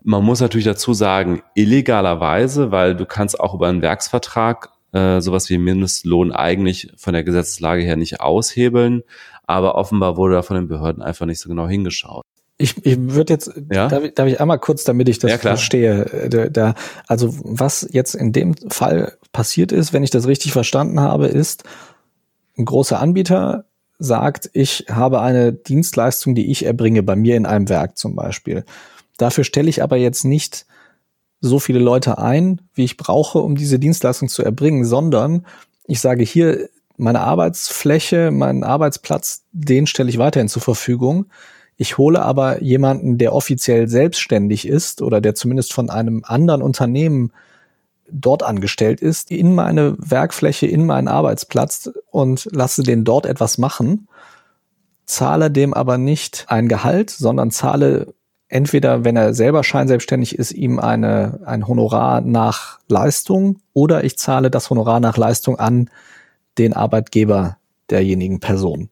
Man 0.04 0.24
muss 0.24 0.42
natürlich 0.42 0.66
dazu 0.66 0.94
sagen, 0.94 1.42
illegalerweise, 1.56 2.72
weil 2.72 2.96
du 2.96 3.06
kannst 3.06 3.40
auch 3.40 3.54
über 3.54 3.68
einen 3.68 3.82
Werksvertrag 3.82 4.70
äh, 4.92 5.22
sowas 5.22 5.50
wie 5.50 5.58
Mindestlohn 5.58 6.32
eigentlich 6.32 6.92
von 6.98 7.14
der 7.14 7.24
Gesetzeslage 7.24 7.84
her 7.84 7.96
nicht 7.96 8.22
aushebeln. 8.22 9.04
Aber 9.46 9.76
offenbar 9.76 10.18
wurde 10.18 10.36
da 10.36 10.42
von 10.42 10.56
den 10.56 10.68
Behörden 10.68 11.02
einfach 11.02 11.26
nicht 11.26 11.40
so 11.40 11.50
genau 11.50 11.68
hingeschaut. 11.68 12.24
Ich, 12.58 12.86
ich 12.86 12.98
würde 13.00 13.34
jetzt, 13.34 13.52
ja? 13.72 13.88
darf, 13.88 14.04
ich, 14.04 14.14
darf 14.14 14.28
ich 14.28 14.40
einmal 14.40 14.60
kurz, 14.60 14.84
damit 14.84 15.10
ich 15.10 15.20
das 15.20 15.32
ja, 15.32 15.38
verstehe, 15.38 16.06
äh, 16.06 16.30
da, 16.30 16.50
da, 16.50 16.76
also 17.08 17.34
was 17.44 17.88
jetzt 17.92 18.14
in 18.14 18.32
dem 18.32 18.56
Fall 18.70 19.18
passiert 19.32 19.72
ist, 19.72 19.92
wenn 19.92 20.04
ich 20.04 20.12
das 20.12 20.28
richtig 20.28 20.54
verstanden 20.54 21.00
habe, 21.00 21.28
ist, 21.28 21.64
ein 22.58 22.66
großer 22.66 23.00
Anbieter 23.00 23.66
sagt, 23.98 24.50
ich 24.54 24.86
habe 24.90 25.22
eine 25.22 25.54
Dienstleistung, 25.54 26.36
die 26.36 26.52
ich 26.52 26.66
erbringe, 26.66 27.02
bei 27.02 27.16
mir 27.16 27.36
in 27.36 27.46
einem 27.46 27.70
Werk 27.70 27.98
zum 27.98 28.16
Beispiel. 28.16 28.66
Dafür 29.18 29.44
stelle 29.44 29.70
ich 29.70 29.84
aber 29.84 29.98
jetzt 29.98 30.26
nicht 30.26 30.66
so 31.40 31.60
viele 31.60 31.80
Leute 31.80 32.18
ein, 32.18 32.62
wie 32.74 32.86
ich 32.86 32.98
brauche, 32.98 33.40
um 33.40 33.56
diese 33.56 33.80
Dienstleistung 33.80 34.30
zu 34.30 34.44
erbringen, 34.44 34.86
sondern 34.86 35.46
ich 35.86 36.00
sage 36.00 36.24
hier, 36.24 36.70
meine 36.96 37.22
Arbeitsfläche, 37.22 38.32
meinen 38.32 38.64
Arbeitsplatz, 38.64 39.44
den 39.52 39.88
stelle 39.88 40.10
ich 40.10 40.18
weiterhin 40.18 40.48
zur 40.48 40.62
Verfügung. 40.62 41.26
Ich 41.76 41.98
hole 41.98 42.22
aber 42.22 42.62
jemanden, 42.62 43.18
der 43.18 43.34
offiziell 43.34 43.88
selbstständig 43.88 44.68
ist 44.68 45.02
oder 45.02 45.20
der 45.20 45.36
zumindest 45.36 45.74
von 45.74 45.90
einem 45.90 46.24
anderen 46.24 46.62
Unternehmen 46.62 47.34
dort 48.10 48.44
angestellt 48.44 49.02
ist, 49.02 49.32
in 49.32 49.56
meine 49.56 49.96
Werkfläche, 49.98 50.68
in 50.68 50.86
meinen 50.86 51.08
Arbeitsplatz 51.08 51.90
und 52.12 52.48
lasse 52.52 52.84
den 52.84 53.04
dort 53.04 53.26
etwas 53.26 53.58
machen, 53.58 54.08
zahle 55.06 55.50
dem 55.50 55.74
aber 55.74 55.98
nicht 55.98 56.46
ein 56.48 56.68
Gehalt, 56.68 57.10
sondern 57.10 57.50
zahle 57.50 58.13
entweder, 58.54 59.04
wenn 59.04 59.16
er 59.16 59.34
selber 59.34 59.64
scheinselbstständig 59.64 60.38
ist, 60.38 60.52
ihm 60.52 60.80
eine, 60.80 61.40
ein 61.46 61.68
Honorar 61.68 62.22
nach 62.22 62.80
Leistung 62.88 63.58
oder 63.74 64.04
ich 64.04 64.18
zahle 64.18 64.52
das 64.52 64.70
Honorar 64.70 65.00
nach 65.00 65.18
Leistung 65.18 65.58
an 65.58 65.90
den 66.60 66.74
Arbeitgeber 66.74 67.58
derjenigen 67.90 68.40
Person. 68.40 68.90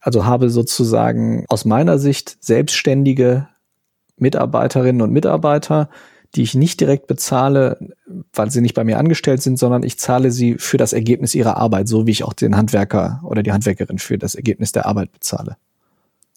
Also 0.00 0.26
habe 0.26 0.50
sozusagen 0.50 1.46
aus 1.48 1.64
meiner 1.64 1.98
Sicht 1.98 2.36
selbstständige 2.40 3.48
Mitarbeiterinnen 4.18 5.00
und 5.00 5.12
Mitarbeiter, 5.12 5.88
die 6.34 6.42
ich 6.42 6.54
nicht 6.54 6.78
direkt 6.78 7.06
bezahle, 7.06 7.78
weil 8.34 8.50
sie 8.50 8.60
nicht 8.60 8.74
bei 8.74 8.84
mir 8.84 8.98
angestellt 8.98 9.40
sind, 9.40 9.58
sondern 9.58 9.84
ich 9.84 9.98
zahle 9.98 10.30
sie 10.30 10.56
für 10.58 10.76
das 10.76 10.92
Ergebnis 10.92 11.34
ihrer 11.34 11.56
Arbeit, 11.56 11.88
so 11.88 12.06
wie 12.06 12.10
ich 12.10 12.24
auch 12.24 12.34
den 12.34 12.58
Handwerker 12.58 13.22
oder 13.24 13.42
die 13.42 13.52
Handwerkerin 13.52 13.98
für 13.98 14.18
das 14.18 14.34
Ergebnis 14.34 14.72
der 14.72 14.84
Arbeit 14.84 15.12
bezahle. 15.12 15.56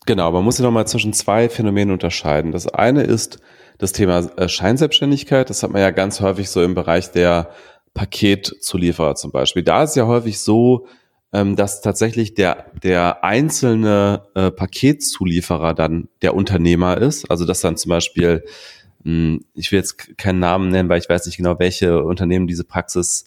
Genau, 0.06 0.32
man 0.32 0.44
muss 0.44 0.58
ja 0.58 0.66
nochmal 0.66 0.88
zwischen 0.88 1.14
zwei 1.14 1.48
Phänomenen 1.48 1.92
unterscheiden. 1.92 2.52
Das 2.52 2.68
eine 2.68 3.04
ist 3.04 3.40
das 3.78 3.92
Thema 3.92 4.20
äh, 4.38 4.50
Scheinselbstständigkeit. 4.50 5.50
Das 5.50 5.62
hat 5.64 5.72
man 5.72 5.82
ja 5.82 5.92
ganz 5.92 6.22
häufig 6.22 6.50
so 6.50 6.64
im 6.64 6.74
Bereich 6.74 7.12
der 7.12 7.52
Paketzulieferer 7.94 9.16
zum 9.16 9.32
Beispiel. 9.32 9.64
Da 9.64 9.84
ist 9.84 9.96
ja 9.96 10.08
häufig 10.08 10.40
so, 10.40 10.88
ähm, 11.34 11.56
dass 11.56 11.82
tatsächlich 11.82 12.34
der, 12.34 12.72
der 12.82 13.24
einzelne 13.24 14.24
äh, 14.34 14.50
Paketzulieferer 14.50 15.74
dann 15.74 16.10
der 16.22 16.34
Unternehmer 16.34 16.98
ist. 16.98 17.30
Also 17.30 17.46
dass 17.46 17.62
dann 17.62 17.78
zum 17.78 17.90
Beispiel, 17.90 18.44
hm, 19.04 19.46
ich 19.54 19.72
will 19.72 19.80
jetzt 19.80 20.18
keinen 20.18 20.40
Namen 20.40 20.70
nennen, 20.70 20.90
weil 20.90 21.00
ich 21.00 21.10
weiß 21.10 21.26
nicht 21.28 21.38
genau, 21.38 21.60
welche 21.60 22.04
Unternehmen 22.04 22.48
diese 22.48 22.64
Praxis 22.64 23.26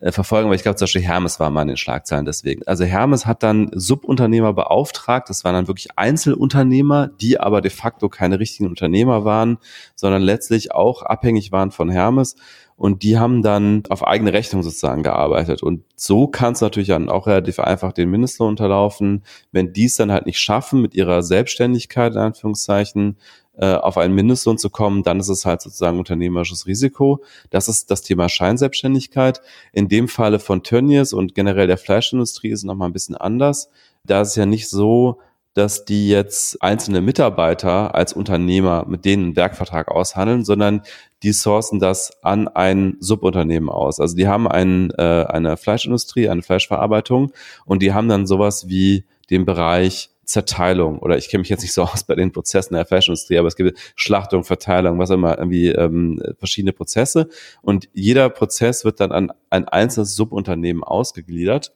verfolgen, 0.00 0.46
aber 0.46 0.54
ich 0.54 0.62
glaube 0.62 0.76
zum 0.76 0.84
Beispiel 0.84 1.02
Hermes 1.02 1.40
war 1.40 1.50
mal 1.50 1.62
in 1.62 1.68
den 1.68 1.76
Schlagzeilen 1.76 2.24
deswegen. 2.24 2.66
Also 2.66 2.84
Hermes 2.84 3.26
hat 3.26 3.42
dann 3.42 3.70
Subunternehmer 3.72 4.52
beauftragt, 4.52 5.30
das 5.30 5.44
waren 5.44 5.54
dann 5.54 5.68
wirklich 5.68 5.96
Einzelunternehmer, 5.96 7.08
die 7.08 7.38
aber 7.38 7.60
de 7.60 7.70
facto 7.70 8.08
keine 8.08 8.40
richtigen 8.40 8.68
Unternehmer 8.68 9.24
waren, 9.24 9.58
sondern 9.94 10.22
letztlich 10.22 10.72
auch 10.72 11.02
abhängig 11.02 11.52
waren 11.52 11.70
von 11.70 11.90
Hermes 11.90 12.36
und 12.76 13.02
die 13.04 13.18
haben 13.18 13.42
dann 13.42 13.84
auf 13.88 14.04
eigene 14.04 14.32
Rechnung 14.32 14.62
sozusagen 14.62 15.04
gearbeitet. 15.04 15.62
Und 15.62 15.84
so 15.94 16.26
kann 16.26 16.54
es 16.54 16.60
natürlich 16.60 16.88
dann 16.88 17.08
auch 17.08 17.28
relativ 17.28 17.60
einfach 17.60 17.92
den 17.92 18.10
Mindestlohn 18.10 18.50
unterlaufen. 18.50 19.22
Wenn 19.52 19.72
die 19.72 19.84
es 19.84 19.94
dann 19.94 20.10
halt 20.10 20.26
nicht 20.26 20.40
schaffen, 20.40 20.82
mit 20.82 20.94
ihrer 20.94 21.22
Selbstständigkeit, 21.22 22.14
in 22.14 22.18
Anführungszeichen, 22.18 23.16
äh, 23.16 23.43
auf 23.62 23.98
einen 23.98 24.14
Mindestlohn 24.14 24.58
zu 24.58 24.70
kommen, 24.70 25.02
dann 25.02 25.20
ist 25.20 25.28
es 25.28 25.46
halt 25.46 25.62
sozusagen 25.62 25.98
unternehmerisches 25.98 26.66
Risiko. 26.66 27.22
Das 27.50 27.68
ist 27.68 27.90
das 27.90 28.02
Thema 28.02 28.28
Scheinselbstständigkeit. 28.28 29.40
In 29.72 29.88
dem 29.88 30.08
Falle 30.08 30.38
von 30.40 30.62
Tönnies 30.62 31.12
und 31.12 31.34
generell 31.34 31.66
der 31.66 31.78
Fleischindustrie 31.78 32.50
ist 32.50 32.60
es 32.60 32.64
nochmal 32.64 32.88
ein 32.88 32.92
bisschen 32.92 33.16
anders. 33.16 33.70
Da 34.04 34.22
ist 34.22 34.30
es 34.30 34.36
ja 34.36 34.46
nicht 34.46 34.68
so, 34.68 35.20
dass 35.54 35.84
die 35.84 36.08
jetzt 36.08 36.60
einzelne 36.62 37.00
Mitarbeiter 37.00 37.94
als 37.94 38.12
Unternehmer 38.12 38.84
mit 38.88 39.04
denen 39.04 39.24
einen 39.24 39.36
Werkvertrag 39.36 39.88
aushandeln, 39.88 40.44
sondern 40.44 40.82
die 41.22 41.32
sourcen 41.32 41.78
das 41.78 42.12
an 42.22 42.48
ein 42.48 42.96
Subunternehmen 42.98 43.70
aus. 43.70 44.00
Also 44.00 44.16
die 44.16 44.26
haben 44.26 44.48
ein, 44.48 44.90
äh, 44.98 45.24
eine 45.28 45.56
Fleischindustrie, 45.56 46.28
eine 46.28 46.42
Fleischverarbeitung 46.42 47.32
und 47.64 47.82
die 47.82 47.94
haben 47.94 48.08
dann 48.08 48.26
sowas 48.26 48.68
wie 48.68 49.04
den 49.30 49.44
Bereich 49.44 50.10
Zerteilung 50.24 50.98
oder 50.98 51.16
ich 51.16 51.28
kenne 51.28 51.40
mich 51.40 51.48
jetzt 51.48 51.62
nicht 51.62 51.72
so 51.72 51.82
aus 51.82 52.04
bei 52.04 52.14
den 52.14 52.32
Prozessen 52.32 52.74
der 52.74 52.86
Fleischindustrie, 52.86 53.38
aber 53.38 53.48
es 53.48 53.56
gibt 53.56 53.78
Schlachtung, 53.96 54.44
Verteilung, 54.44 54.98
was 54.98 55.10
immer, 55.10 55.38
irgendwie 55.38 55.68
ähm, 55.68 56.22
verschiedene 56.38 56.72
Prozesse 56.72 57.28
und 57.62 57.88
jeder 57.92 58.28
Prozess 58.30 58.84
wird 58.84 59.00
dann 59.00 59.12
an 59.12 59.32
ein 59.50 59.66
einzelnes 59.66 60.14
Subunternehmen 60.14 60.82
ausgegliedert 60.82 61.72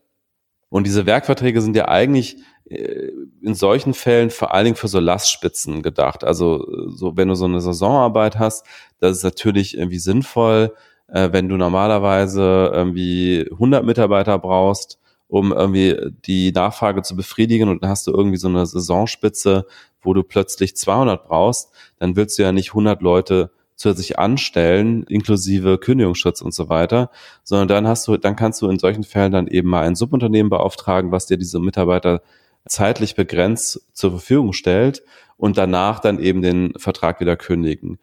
und 0.70 0.86
diese 0.86 1.06
Werkverträge 1.06 1.62
sind 1.62 1.76
ja 1.76 1.88
eigentlich 1.88 2.36
äh, 2.68 3.10
in 3.42 3.54
solchen 3.54 3.94
Fällen 3.94 4.30
vor 4.30 4.52
allen 4.52 4.64
Dingen 4.64 4.76
für 4.76 4.88
so 4.88 5.00
Lastspitzen 5.00 5.82
gedacht. 5.82 6.24
Also 6.24 6.66
so, 6.88 7.16
wenn 7.16 7.28
du 7.28 7.34
so 7.34 7.46
eine 7.46 7.60
Saisonarbeit 7.60 8.38
hast, 8.38 8.66
das 9.00 9.18
ist 9.18 9.24
natürlich 9.24 9.76
irgendwie 9.76 9.98
sinnvoll, 9.98 10.74
äh, 11.08 11.30
wenn 11.32 11.48
du 11.48 11.56
normalerweise 11.56 12.70
irgendwie 12.72 13.46
100 13.50 13.84
Mitarbeiter 13.84 14.38
brauchst, 14.38 14.98
um 15.28 15.52
irgendwie 15.52 15.96
die 16.24 16.52
Nachfrage 16.52 17.02
zu 17.02 17.14
befriedigen 17.14 17.68
und 17.68 17.82
dann 17.82 17.90
hast 17.90 18.06
du 18.06 18.12
irgendwie 18.12 18.38
so 18.38 18.48
eine 18.48 18.66
Saisonspitze, 18.66 19.66
wo 20.00 20.14
du 20.14 20.22
plötzlich 20.22 20.76
200 20.76 21.26
brauchst, 21.26 21.70
dann 21.98 22.16
willst 22.16 22.38
du 22.38 22.42
ja 22.42 22.52
nicht 22.52 22.70
100 22.70 23.02
Leute 23.02 23.50
zusätzlich 23.76 24.18
anstellen, 24.18 25.04
inklusive 25.04 25.78
Kündigungsschutz 25.78 26.40
und 26.42 26.52
so 26.52 26.68
weiter, 26.68 27.10
sondern 27.44 27.68
dann 27.68 27.86
hast 27.86 28.08
du, 28.08 28.16
dann 28.16 28.34
kannst 28.34 28.60
du 28.60 28.68
in 28.68 28.78
solchen 28.78 29.04
Fällen 29.04 29.32
dann 29.32 29.46
eben 29.46 29.68
mal 29.68 29.86
ein 29.86 29.94
Subunternehmen 29.94 30.50
beauftragen, 30.50 31.12
was 31.12 31.26
dir 31.26 31.38
diese 31.38 31.60
Mitarbeiter 31.60 32.22
zeitlich 32.66 33.14
begrenzt 33.14 33.86
zur 33.92 34.10
Verfügung 34.10 34.52
stellt 34.52 35.02
und 35.36 35.56
danach 35.56 36.00
dann 36.00 36.18
eben 36.18 36.42
den 36.42 36.72
Vertrag 36.76 37.20
wieder 37.20 37.36
kündigen. 37.36 37.98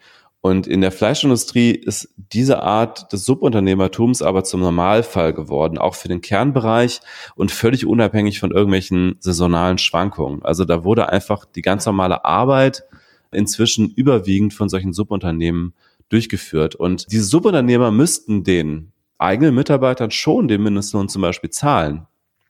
Und 0.45 0.67
in 0.67 0.81
der 0.81 0.91
Fleischindustrie 0.91 1.71
ist 1.71 2.13
diese 2.17 2.61
Art 2.61 3.11
des 3.11 3.25
Subunternehmertums 3.25 4.21
aber 4.21 4.43
zum 4.43 4.59
Normalfall 4.59 5.33
geworden, 5.33 5.79
auch 5.79 5.95
für 5.95 6.07
den 6.07 6.21
Kernbereich 6.21 7.01
und 7.35 7.49
völlig 7.49 7.87
unabhängig 7.87 8.39
von 8.39 8.51
irgendwelchen 8.51 9.15
saisonalen 9.19 9.79
Schwankungen. 9.79 10.45
Also 10.45 10.63
da 10.63 10.83
wurde 10.83 11.09
einfach 11.09 11.45
die 11.45 11.63
ganz 11.63 11.87
normale 11.87 12.25
Arbeit 12.25 12.83
inzwischen 13.31 13.89
überwiegend 13.89 14.53
von 14.53 14.69
solchen 14.69 14.93
Subunternehmen 14.93 15.73
durchgeführt. 16.09 16.75
Und 16.75 17.11
diese 17.11 17.23
Subunternehmer 17.23 17.89
müssten 17.89 18.43
den 18.43 18.91
eigenen 19.17 19.55
Mitarbeitern 19.55 20.11
schon 20.11 20.47
den 20.47 20.61
Mindestlohn 20.61 21.09
zum 21.09 21.23
Beispiel 21.23 21.49
zahlen. 21.49 22.05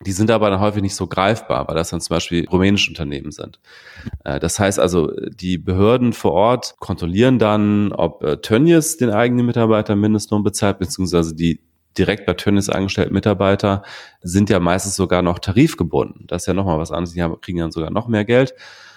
Die 0.05 0.11
sind 0.11 0.29
aber 0.31 0.49
dann 0.49 0.59
häufig 0.59 0.81
nicht 0.81 0.95
so 0.95 1.07
greifbar, 1.07 1.67
weil 1.67 1.75
das 1.75 1.89
dann 1.89 2.01
zum 2.01 2.15
Beispiel 2.15 2.47
rumänische 2.47 2.91
Unternehmen 2.91 3.31
sind. 3.31 3.59
Äh, 4.23 4.39
das 4.39 4.59
heißt 4.59 4.79
also, 4.79 5.11
die 5.29 5.57
Behörden 5.57 6.13
vor 6.13 6.33
Ort 6.33 6.75
kontrollieren 6.79 7.39
dann, 7.39 7.91
ob 7.91 8.23
äh, 8.23 8.37
Tönnies 8.37 8.97
den 8.97 9.09
eigenen 9.09 9.45
Mitarbeiter 9.45 9.95
Mindestlohn 9.95 10.43
bezahlt, 10.43 10.79
beziehungsweise 10.79 11.35
die 11.35 11.61
direkt 11.97 12.25
bei 12.25 12.33
Tönnies 12.33 12.69
angestellten 12.69 13.13
Mitarbeiter 13.13 13.83
sind 14.21 14.49
ja 14.49 14.59
meistens 14.59 14.95
sogar 14.95 15.21
noch 15.21 15.39
tarifgebunden. 15.39 16.27
Das 16.27 16.43
ist 16.43 16.47
ja 16.47 16.53
nochmal 16.53 16.77
was 16.77 16.91
anderes. 16.91 17.13
Die 17.13 17.23
kriegen 17.41 17.59
dann 17.59 17.71
sogar 17.71 17.89
noch 17.89 18.07
mehr 18.07 18.25
Geld. 18.25 18.53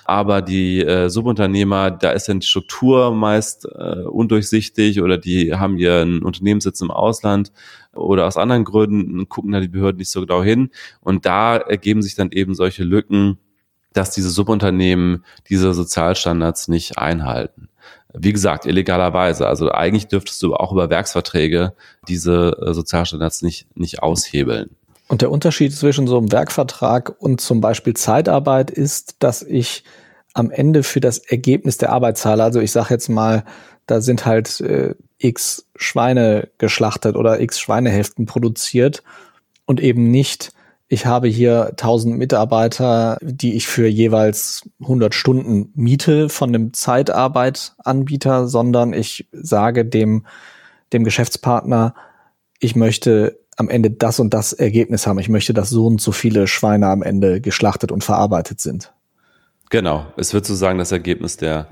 aber 0.09 0.41
die 0.41 0.81
äh, 0.81 1.11
Subunternehmer, 1.11 1.91
da 1.91 2.13
ist 2.13 2.31
dann 2.31 2.41
die 2.41 2.47
Struktur 2.47 3.15
meist 3.15 3.67
äh, 3.67 4.05
undurchsichtig 4.05 5.03
oder 5.03 5.19
die 5.19 5.55
haben 5.55 5.77
einen 5.77 6.23
Unternehmenssitz 6.23 6.81
im 6.81 6.91
Ausland 6.91 7.53
oder 7.99 8.27
aus 8.27 8.37
anderen 8.37 8.65
Gründen 8.65 9.29
gucken 9.29 9.53
da 9.53 9.61
die 9.61 9.69
Behörden 9.69 9.99
nicht 9.99 10.11
so 10.11 10.21
genau 10.21 10.43
hin. 10.43 10.71
Und 11.01 11.27
da 11.27 11.57
ergeben 11.57 12.03
sich 12.03 12.15
dann 12.15 12.31
eben 12.31 12.55
solche 12.55 12.85
Lücken, 12.85 13.39
dass 13.93 14.11
diese 14.11 14.31
Subunternehmen 14.31 15.25
diese 15.49 15.75
Sozialstandards 15.75 16.69
nicht 16.69 16.99
einhalten. 16.99 17.69
Wie 18.15 18.33
gesagt, 18.33 18.65
illegalerweise. 18.65 19.47
Also 19.47 19.71
eigentlich 19.71 20.09
dürftest 20.09 20.43
du 20.43 20.55
auch 20.55 20.73
über 20.73 20.91
Werksverträge 20.91 21.75
diese 22.07 22.57
äh, 22.65 22.73
Sozialstandards 22.73 23.43
nicht, 23.43 23.67
nicht 23.77 24.03
aushebeln. 24.03 24.71
Und 25.09 25.23
der 25.23 25.31
Unterschied 25.31 25.75
zwischen 25.75 26.07
so 26.07 26.19
einem 26.19 26.31
Werkvertrag 26.31 27.17
und 27.19 27.41
zum 27.41 27.61
Beispiel 27.61 27.95
Zeitarbeit 27.95 28.71
ist, 28.71 29.17
dass 29.21 29.43
ich 29.43 29.85
am 30.35 30.51
Ende 30.51 30.83
für 30.83 31.01
das 31.01 31.19
Ergebnis 31.19 31.79
der 31.79 31.91
Arbeit 31.93 32.19
zahle. 32.19 32.45
Also 32.45 32.61
ich 32.61 32.73
sage 32.73 32.95
jetzt 32.95 33.09
mal, 33.09 33.45
da 33.87 34.01
sind 34.01 34.27
halt 34.27 34.61
äh, 34.61 34.95
x 35.19 35.67
Schweine 35.79 36.49
geschlachtet 36.59 37.17
oder 37.17 37.41
x 37.41 37.59
Schweinehälften 37.59 38.27
produziert 38.27 39.03
und 39.65 39.81
eben 39.81 40.11
nicht, 40.11 40.53
ich 40.89 41.07
habe 41.07 41.29
hier 41.29 41.69
1000 41.71 42.17
Mitarbeiter, 42.17 43.19
die 43.21 43.55
ich 43.55 43.67
für 43.67 43.87
jeweils 43.87 44.69
100 44.81 45.15
Stunden 45.15 45.71
miete 45.75 46.29
von 46.29 46.49
einem 46.49 46.73
Zeitarbeitanbieter, 46.73 48.49
sondern 48.49 48.93
ich 48.93 49.29
sage 49.33 49.85
dem, 49.85 50.27
dem 50.93 51.05
Geschäftspartner, 51.05 51.95
ich 52.59 52.75
möchte 52.75 53.39
am 53.57 53.69
Ende 53.69 53.91
das 53.91 54.21
und 54.21 54.33
das 54.33 54.53
Ergebnis 54.53 55.07
haben. 55.07 55.19
Ich 55.19 55.29
möchte, 55.29 55.53
dass 55.53 55.69
so 55.69 55.87
und 55.87 56.01
so 56.01 56.13
viele 56.13 56.47
Schweine 56.47 56.89
am 56.89 57.03
Ende 57.03 57.41
geschlachtet 57.41 57.93
und 57.93 58.05
verarbeitet 58.05 58.61
sind. 58.61 58.93
Genau, 59.71 60.07
es 60.17 60.33
wird 60.33 60.47
sozusagen 60.47 60.79
das 60.79 60.93
Ergebnis 60.93 61.37
der, 61.37 61.69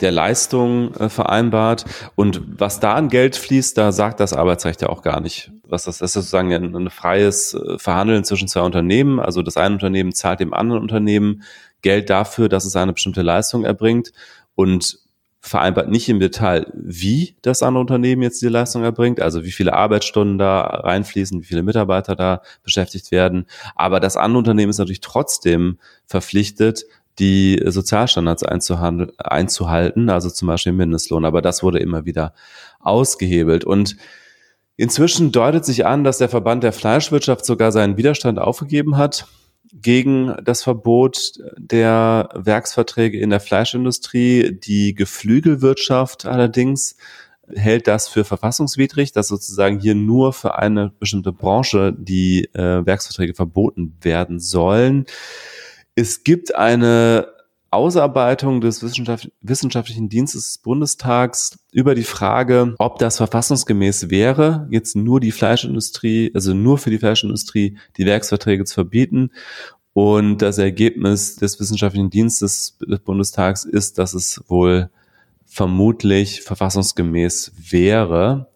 der 0.00 0.12
Leistung 0.12 0.94
äh, 0.94 1.08
vereinbart. 1.08 1.84
Und 2.14 2.42
was 2.58 2.80
da 2.80 2.94
an 2.94 3.08
Geld 3.08 3.36
fließt, 3.36 3.76
da 3.76 3.92
sagt 3.92 4.20
das 4.20 4.32
Arbeitsrecht 4.32 4.82
ja 4.82 4.88
auch 4.88 5.02
gar 5.02 5.20
nicht. 5.20 5.52
Was 5.66 5.84
das, 5.84 5.98
das 5.98 6.10
ist 6.10 6.14
sozusagen 6.14 6.52
ein, 6.52 6.74
ein 6.74 6.90
freies 6.90 7.54
äh, 7.54 7.78
Verhandeln 7.78 8.24
zwischen 8.24 8.48
zwei 8.48 8.62
Unternehmen. 8.62 9.20
Also 9.20 9.42
das 9.42 9.56
eine 9.56 9.74
Unternehmen 9.74 10.12
zahlt 10.12 10.40
dem 10.40 10.54
anderen 10.54 10.82
Unternehmen 10.82 11.42
Geld 11.82 12.10
dafür, 12.10 12.48
dass 12.48 12.64
es 12.64 12.76
eine 12.76 12.92
bestimmte 12.92 13.22
Leistung 13.22 13.64
erbringt. 13.64 14.12
Und 14.54 14.98
vereinbart 15.40 15.88
nicht 15.88 16.08
im 16.08 16.20
Detail, 16.20 16.66
wie 16.74 17.34
das 17.42 17.62
andere 17.62 17.80
Unternehmen 17.80 18.22
jetzt 18.22 18.42
die 18.42 18.48
Leistung 18.48 18.84
erbringt, 18.84 19.20
also 19.20 19.42
wie 19.42 19.50
viele 19.50 19.72
Arbeitsstunden 19.72 20.38
da 20.38 20.60
reinfließen, 20.60 21.40
wie 21.40 21.46
viele 21.46 21.62
Mitarbeiter 21.62 22.14
da 22.14 22.42
beschäftigt 22.62 23.10
werden. 23.10 23.46
Aber 23.74 24.00
das 24.00 24.18
andere 24.18 24.38
Unternehmen 24.38 24.70
ist 24.70 24.78
natürlich 24.78 25.00
trotzdem 25.00 25.78
verpflichtet, 26.06 26.84
die 27.20 27.62
Sozialstandards 27.64 28.42
einzuhalten, 28.42 30.10
also 30.10 30.30
zum 30.30 30.48
Beispiel 30.48 30.72
Mindestlohn. 30.72 31.24
Aber 31.24 31.42
das 31.42 31.62
wurde 31.62 31.78
immer 31.78 32.06
wieder 32.06 32.34
ausgehebelt. 32.80 33.64
Und 33.64 33.96
inzwischen 34.76 35.30
deutet 35.30 35.64
sich 35.64 35.86
an, 35.86 36.02
dass 36.02 36.18
der 36.18 36.28
Verband 36.28 36.64
der 36.64 36.72
Fleischwirtschaft 36.72 37.44
sogar 37.44 37.70
seinen 37.70 37.96
Widerstand 37.96 38.38
aufgegeben 38.38 38.96
hat 38.96 39.26
gegen 39.72 40.34
das 40.42 40.62
Verbot 40.62 41.34
der 41.56 42.30
Werksverträge 42.34 43.20
in 43.20 43.30
der 43.30 43.40
Fleischindustrie. 43.40 44.58
Die 44.58 44.94
Geflügelwirtschaft 44.94 46.26
allerdings 46.26 46.96
hält 47.54 47.86
das 47.86 48.08
für 48.08 48.24
verfassungswidrig, 48.24 49.12
dass 49.12 49.28
sozusagen 49.28 49.80
hier 49.80 49.94
nur 49.94 50.32
für 50.32 50.58
eine 50.58 50.92
bestimmte 50.98 51.32
Branche 51.32 51.94
die 51.96 52.44
äh, 52.54 52.84
Werksverträge 52.84 53.34
verboten 53.34 53.96
werden 54.00 54.40
sollen. 54.40 55.06
Es 55.94 56.24
gibt 56.24 56.54
eine 56.54 57.26
Ausarbeitung 57.70 58.60
des 58.60 58.82
Wissenschaft 58.82 59.30
Wissenschaftlichen 59.42 60.08
Dienstes 60.08 60.44
des 60.44 60.58
Bundestags 60.58 61.58
über 61.72 61.94
die 61.94 62.04
Frage, 62.04 62.74
ob 62.78 62.98
das 62.98 63.18
verfassungsgemäß 63.18 64.10
wäre, 64.10 64.66
jetzt 64.70 64.96
nur 64.96 65.20
die 65.20 65.30
Fleischindustrie, 65.30 66.32
also 66.34 66.52
nur 66.52 66.78
für 66.78 66.90
die 66.90 66.98
Fleischindustrie 66.98 67.78
die 67.96 68.06
Werksverträge 68.06 68.64
zu 68.64 68.74
verbieten. 68.74 69.30
Und 69.92 70.38
das 70.38 70.58
Ergebnis 70.58 71.36
des 71.36 71.60
Wissenschaftlichen 71.60 72.10
Dienstes 72.10 72.76
des 72.78 73.00
Bundestags 73.00 73.64
ist, 73.64 73.98
dass 73.98 74.14
es 74.14 74.42
wohl 74.48 74.90
vermutlich 75.46 76.42
verfassungsgemäß 76.42 77.52
wäre. 77.70 78.48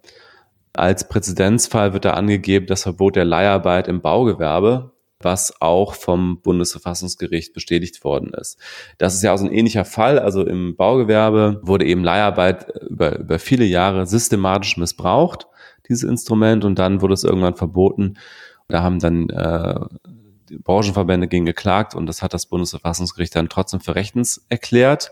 Als 0.73 1.09
Präzedenzfall 1.09 1.93
wird 1.93 2.05
da 2.05 2.15
angegeben 2.15 2.67
das 2.67 2.83
Verbot 2.83 3.17
der 3.17 3.25
Leiharbeit 3.25 3.87
im 3.87 4.01
Baugewerbe 4.01 4.94
was 5.21 5.61
auch 5.61 5.95
vom 5.95 6.41
Bundesverfassungsgericht 6.41 7.53
bestätigt 7.53 8.05
worden 8.05 8.33
ist. 8.35 8.59
Das 8.99 9.15
ist 9.15 9.23
ja 9.23 9.33
auch 9.33 9.39
so 9.39 9.47
ein 9.47 9.53
ähnlicher 9.53 9.85
Fall. 9.85 10.19
Also 10.19 10.47
im 10.47 10.77
Baugewerbe 10.77 11.61
wurde 11.63 11.87
eben 11.87 12.05
Leiharbeit 12.05 12.69
über, 12.89 13.19
über 13.19 13.39
viele 13.39 13.65
Jahre 13.65 14.07
systematisch 14.07 14.77
missbraucht, 14.77 15.47
dieses 15.89 16.03
Instrument, 16.03 16.65
und 16.65 16.79
dann 16.79 17.01
wurde 17.01 17.15
es 17.15 17.25
irgendwann 17.25 17.57
verboten. 17.57 18.15
Da 18.69 18.83
haben 18.83 18.99
dann 18.99 19.29
äh, 19.29 19.81
die 20.49 20.59
Branchenverbände 20.59 21.29
gegen 21.29 21.47
geklagt 21.47 21.95
und 21.95 22.07
das 22.07 22.23
hat 22.23 22.35
das 22.35 22.47
Bundesverfassungsgericht 22.47 23.35
dann 23.37 23.49
trotzdem 23.49 23.81
für 23.81 23.95
rechtens 23.95 24.45
erklärt. 24.49 25.11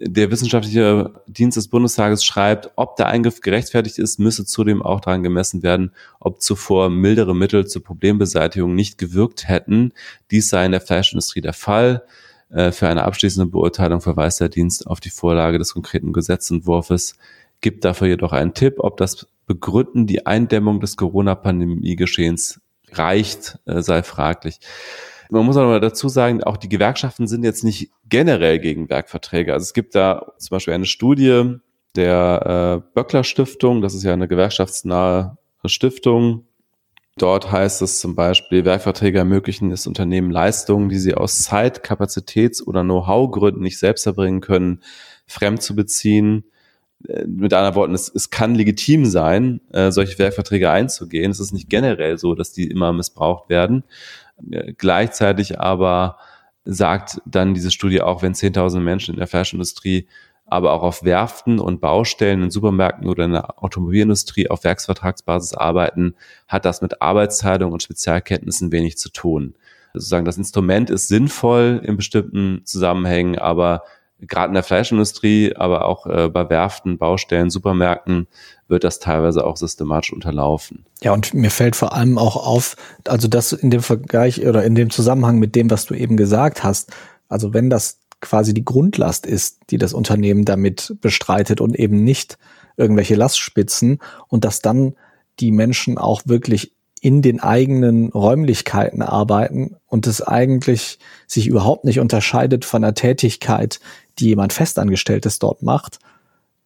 Der 0.00 0.30
wissenschaftliche 0.30 1.22
Dienst 1.26 1.56
des 1.56 1.68
Bundestages 1.68 2.24
schreibt, 2.24 2.70
ob 2.76 2.94
der 2.96 3.08
Eingriff 3.08 3.40
gerechtfertigt 3.40 3.98
ist, 3.98 4.20
müsse 4.20 4.44
zudem 4.44 4.80
auch 4.80 5.00
daran 5.00 5.24
gemessen 5.24 5.64
werden, 5.64 5.92
ob 6.20 6.40
zuvor 6.40 6.88
mildere 6.88 7.34
Mittel 7.34 7.66
zur 7.66 7.82
Problembeseitigung 7.82 8.74
nicht 8.74 8.98
gewirkt 8.98 9.48
hätten. 9.48 9.92
Dies 10.30 10.50
sei 10.50 10.66
in 10.66 10.72
der 10.72 10.80
Fleischindustrie 10.80 11.40
der 11.40 11.52
Fall. 11.52 12.04
Äh, 12.50 12.70
für 12.70 12.88
eine 12.88 13.04
abschließende 13.04 13.50
Beurteilung 13.50 14.00
verweist 14.00 14.40
der 14.40 14.48
Dienst 14.48 14.86
auf 14.86 15.00
die 15.00 15.10
Vorlage 15.10 15.58
des 15.58 15.74
konkreten 15.74 16.12
Gesetzentwurfs, 16.12 17.16
gibt 17.60 17.84
dafür 17.84 18.06
jedoch 18.06 18.32
einen 18.32 18.54
Tipp, 18.54 18.76
ob 18.78 18.98
das 18.98 19.26
Begründen 19.46 20.06
die 20.06 20.26
Eindämmung 20.26 20.78
des 20.80 20.96
Corona-Pandemie-Geschehens 20.96 22.60
reicht, 22.92 23.58
äh, 23.66 23.82
sei 23.82 24.02
fraglich. 24.02 24.60
Man 25.30 25.44
muss 25.44 25.56
aber 25.56 25.80
dazu 25.80 26.08
sagen, 26.08 26.42
auch 26.42 26.56
die 26.56 26.68
Gewerkschaften 26.68 27.26
sind 27.26 27.44
jetzt 27.44 27.64
nicht 27.64 27.90
generell 28.08 28.58
gegen 28.58 28.88
Werkverträge. 28.88 29.52
Also 29.52 29.64
es 29.64 29.74
gibt 29.74 29.94
da 29.94 30.32
zum 30.38 30.54
Beispiel 30.56 30.74
eine 30.74 30.86
Studie 30.86 31.56
der 31.96 32.82
äh, 32.84 32.94
Böckler 32.94 33.24
Stiftung, 33.24 33.82
das 33.82 33.94
ist 33.94 34.04
ja 34.04 34.12
eine 34.12 34.28
gewerkschaftsnahe 34.28 35.36
Stiftung. 35.64 36.44
Dort 37.16 37.50
heißt 37.50 37.82
es 37.82 37.98
zum 37.98 38.14
Beispiel, 38.14 38.64
Werkverträge 38.64 39.18
ermöglichen 39.18 39.72
es 39.72 39.86
Unternehmen 39.86 40.30
Leistungen, 40.30 40.88
die 40.88 40.98
sie 40.98 41.14
aus 41.14 41.42
Zeit-, 41.42 41.82
Kapazitäts- 41.82 42.64
oder 42.64 42.84
Know-how-Gründen 42.84 43.60
nicht 43.60 43.78
selbst 43.78 44.06
erbringen 44.06 44.40
können, 44.40 44.82
fremd 45.26 45.60
zu 45.60 45.74
beziehen. 45.74 46.44
Äh, 47.08 47.24
mit 47.26 47.52
anderen 47.52 47.74
Worten, 47.74 47.94
es, 47.94 48.08
es 48.14 48.30
kann 48.30 48.54
legitim 48.54 49.04
sein, 49.04 49.60
äh, 49.72 49.90
solche 49.90 50.18
Werkverträge 50.18 50.70
einzugehen. 50.70 51.32
Es 51.32 51.40
ist 51.40 51.52
nicht 51.52 51.68
generell 51.68 52.18
so, 52.18 52.34
dass 52.34 52.52
die 52.52 52.68
immer 52.68 52.92
missbraucht 52.92 53.48
werden. 53.48 53.82
Gleichzeitig 54.76 55.60
aber 55.60 56.18
sagt 56.64 57.20
dann 57.24 57.54
diese 57.54 57.70
Studie 57.70 58.02
auch, 58.02 58.22
wenn 58.22 58.34
10.000 58.34 58.80
Menschen 58.80 59.14
in 59.14 59.18
der 59.18 59.26
Fleischindustrie, 59.26 60.06
aber 60.46 60.72
auch 60.72 60.82
auf 60.82 61.04
Werften 61.04 61.58
und 61.58 61.80
Baustellen 61.80 62.42
in 62.42 62.50
Supermärkten 62.50 63.06
oder 63.06 63.24
in 63.24 63.32
der 63.32 63.62
Automobilindustrie 63.62 64.48
auf 64.48 64.64
Werksvertragsbasis 64.64 65.54
arbeiten, 65.54 66.14
hat 66.46 66.64
das 66.64 66.80
mit 66.80 67.02
Arbeitsteilung 67.02 67.72
und 67.72 67.82
Spezialkenntnissen 67.82 68.72
wenig 68.72 68.96
zu 68.96 69.10
tun. 69.10 69.54
Sozusagen 69.92 70.24
das 70.24 70.38
Instrument 70.38 70.90
ist 70.90 71.08
sinnvoll 71.08 71.80
in 71.84 71.96
bestimmten 71.96 72.62
Zusammenhängen, 72.64 73.38
aber 73.38 73.82
gerade 74.20 74.48
in 74.48 74.54
der 74.54 74.62
Fleischindustrie, 74.62 75.54
aber 75.54 75.84
auch 75.84 76.06
äh, 76.06 76.28
bei 76.28 76.48
Werften, 76.50 76.98
Baustellen, 76.98 77.50
Supermärkten 77.50 78.26
wird 78.66 78.84
das 78.84 78.98
teilweise 78.98 79.46
auch 79.46 79.56
systematisch 79.56 80.12
unterlaufen. 80.12 80.84
Ja, 81.02 81.12
und 81.12 81.34
mir 81.34 81.50
fällt 81.50 81.76
vor 81.76 81.94
allem 81.94 82.18
auch 82.18 82.36
auf, 82.36 82.76
also 83.06 83.28
das 83.28 83.52
in 83.52 83.70
dem 83.70 83.82
Vergleich 83.82 84.44
oder 84.46 84.64
in 84.64 84.74
dem 84.74 84.90
Zusammenhang 84.90 85.38
mit 85.38 85.54
dem, 85.54 85.70
was 85.70 85.86
du 85.86 85.94
eben 85.94 86.16
gesagt 86.16 86.64
hast, 86.64 86.92
also 87.28 87.54
wenn 87.54 87.70
das 87.70 88.00
quasi 88.20 88.52
die 88.52 88.64
Grundlast 88.64 89.26
ist, 89.26 89.58
die 89.70 89.78
das 89.78 89.92
Unternehmen 89.92 90.44
damit 90.44 90.96
bestreitet 91.00 91.60
und 91.60 91.78
eben 91.78 92.02
nicht 92.02 92.38
irgendwelche 92.76 93.14
Lastspitzen 93.14 94.00
und 94.26 94.44
dass 94.44 94.60
dann 94.60 94.94
die 95.38 95.52
Menschen 95.52 95.98
auch 95.98 96.22
wirklich 96.24 96.72
in 97.00 97.22
den 97.22 97.40
eigenen 97.40 98.10
Räumlichkeiten 98.10 99.02
arbeiten 99.02 99.76
und 99.86 100.06
es 100.06 100.20
eigentlich 100.20 100.98
sich 101.26 101.46
überhaupt 101.46 101.84
nicht 101.84 102.00
unterscheidet 102.00 102.64
von 102.64 102.82
der 102.82 102.94
Tätigkeit, 102.94 103.80
die 104.18 104.26
jemand 104.26 104.52
Festangestelltes 104.52 105.38
dort 105.38 105.62
macht. 105.62 105.98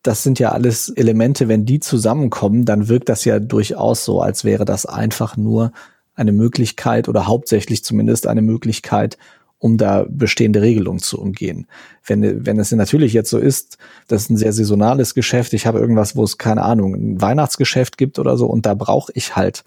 Das 0.03 0.22
sind 0.22 0.38
ja 0.38 0.50
alles 0.50 0.88
Elemente, 0.88 1.48
wenn 1.48 1.64
die 1.64 1.80
zusammenkommen, 1.80 2.64
dann 2.64 2.88
wirkt 2.88 3.09
das 3.09 3.24
ja 3.24 3.38
durchaus 3.38 4.05
so, 4.05 4.20
als 4.20 4.44
wäre 4.44 4.64
das 4.64 4.86
einfach 4.86 5.36
nur 5.36 5.72
eine 6.14 6.32
Möglichkeit 6.32 7.09
oder 7.09 7.26
hauptsächlich 7.26 7.84
zumindest 7.84 8.26
eine 8.26 8.42
Möglichkeit, 8.42 9.16
um 9.59 9.78
da 9.78 10.05
bestehende 10.09 10.61
Regelungen 10.61 10.98
zu 10.98 11.20
umgehen. 11.20 11.68
Wenn, 12.05 12.44
wenn 12.44 12.59
es 12.59 12.72
natürlich 12.72 13.12
jetzt 13.12 13.30
so 13.30 13.38
ist, 13.38 13.78
das 14.09 14.22
ist 14.22 14.30
ein 14.30 14.36
sehr 14.36 14.53
saisonales 14.53 15.14
Geschäft, 15.14 15.53
ich 15.53 15.66
habe 15.66 15.78
irgendwas, 15.78 16.16
wo 16.16 16.24
es 16.24 16.36
keine 16.36 16.62
Ahnung, 16.62 16.94
ein 16.94 17.20
Weihnachtsgeschäft 17.20 17.96
gibt 17.96 18.18
oder 18.18 18.36
so 18.36 18.46
und 18.46 18.66
da 18.66 18.74
brauche 18.74 19.12
ich 19.14 19.36
halt 19.36 19.62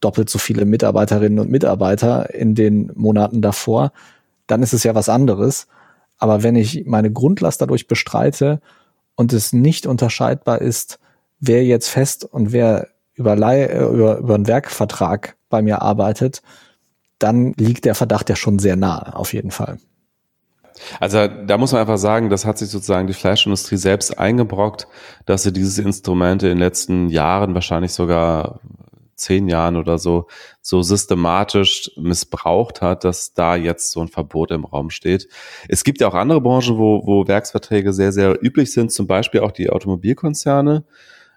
doppelt 0.00 0.30
so 0.30 0.38
viele 0.38 0.64
Mitarbeiterinnen 0.64 1.38
und 1.38 1.50
Mitarbeiter 1.50 2.34
in 2.34 2.54
den 2.54 2.90
Monaten 2.94 3.42
davor, 3.42 3.92
dann 4.46 4.62
ist 4.62 4.72
es 4.72 4.84
ja 4.84 4.94
was 4.94 5.10
anderes. 5.10 5.66
Aber 6.20 6.42
wenn 6.42 6.54
ich 6.54 6.84
meine 6.86 7.10
Grundlast 7.10 7.60
dadurch 7.60 7.88
bestreite 7.88 8.60
und 9.16 9.32
es 9.32 9.52
nicht 9.52 9.86
unterscheidbar 9.86 10.60
ist, 10.60 11.00
wer 11.40 11.64
jetzt 11.64 11.88
fest 11.88 12.24
und 12.24 12.52
wer 12.52 12.88
über, 13.14 13.36
äh, 13.36 13.84
über, 13.84 14.18
über 14.18 14.34
einen 14.34 14.46
Werkvertrag 14.46 15.36
bei 15.48 15.62
mir 15.62 15.82
arbeitet, 15.82 16.42
dann 17.18 17.52
liegt 17.56 17.84
der 17.84 17.94
Verdacht 17.94 18.28
ja 18.28 18.36
schon 18.36 18.58
sehr 18.58 18.76
nah, 18.76 19.14
auf 19.14 19.32
jeden 19.32 19.50
Fall. 19.50 19.78
Also 20.98 21.26
da 21.26 21.58
muss 21.58 21.72
man 21.72 21.82
einfach 21.82 21.98
sagen, 21.98 22.30
das 22.30 22.46
hat 22.46 22.58
sich 22.58 22.70
sozusagen 22.70 23.06
die 23.06 23.12
Fleischindustrie 23.12 23.76
selbst 23.76 24.18
eingebrockt, 24.18 24.86
dass 25.26 25.42
sie 25.42 25.52
dieses 25.52 25.78
Instrument 25.78 26.42
in 26.42 26.50
den 26.50 26.58
letzten 26.58 27.08
Jahren, 27.08 27.54
wahrscheinlich 27.54 27.92
sogar 27.92 28.60
zehn 29.20 29.48
Jahren 29.48 29.76
oder 29.76 29.98
so, 29.98 30.26
so 30.62 30.82
systematisch 30.82 31.90
missbraucht 31.96 32.80
hat, 32.82 33.04
dass 33.04 33.34
da 33.34 33.56
jetzt 33.56 33.92
so 33.92 34.00
ein 34.00 34.08
Verbot 34.08 34.50
im 34.50 34.64
Raum 34.64 34.90
steht. 34.90 35.28
Es 35.68 35.84
gibt 35.84 36.00
ja 36.00 36.08
auch 36.08 36.14
andere 36.14 36.40
Branchen, 36.40 36.78
wo, 36.78 37.06
wo 37.06 37.28
Werksverträge 37.28 37.92
sehr, 37.92 38.12
sehr 38.12 38.42
üblich 38.42 38.72
sind, 38.72 38.92
zum 38.92 39.06
Beispiel 39.06 39.40
auch 39.40 39.52
die 39.52 39.70
Automobilkonzerne. 39.70 40.84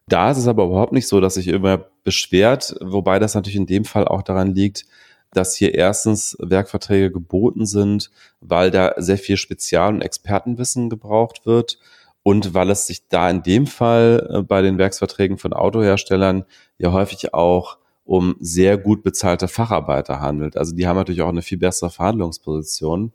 Da 0.08 0.32
ist 0.32 0.38
es 0.38 0.48
aber 0.48 0.66
überhaupt 0.66 0.94
nicht 0.94 1.08
so, 1.08 1.22
dass 1.22 1.36
sich 1.36 1.48
immer 1.48 1.86
beschwert, 2.04 2.76
wobei 2.82 3.20
das 3.20 3.36
natürlich 3.36 3.56
in 3.56 3.68
dem 3.68 3.86
Fall 3.86 4.08
auch 4.08 4.22
daran 4.22 4.54
liegt, 4.54 4.86
dass 5.32 5.56
hier 5.56 5.74
erstens 5.74 6.38
Werkverträge 6.40 7.12
geboten 7.12 7.66
sind, 7.66 8.12
weil 8.40 8.72
da 8.72 8.94
sehr 8.98 9.18
viel 9.18 9.38
Spezial- 9.38 9.94
und 9.94 10.02
Expertenwissen 10.02 10.90
gebraucht 10.90 11.46
wird 11.46 11.80
und 12.24 12.54
weil 12.54 12.70
es 12.70 12.88
sich 12.88 13.08
da 13.10 13.30
in 13.30 13.44
dem 13.44 13.68
Fall 13.68 14.30
äh, 14.32 14.42
bei 14.42 14.62
den 14.62 14.78
Werksverträgen 14.78 15.38
von 15.38 15.54
Autoherstellern 15.54 16.46
ja 16.78 16.92
häufig 16.92 17.34
auch 17.34 17.78
um 18.06 18.36
sehr 18.40 18.78
gut 18.78 19.04
bezahlte 19.04 19.48
Facharbeiter 19.48 20.20
handelt. 20.20 20.58
Also 20.58 20.76
die 20.76 20.88
haben 20.88 20.98
natürlich 20.98 21.22
auch 21.22 21.30
eine 21.30 21.42
viel 21.42 21.58
bessere 21.58 21.90
Verhandlungsposition. 21.90 23.14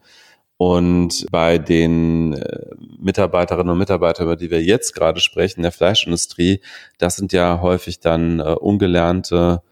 Und 0.57 1.27
bei 1.31 1.59
den 1.59 2.35
äh, 2.35 2.75
Mitarbeiterinnen 2.99 3.71
und 3.71 3.79
Mitarbeitern, 3.79 4.27
über 4.27 4.37
die 4.37 4.51
wir 4.51 4.63
jetzt 4.63 4.95
gerade 4.95 5.21
sprechen, 5.21 5.63
der 5.63 5.73
Fleischindustrie, 5.73 6.61
das 6.99 7.17
sind 7.17 7.33
ja 7.33 7.61
häufig 7.61 8.01
dann 8.01 8.41
äh, 8.41 8.55
ungelernte 8.55 9.63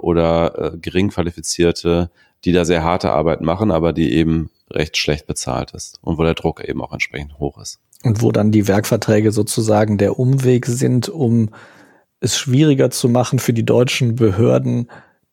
oder 0.00 0.74
gering 0.80 1.08
qualifizierte, 1.08 2.10
die 2.44 2.52
da 2.52 2.66
sehr 2.66 2.84
harte 2.84 3.12
Arbeit 3.12 3.40
machen, 3.40 3.70
aber 3.70 3.94
die 3.94 4.12
eben 4.12 4.50
recht 4.70 4.96
schlecht 4.96 5.26
bezahlt 5.26 5.72
ist 5.72 5.98
und 6.02 6.18
wo 6.18 6.22
der 6.22 6.34
Druck 6.34 6.62
eben 6.62 6.82
auch 6.82 6.92
entsprechend 6.92 7.38
hoch 7.38 7.58
ist. 7.58 7.80
Und 8.02 8.22
wo 8.22 8.30
dann 8.30 8.52
die 8.52 8.68
Werkverträge 8.68 9.32
sozusagen 9.32 9.98
der 9.98 10.18
Umweg 10.18 10.66
sind, 10.66 11.08
um 11.08 11.50
es 12.20 12.38
schwieriger 12.38 12.90
zu 12.90 13.08
machen 13.08 13.38
für 13.38 13.52
die 13.52 13.64
deutschen 13.64 14.16
Behörden, 14.16 14.88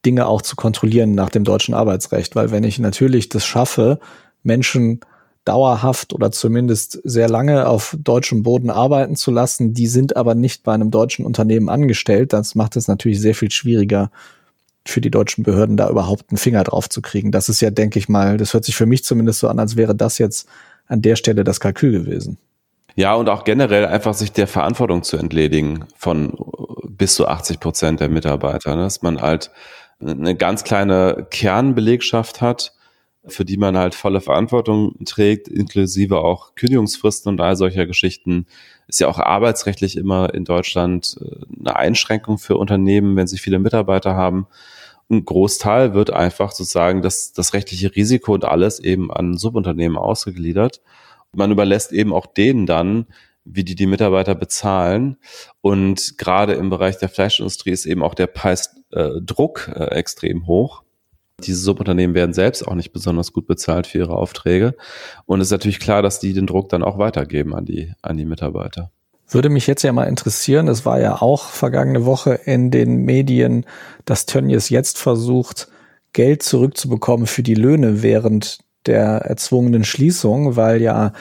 Dinge 0.05 0.25
auch 0.27 0.41
zu 0.41 0.55
kontrollieren 0.55 1.15
nach 1.15 1.29
dem 1.29 1.43
deutschen 1.43 1.73
Arbeitsrecht. 1.73 2.35
Weil 2.35 2.51
wenn 2.51 2.63
ich 2.63 2.79
natürlich 2.79 3.29
das 3.29 3.45
schaffe, 3.45 3.99
Menschen 4.43 4.99
dauerhaft 5.45 6.13
oder 6.13 6.31
zumindest 6.31 6.99
sehr 7.03 7.29
lange 7.29 7.67
auf 7.67 7.97
deutschem 7.99 8.43
Boden 8.43 8.69
arbeiten 8.69 9.15
zu 9.15 9.31
lassen, 9.31 9.73
die 9.73 9.87
sind 9.87 10.15
aber 10.15 10.35
nicht 10.35 10.63
bei 10.63 10.73
einem 10.73 10.91
deutschen 10.91 11.25
Unternehmen 11.25 11.69
angestellt, 11.69 12.33
das 12.33 12.55
macht 12.55 12.75
es 12.77 12.87
natürlich 12.87 13.19
sehr 13.19 13.35
viel 13.35 13.51
schwieriger 13.51 14.09
für 14.85 15.01
die 15.01 15.11
deutschen 15.11 15.43
Behörden 15.43 15.77
da 15.77 15.89
überhaupt 15.89 16.29
einen 16.29 16.37
Finger 16.37 16.63
drauf 16.63 16.89
zu 16.89 17.01
kriegen. 17.01 17.31
Das 17.31 17.49
ist 17.49 17.61
ja, 17.61 17.71
denke 17.71 17.99
ich 17.99 18.09
mal, 18.09 18.37
das 18.37 18.53
hört 18.53 18.65
sich 18.65 18.75
für 18.75 18.85
mich 18.85 19.03
zumindest 19.03 19.39
so 19.39 19.47
an, 19.47 19.59
als 19.59 19.75
wäre 19.75 19.95
das 19.95 20.17
jetzt 20.17 20.47
an 20.87 21.01
der 21.01 21.15
Stelle 21.15 21.43
das 21.43 21.59
Kalkül 21.59 21.91
gewesen. 21.91 22.37
Ja, 22.95 23.15
und 23.15 23.29
auch 23.29 23.43
generell 23.43 23.85
einfach 23.85 24.13
sich 24.13 24.31
der 24.31 24.47
Verantwortung 24.47 25.03
zu 25.03 25.17
entledigen 25.17 25.85
von 25.97 26.33
bis 26.87 27.15
zu 27.15 27.27
80 27.27 27.59
Prozent 27.59 27.99
der 27.99 28.09
Mitarbeiter, 28.09 28.75
ne? 28.75 28.83
dass 28.83 29.01
man 29.01 29.21
halt 29.21 29.51
eine 29.99 30.35
ganz 30.35 30.63
kleine 30.63 31.27
Kernbelegschaft 31.29 32.41
hat, 32.41 32.73
für 33.25 33.45
die 33.45 33.57
man 33.57 33.77
halt 33.77 33.95
volle 33.95 34.21
Verantwortung 34.21 34.95
trägt, 35.05 35.47
inklusive 35.47 36.19
auch 36.19 36.55
Kündigungsfristen 36.55 37.31
und 37.31 37.41
all 37.41 37.55
solcher 37.55 37.85
Geschichten. 37.85 38.45
Ist 38.87 38.99
ja 38.99 39.07
auch 39.07 39.19
arbeitsrechtlich 39.19 39.95
immer 39.95 40.33
in 40.33 40.43
Deutschland 40.43 41.17
äh, 41.21 41.45
eine 41.59 41.75
Einschränkung 41.75 42.37
für 42.37 42.57
Unternehmen, 42.57 43.15
wenn 43.15 43.27
sie 43.27 43.37
viele 43.37 43.59
Mitarbeiter 43.59 44.15
haben. 44.15 44.47
Ein 45.09 45.25
Großteil 45.25 45.93
wird 45.93 46.11
einfach 46.11 46.51
sozusagen 46.51 47.01
das, 47.01 47.31
das 47.33 47.53
rechtliche 47.53 47.95
Risiko 47.95 48.33
und 48.33 48.45
alles 48.45 48.79
eben 48.79 49.11
an 49.11 49.37
Subunternehmen 49.37 49.97
ausgegliedert. 49.97 50.81
Man 51.33 51.51
überlässt 51.51 51.91
eben 51.91 52.13
auch 52.13 52.25
denen 52.25 52.65
dann, 52.65 53.07
wie 53.45 53.63
die 53.63 53.75
die 53.75 53.87
Mitarbeiter 53.87 54.35
bezahlen. 54.35 55.17
Und 55.61 56.17
gerade 56.17 56.53
im 56.53 56.69
Bereich 56.69 56.97
der 56.97 57.09
Fleischindustrie 57.09 57.71
ist 57.71 57.85
eben 57.85 58.03
auch 58.03 58.13
der 58.13 58.27
Preisdruck 58.27 59.71
äh, 59.73 59.85
extrem 59.95 60.47
hoch. 60.47 60.83
Diese 61.39 61.59
Subunternehmen 61.59 62.15
werden 62.15 62.33
selbst 62.33 62.65
auch 62.67 62.75
nicht 62.75 62.93
besonders 62.93 63.33
gut 63.33 63.47
bezahlt 63.47 63.87
für 63.87 63.97
ihre 63.97 64.15
Aufträge. 64.15 64.75
Und 65.25 65.41
es 65.41 65.47
ist 65.47 65.51
natürlich 65.51 65.79
klar, 65.79 66.01
dass 66.01 66.19
die 66.19 66.33
den 66.33 66.47
Druck 66.47 66.69
dann 66.69 66.83
auch 66.83 66.97
weitergeben 66.97 67.53
an 67.55 67.65
die, 67.65 67.91
an 68.01 68.17
die 68.17 68.25
Mitarbeiter. 68.25 68.91
Würde 69.27 69.49
mich 69.49 69.67
jetzt 69.67 69.83
ja 69.83 69.91
mal 69.91 70.03
interessieren, 70.03 70.67
es 70.67 70.85
war 70.85 70.99
ja 70.99 71.21
auch 71.21 71.49
vergangene 71.49 72.05
Woche 72.05 72.35
in 72.45 72.71
den 72.71 72.97
Medien, 72.97 73.65
dass 74.05 74.25
Tönnies 74.25 74.69
jetzt 74.69 74.99
versucht, 74.99 75.69
Geld 76.13 76.43
zurückzubekommen 76.43 77.25
für 77.25 77.41
die 77.41 77.55
Löhne 77.55 78.03
während 78.03 78.59
der 78.85 79.03
erzwungenen 79.03 79.83
Schließung, 79.83 80.55
weil 80.55 80.81
ja 80.81 81.13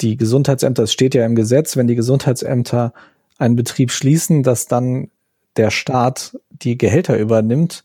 die 0.00 0.16
Gesundheitsämter, 0.16 0.84
es 0.84 0.92
steht 0.92 1.14
ja 1.14 1.26
im 1.26 1.34
Gesetz, 1.34 1.76
wenn 1.76 1.88
die 1.88 1.96
Gesundheitsämter 1.96 2.92
einen 3.38 3.56
Betrieb 3.56 3.90
schließen, 3.90 4.42
dass 4.42 4.66
dann 4.66 5.10
der 5.56 5.70
Staat 5.70 6.38
die 6.50 6.78
Gehälter 6.78 7.18
übernimmt 7.18 7.84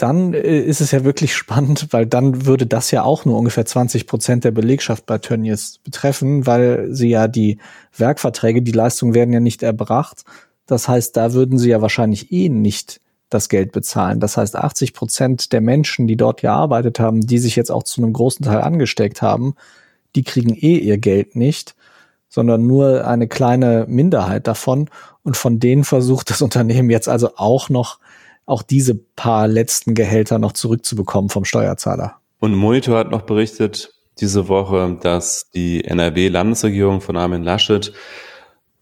dann 0.00 0.32
äh, 0.34 0.60
ist 0.60 0.80
es 0.80 0.90
ja 0.90 1.04
wirklich 1.04 1.34
spannend, 1.36 1.88
weil 1.90 2.06
dann 2.06 2.46
würde 2.46 2.66
das 2.66 2.90
ja 2.90 3.02
auch 3.02 3.24
nur 3.24 3.38
ungefähr 3.38 3.66
20 3.66 4.06
Prozent 4.06 4.44
der 4.44 4.50
Belegschaft 4.50 5.06
bei 5.06 5.18
Tönnies 5.18 5.78
betreffen, 5.84 6.46
weil 6.46 6.88
sie 6.90 7.10
ja 7.10 7.28
die 7.28 7.58
Werkverträge, 7.96 8.62
die 8.62 8.72
Leistungen 8.72 9.14
werden 9.14 9.32
ja 9.32 9.40
nicht 9.40 9.62
erbracht. 9.62 10.24
Das 10.66 10.88
heißt, 10.88 11.16
da 11.16 11.32
würden 11.32 11.58
sie 11.58 11.70
ja 11.70 11.80
wahrscheinlich 11.82 12.32
eh 12.32 12.48
nicht 12.48 13.00
das 13.30 13.48
Geld 13.48 13.72
bezahlen. 13.72 14.20
Das 14.20 14.36
heißt, 14.36 14.56
80 14.56 14.92
Prozent 14.92 15.52
der 15.52 15.60
Menschen, 15.60 16.06
die 16.06 16.16
dort 16.16 16.40
gearbeitet 16.40 17.00
haben, 17.00 17.20
die 17.20 17.38
sich 17.38 17.56
jetzt 17.56 17.70
auch 17.70 17.84
zu 17.84 18.02
einem 18.02 18.12
großen 18.12 18.44
Teil 18.44 18.60
angesteckt 18.60 19.22
haben, 19.22 19.54
die 20.14 20.24
kriegen 20.24 20.54
eh 20.54 20.76
ihr 20.76 20.98
Geld 20.98 21.36
nicht, 21.36 21.74
sondern 22.28 22.66
nur 22.66 23.06
eine 23.06 23.28
kleine 23.28 23.86
Minderheit 23.88 24.46
davon. 24.46 24.90
Und 25.22 25.36
von 25.36 25.60
denen 25.60 25.84
versucht 25.84 26.30
das 26.30 26.42
Unternehmen 26.42 26.90
jetzt 26.90 27.08
also 27.08 27.30
auch 27.36 27.68
noch 27.68 27.98
auch 28.46 28.62
diese 28.62 28.96
paar 28.96 29.46
letzten 29.46 29.94
Gehälter 29.94 30.40
noch 30.40 30.52
zurückzubekommen 30.52 31.30
vom 31.30 31.44
Steuerzahler. 31.44 32.16
Und 32.40 32.54
Monitor 32.54 32.98
hat 32.98 33.10
noch 33.10 33.22
berichtet 33.22 33.94
diese 34.18 34.48
Woche, 34.48 34.98
dass 35.00 35.50
die 35.54 35.84
NRW-Landesregierung 35.84 37.00
von 37.00 37.16
Armin 37.16 37.44
Laschet 37.44 37.92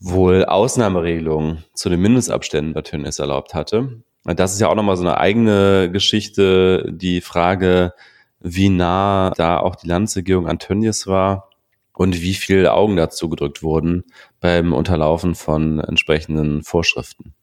wohl 0.01 0.45
Ausnahmeregelungen 0.45 1.65
zu 1.75 1.89
den 1.89 2.01
Mindestabständen 2.01 2.73
bei 2.73 2.83
Tönnies 2.83 3.19
erlaubt 3.19 3.55
hatte. 3.55 4.03
Das 4.37 4.53
ist 4.53 4.61
ja 4.61 4.69
auch 4.69 4.75
nochmal 4.75 4.97
so 4.97 5.03
eine 5.03 5.19
eigene 5.19 5.91
Geschichte, 5.91 6.91
die 6.91 7.21
Frage, 7.21 7.93
wie 8.41 8.69
nah 8.69 9.33
da 9.37 9.59
auch 9.59 9.77
die 9.77 9.89
Landesregierung 9.89 10.47
an 10.47 10.59
Tönnies 10.59 11.07
war 11.07 11.51
und 11.93 12.21
wie 12.21 12.35
viele 12.35 12.73
Augen 12.73 12.97
dazu 12.97 13.29
gedrückt 13.29 13.63
wurden 13.63 14.05
beim 14.41 14.73
Unterlaufen 14.73 15.35
von 15.35 15.81
entsprechenden 15.81 16.63
Vorschriften. 16.63 17.35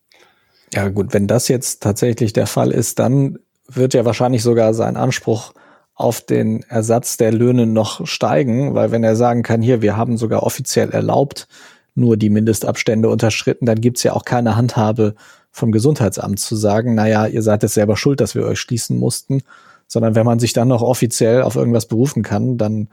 Ja 0.73 0.89
gut, 0.89 1.13
wenn 1.13 1.27
das 1.27 1.47
jetzt 1.47 1.83
tatsächlich 1.83 2.33
der 2.33 2.47
Fall 2.47 2.71
ist, 2.71 2.99
dann 2.99 3.39
wird 3.67 3.93
ja 3.93 4.05
wahrscheinlich 4.05 4.43
sogar 4.43 4.73
sein 4.73 4.95
Anspruch 4.95 5.53
auf 5.93 6.21
den 6.21 6.63
Ersatz 6.63 7.17
der 7.17 7.31
Löhne 7.31 7.65
noch 7.65 8.05
steigen, 8.05 8.75
weil 8.75 8.91
wenn 8.91 9.03
er 9.03 9.15
sagen 9.15 9.43
kann, 9.43 9.61
hier, 9.61 9.81
wir 9.81 9.97
haben 9.97 10.17
sogar 10.17 10.43
offiziell 10.43 10.91
erlaubt, 10.91 11.47
nur 11.95 12.17
die 12.17 12.29
Mindestabstände 12.29 13.09
unterschritten, 13.09 13.65
dann 13.65 13.79
gibt's 13.79 14.03
ja 14.03 14.13
auch 14.13 14.25
keine 14.25 14.55
Handhabe 14.57 15.15
vom 15.55 15.71
Gesundheitsamt 15.71 16.39
zu 16.39 16.55
sagen, 16.55 16.95
naja, 16.95 17.27
ihr 17.27 17.41
seid 17.41 17.63
es 17.63 17.73
selber 17.73 17.95
schuld, 17.95 18.19
dass 18.19 18.35
wir 18.35 18.45
euch 18.45 18.59
schließen 18.59 18.97
mussten, 18.97 19.41
sondern 19.87 20.15
wenn 20.15 20.25
man 20.25 20.39
sich 20.39 20.53
dann 20.53 20.67
noch 20.67 20.81
offiziell 20.81 21.41
auf 21.41 21.55
irgendwas 21.55 21.85
berufen 21.85 22.23
kann, 22.23 22.57
dann 22.57 22.89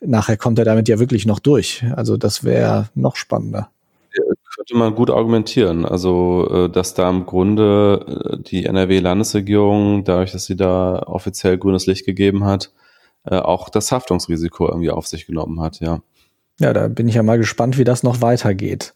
nachher 0.00 0.36
kommt 0.36 0.58
er 0.58 0.64
damit 0.64 0.88
ja 0.88 0.98
wirklich 0.98 1.26
noch 1.26 1.38
durch. 1.38 1.84
Also 1.94 2.16
das 2.16 2.44
wäre 2.44 2.88
noch 2.94 3.16
spannender 3.16 3.70
könnte 4.56 4.76
man 4.76 4.94
gut 4.94 5.10
argumentieren. 5.10 5.84
Also, 5.84 6.48
äh, 6.50 6.70
dass 6.70 6.94
da 6.94 7.08
im 7.10 7.26
Grunde 7.26 8.32
äh, 8.32 8.42
die 8.42 8.64
NRW-Landesregierung, 8.64 10.04
dadurch, 10.04 10.32
dass 10.32 10.46
sie 10.46 10.56
da 10.56 11.02
offiziell 11.06 11.58
grünes 11.58 11.86
Licht 11.86 12.06
gegeben 12.06 12.44
hat, 12.44 12.72
äh, 13.24 13.36
auch 13.36 13.68
das 13.68 13.92
Haftungsrisiko 13.92 14.68
irgendwie 14.68 14.90
auf 14.90 15.06
sich 15.06 15.26
genommen 15.26 15.60
hat, 15.60 15.80
ja. 15.80 16.00
Ja, 16.58 16.72
da 16.72 16.88
bin 16.88 17.06
ich 17.06 17.16
ja 17.16 17.22
mal 17.22 17.36
gespannt, 17.36 17.76
wie 17.76 17.84
das 17.84 18.02
noch 18.02 18.22
weitergeht. 18.22 18.94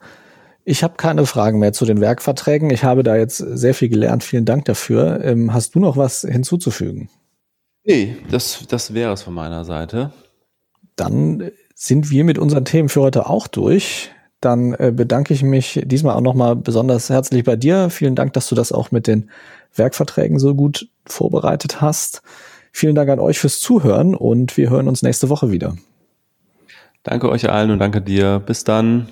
Ich 0.65 0.83
habe 0.83 0.95
keine 0.97 1.27
Fragen 1.27 1.59
mehr 1.59 1.73
zu 1.73 1.85
den 1.85 2.01
Werkverträgen. 2.01 2.71
Ich 2.71 2.85
habe 2.85 3.03
da 3.03 3.17
jetzt 3.17 3.39
sehr 3.39 3.75
viel 3.75 3.89
gelernt. 3.89 4.23
Vielen 4.25 4.45
Dank 4.45 4.65
dafür. 4.67 5.25
Ähm, 5.25 5.53
hast 5.53 5.75
du 5.75 5.81
noch 5.81 5.97
was 5.97 6.21
hinzuzufügen? 6.23 7.09
Nee, 7.85 8.17
das, 8.31 8.67
das 8.69 8.95
wäre 8.95 9.13
es 9.13 9.23
von 9.23 9.35
meiner 9.35 9.65
Seite. 9.65 10.13
Dann 10.97 11.51
sind 11.75 12.11
wir 12.11 12.25
mit 12.25 12.39
unseren 12.39 12.65
Themen 12.65 12.89
für 12.89 13.01
heute 13.01 13.29
auch 13.29 13.47
durch 13.47 14.11
dann 14.41 14.73
äh, 14.75 14.93
bedanke 14.95 15.35
ich 15.35 15.43
mich 15.43 15.81
diesmal 15.85 16.15
auch 16.17 16.23
nochmal 16.23 16.57
besonders 16.57 17.11
herzlich 17.11 17.45
bei 17.45 17.57
dir. 17.57 17.91
Vielen 17.91 18.15
Dank, 18.15 18.33
dass 18.33 18.49
du 18.49 18.55
das 18.55 18.73
auch 18.73 18.91
mit 18.91 19.07
den 19.07 19.31
Werkverträgen 19.75 20.39
so 20.39 20.55
gut 20.55 20.89
vorbereitet 21.07 21.81
hast. 21.81 22.23
Vielen 22.73 22.95
Dank 22.95 23.11
an 23.11 23.19
euch 23.19 23.39
fürs 23.39 23.61
Zuhören 23.61 24.15
und 24.15 24.57
wir 24.57 24.71
hören 24.71 24.89
uns 24.89 25.03
nächste 25.03 25.29
Woche 25.29 25.51
wieder. 25.51 25.77
Danke 27.03 27.29
euch 27.29 27.51
allen 27.51 27.71
und 27.71 27.79
danke 27.79 28.01
dir. 28.01 28.43
Bis 28.45 28.65
dann. 28.65 29.09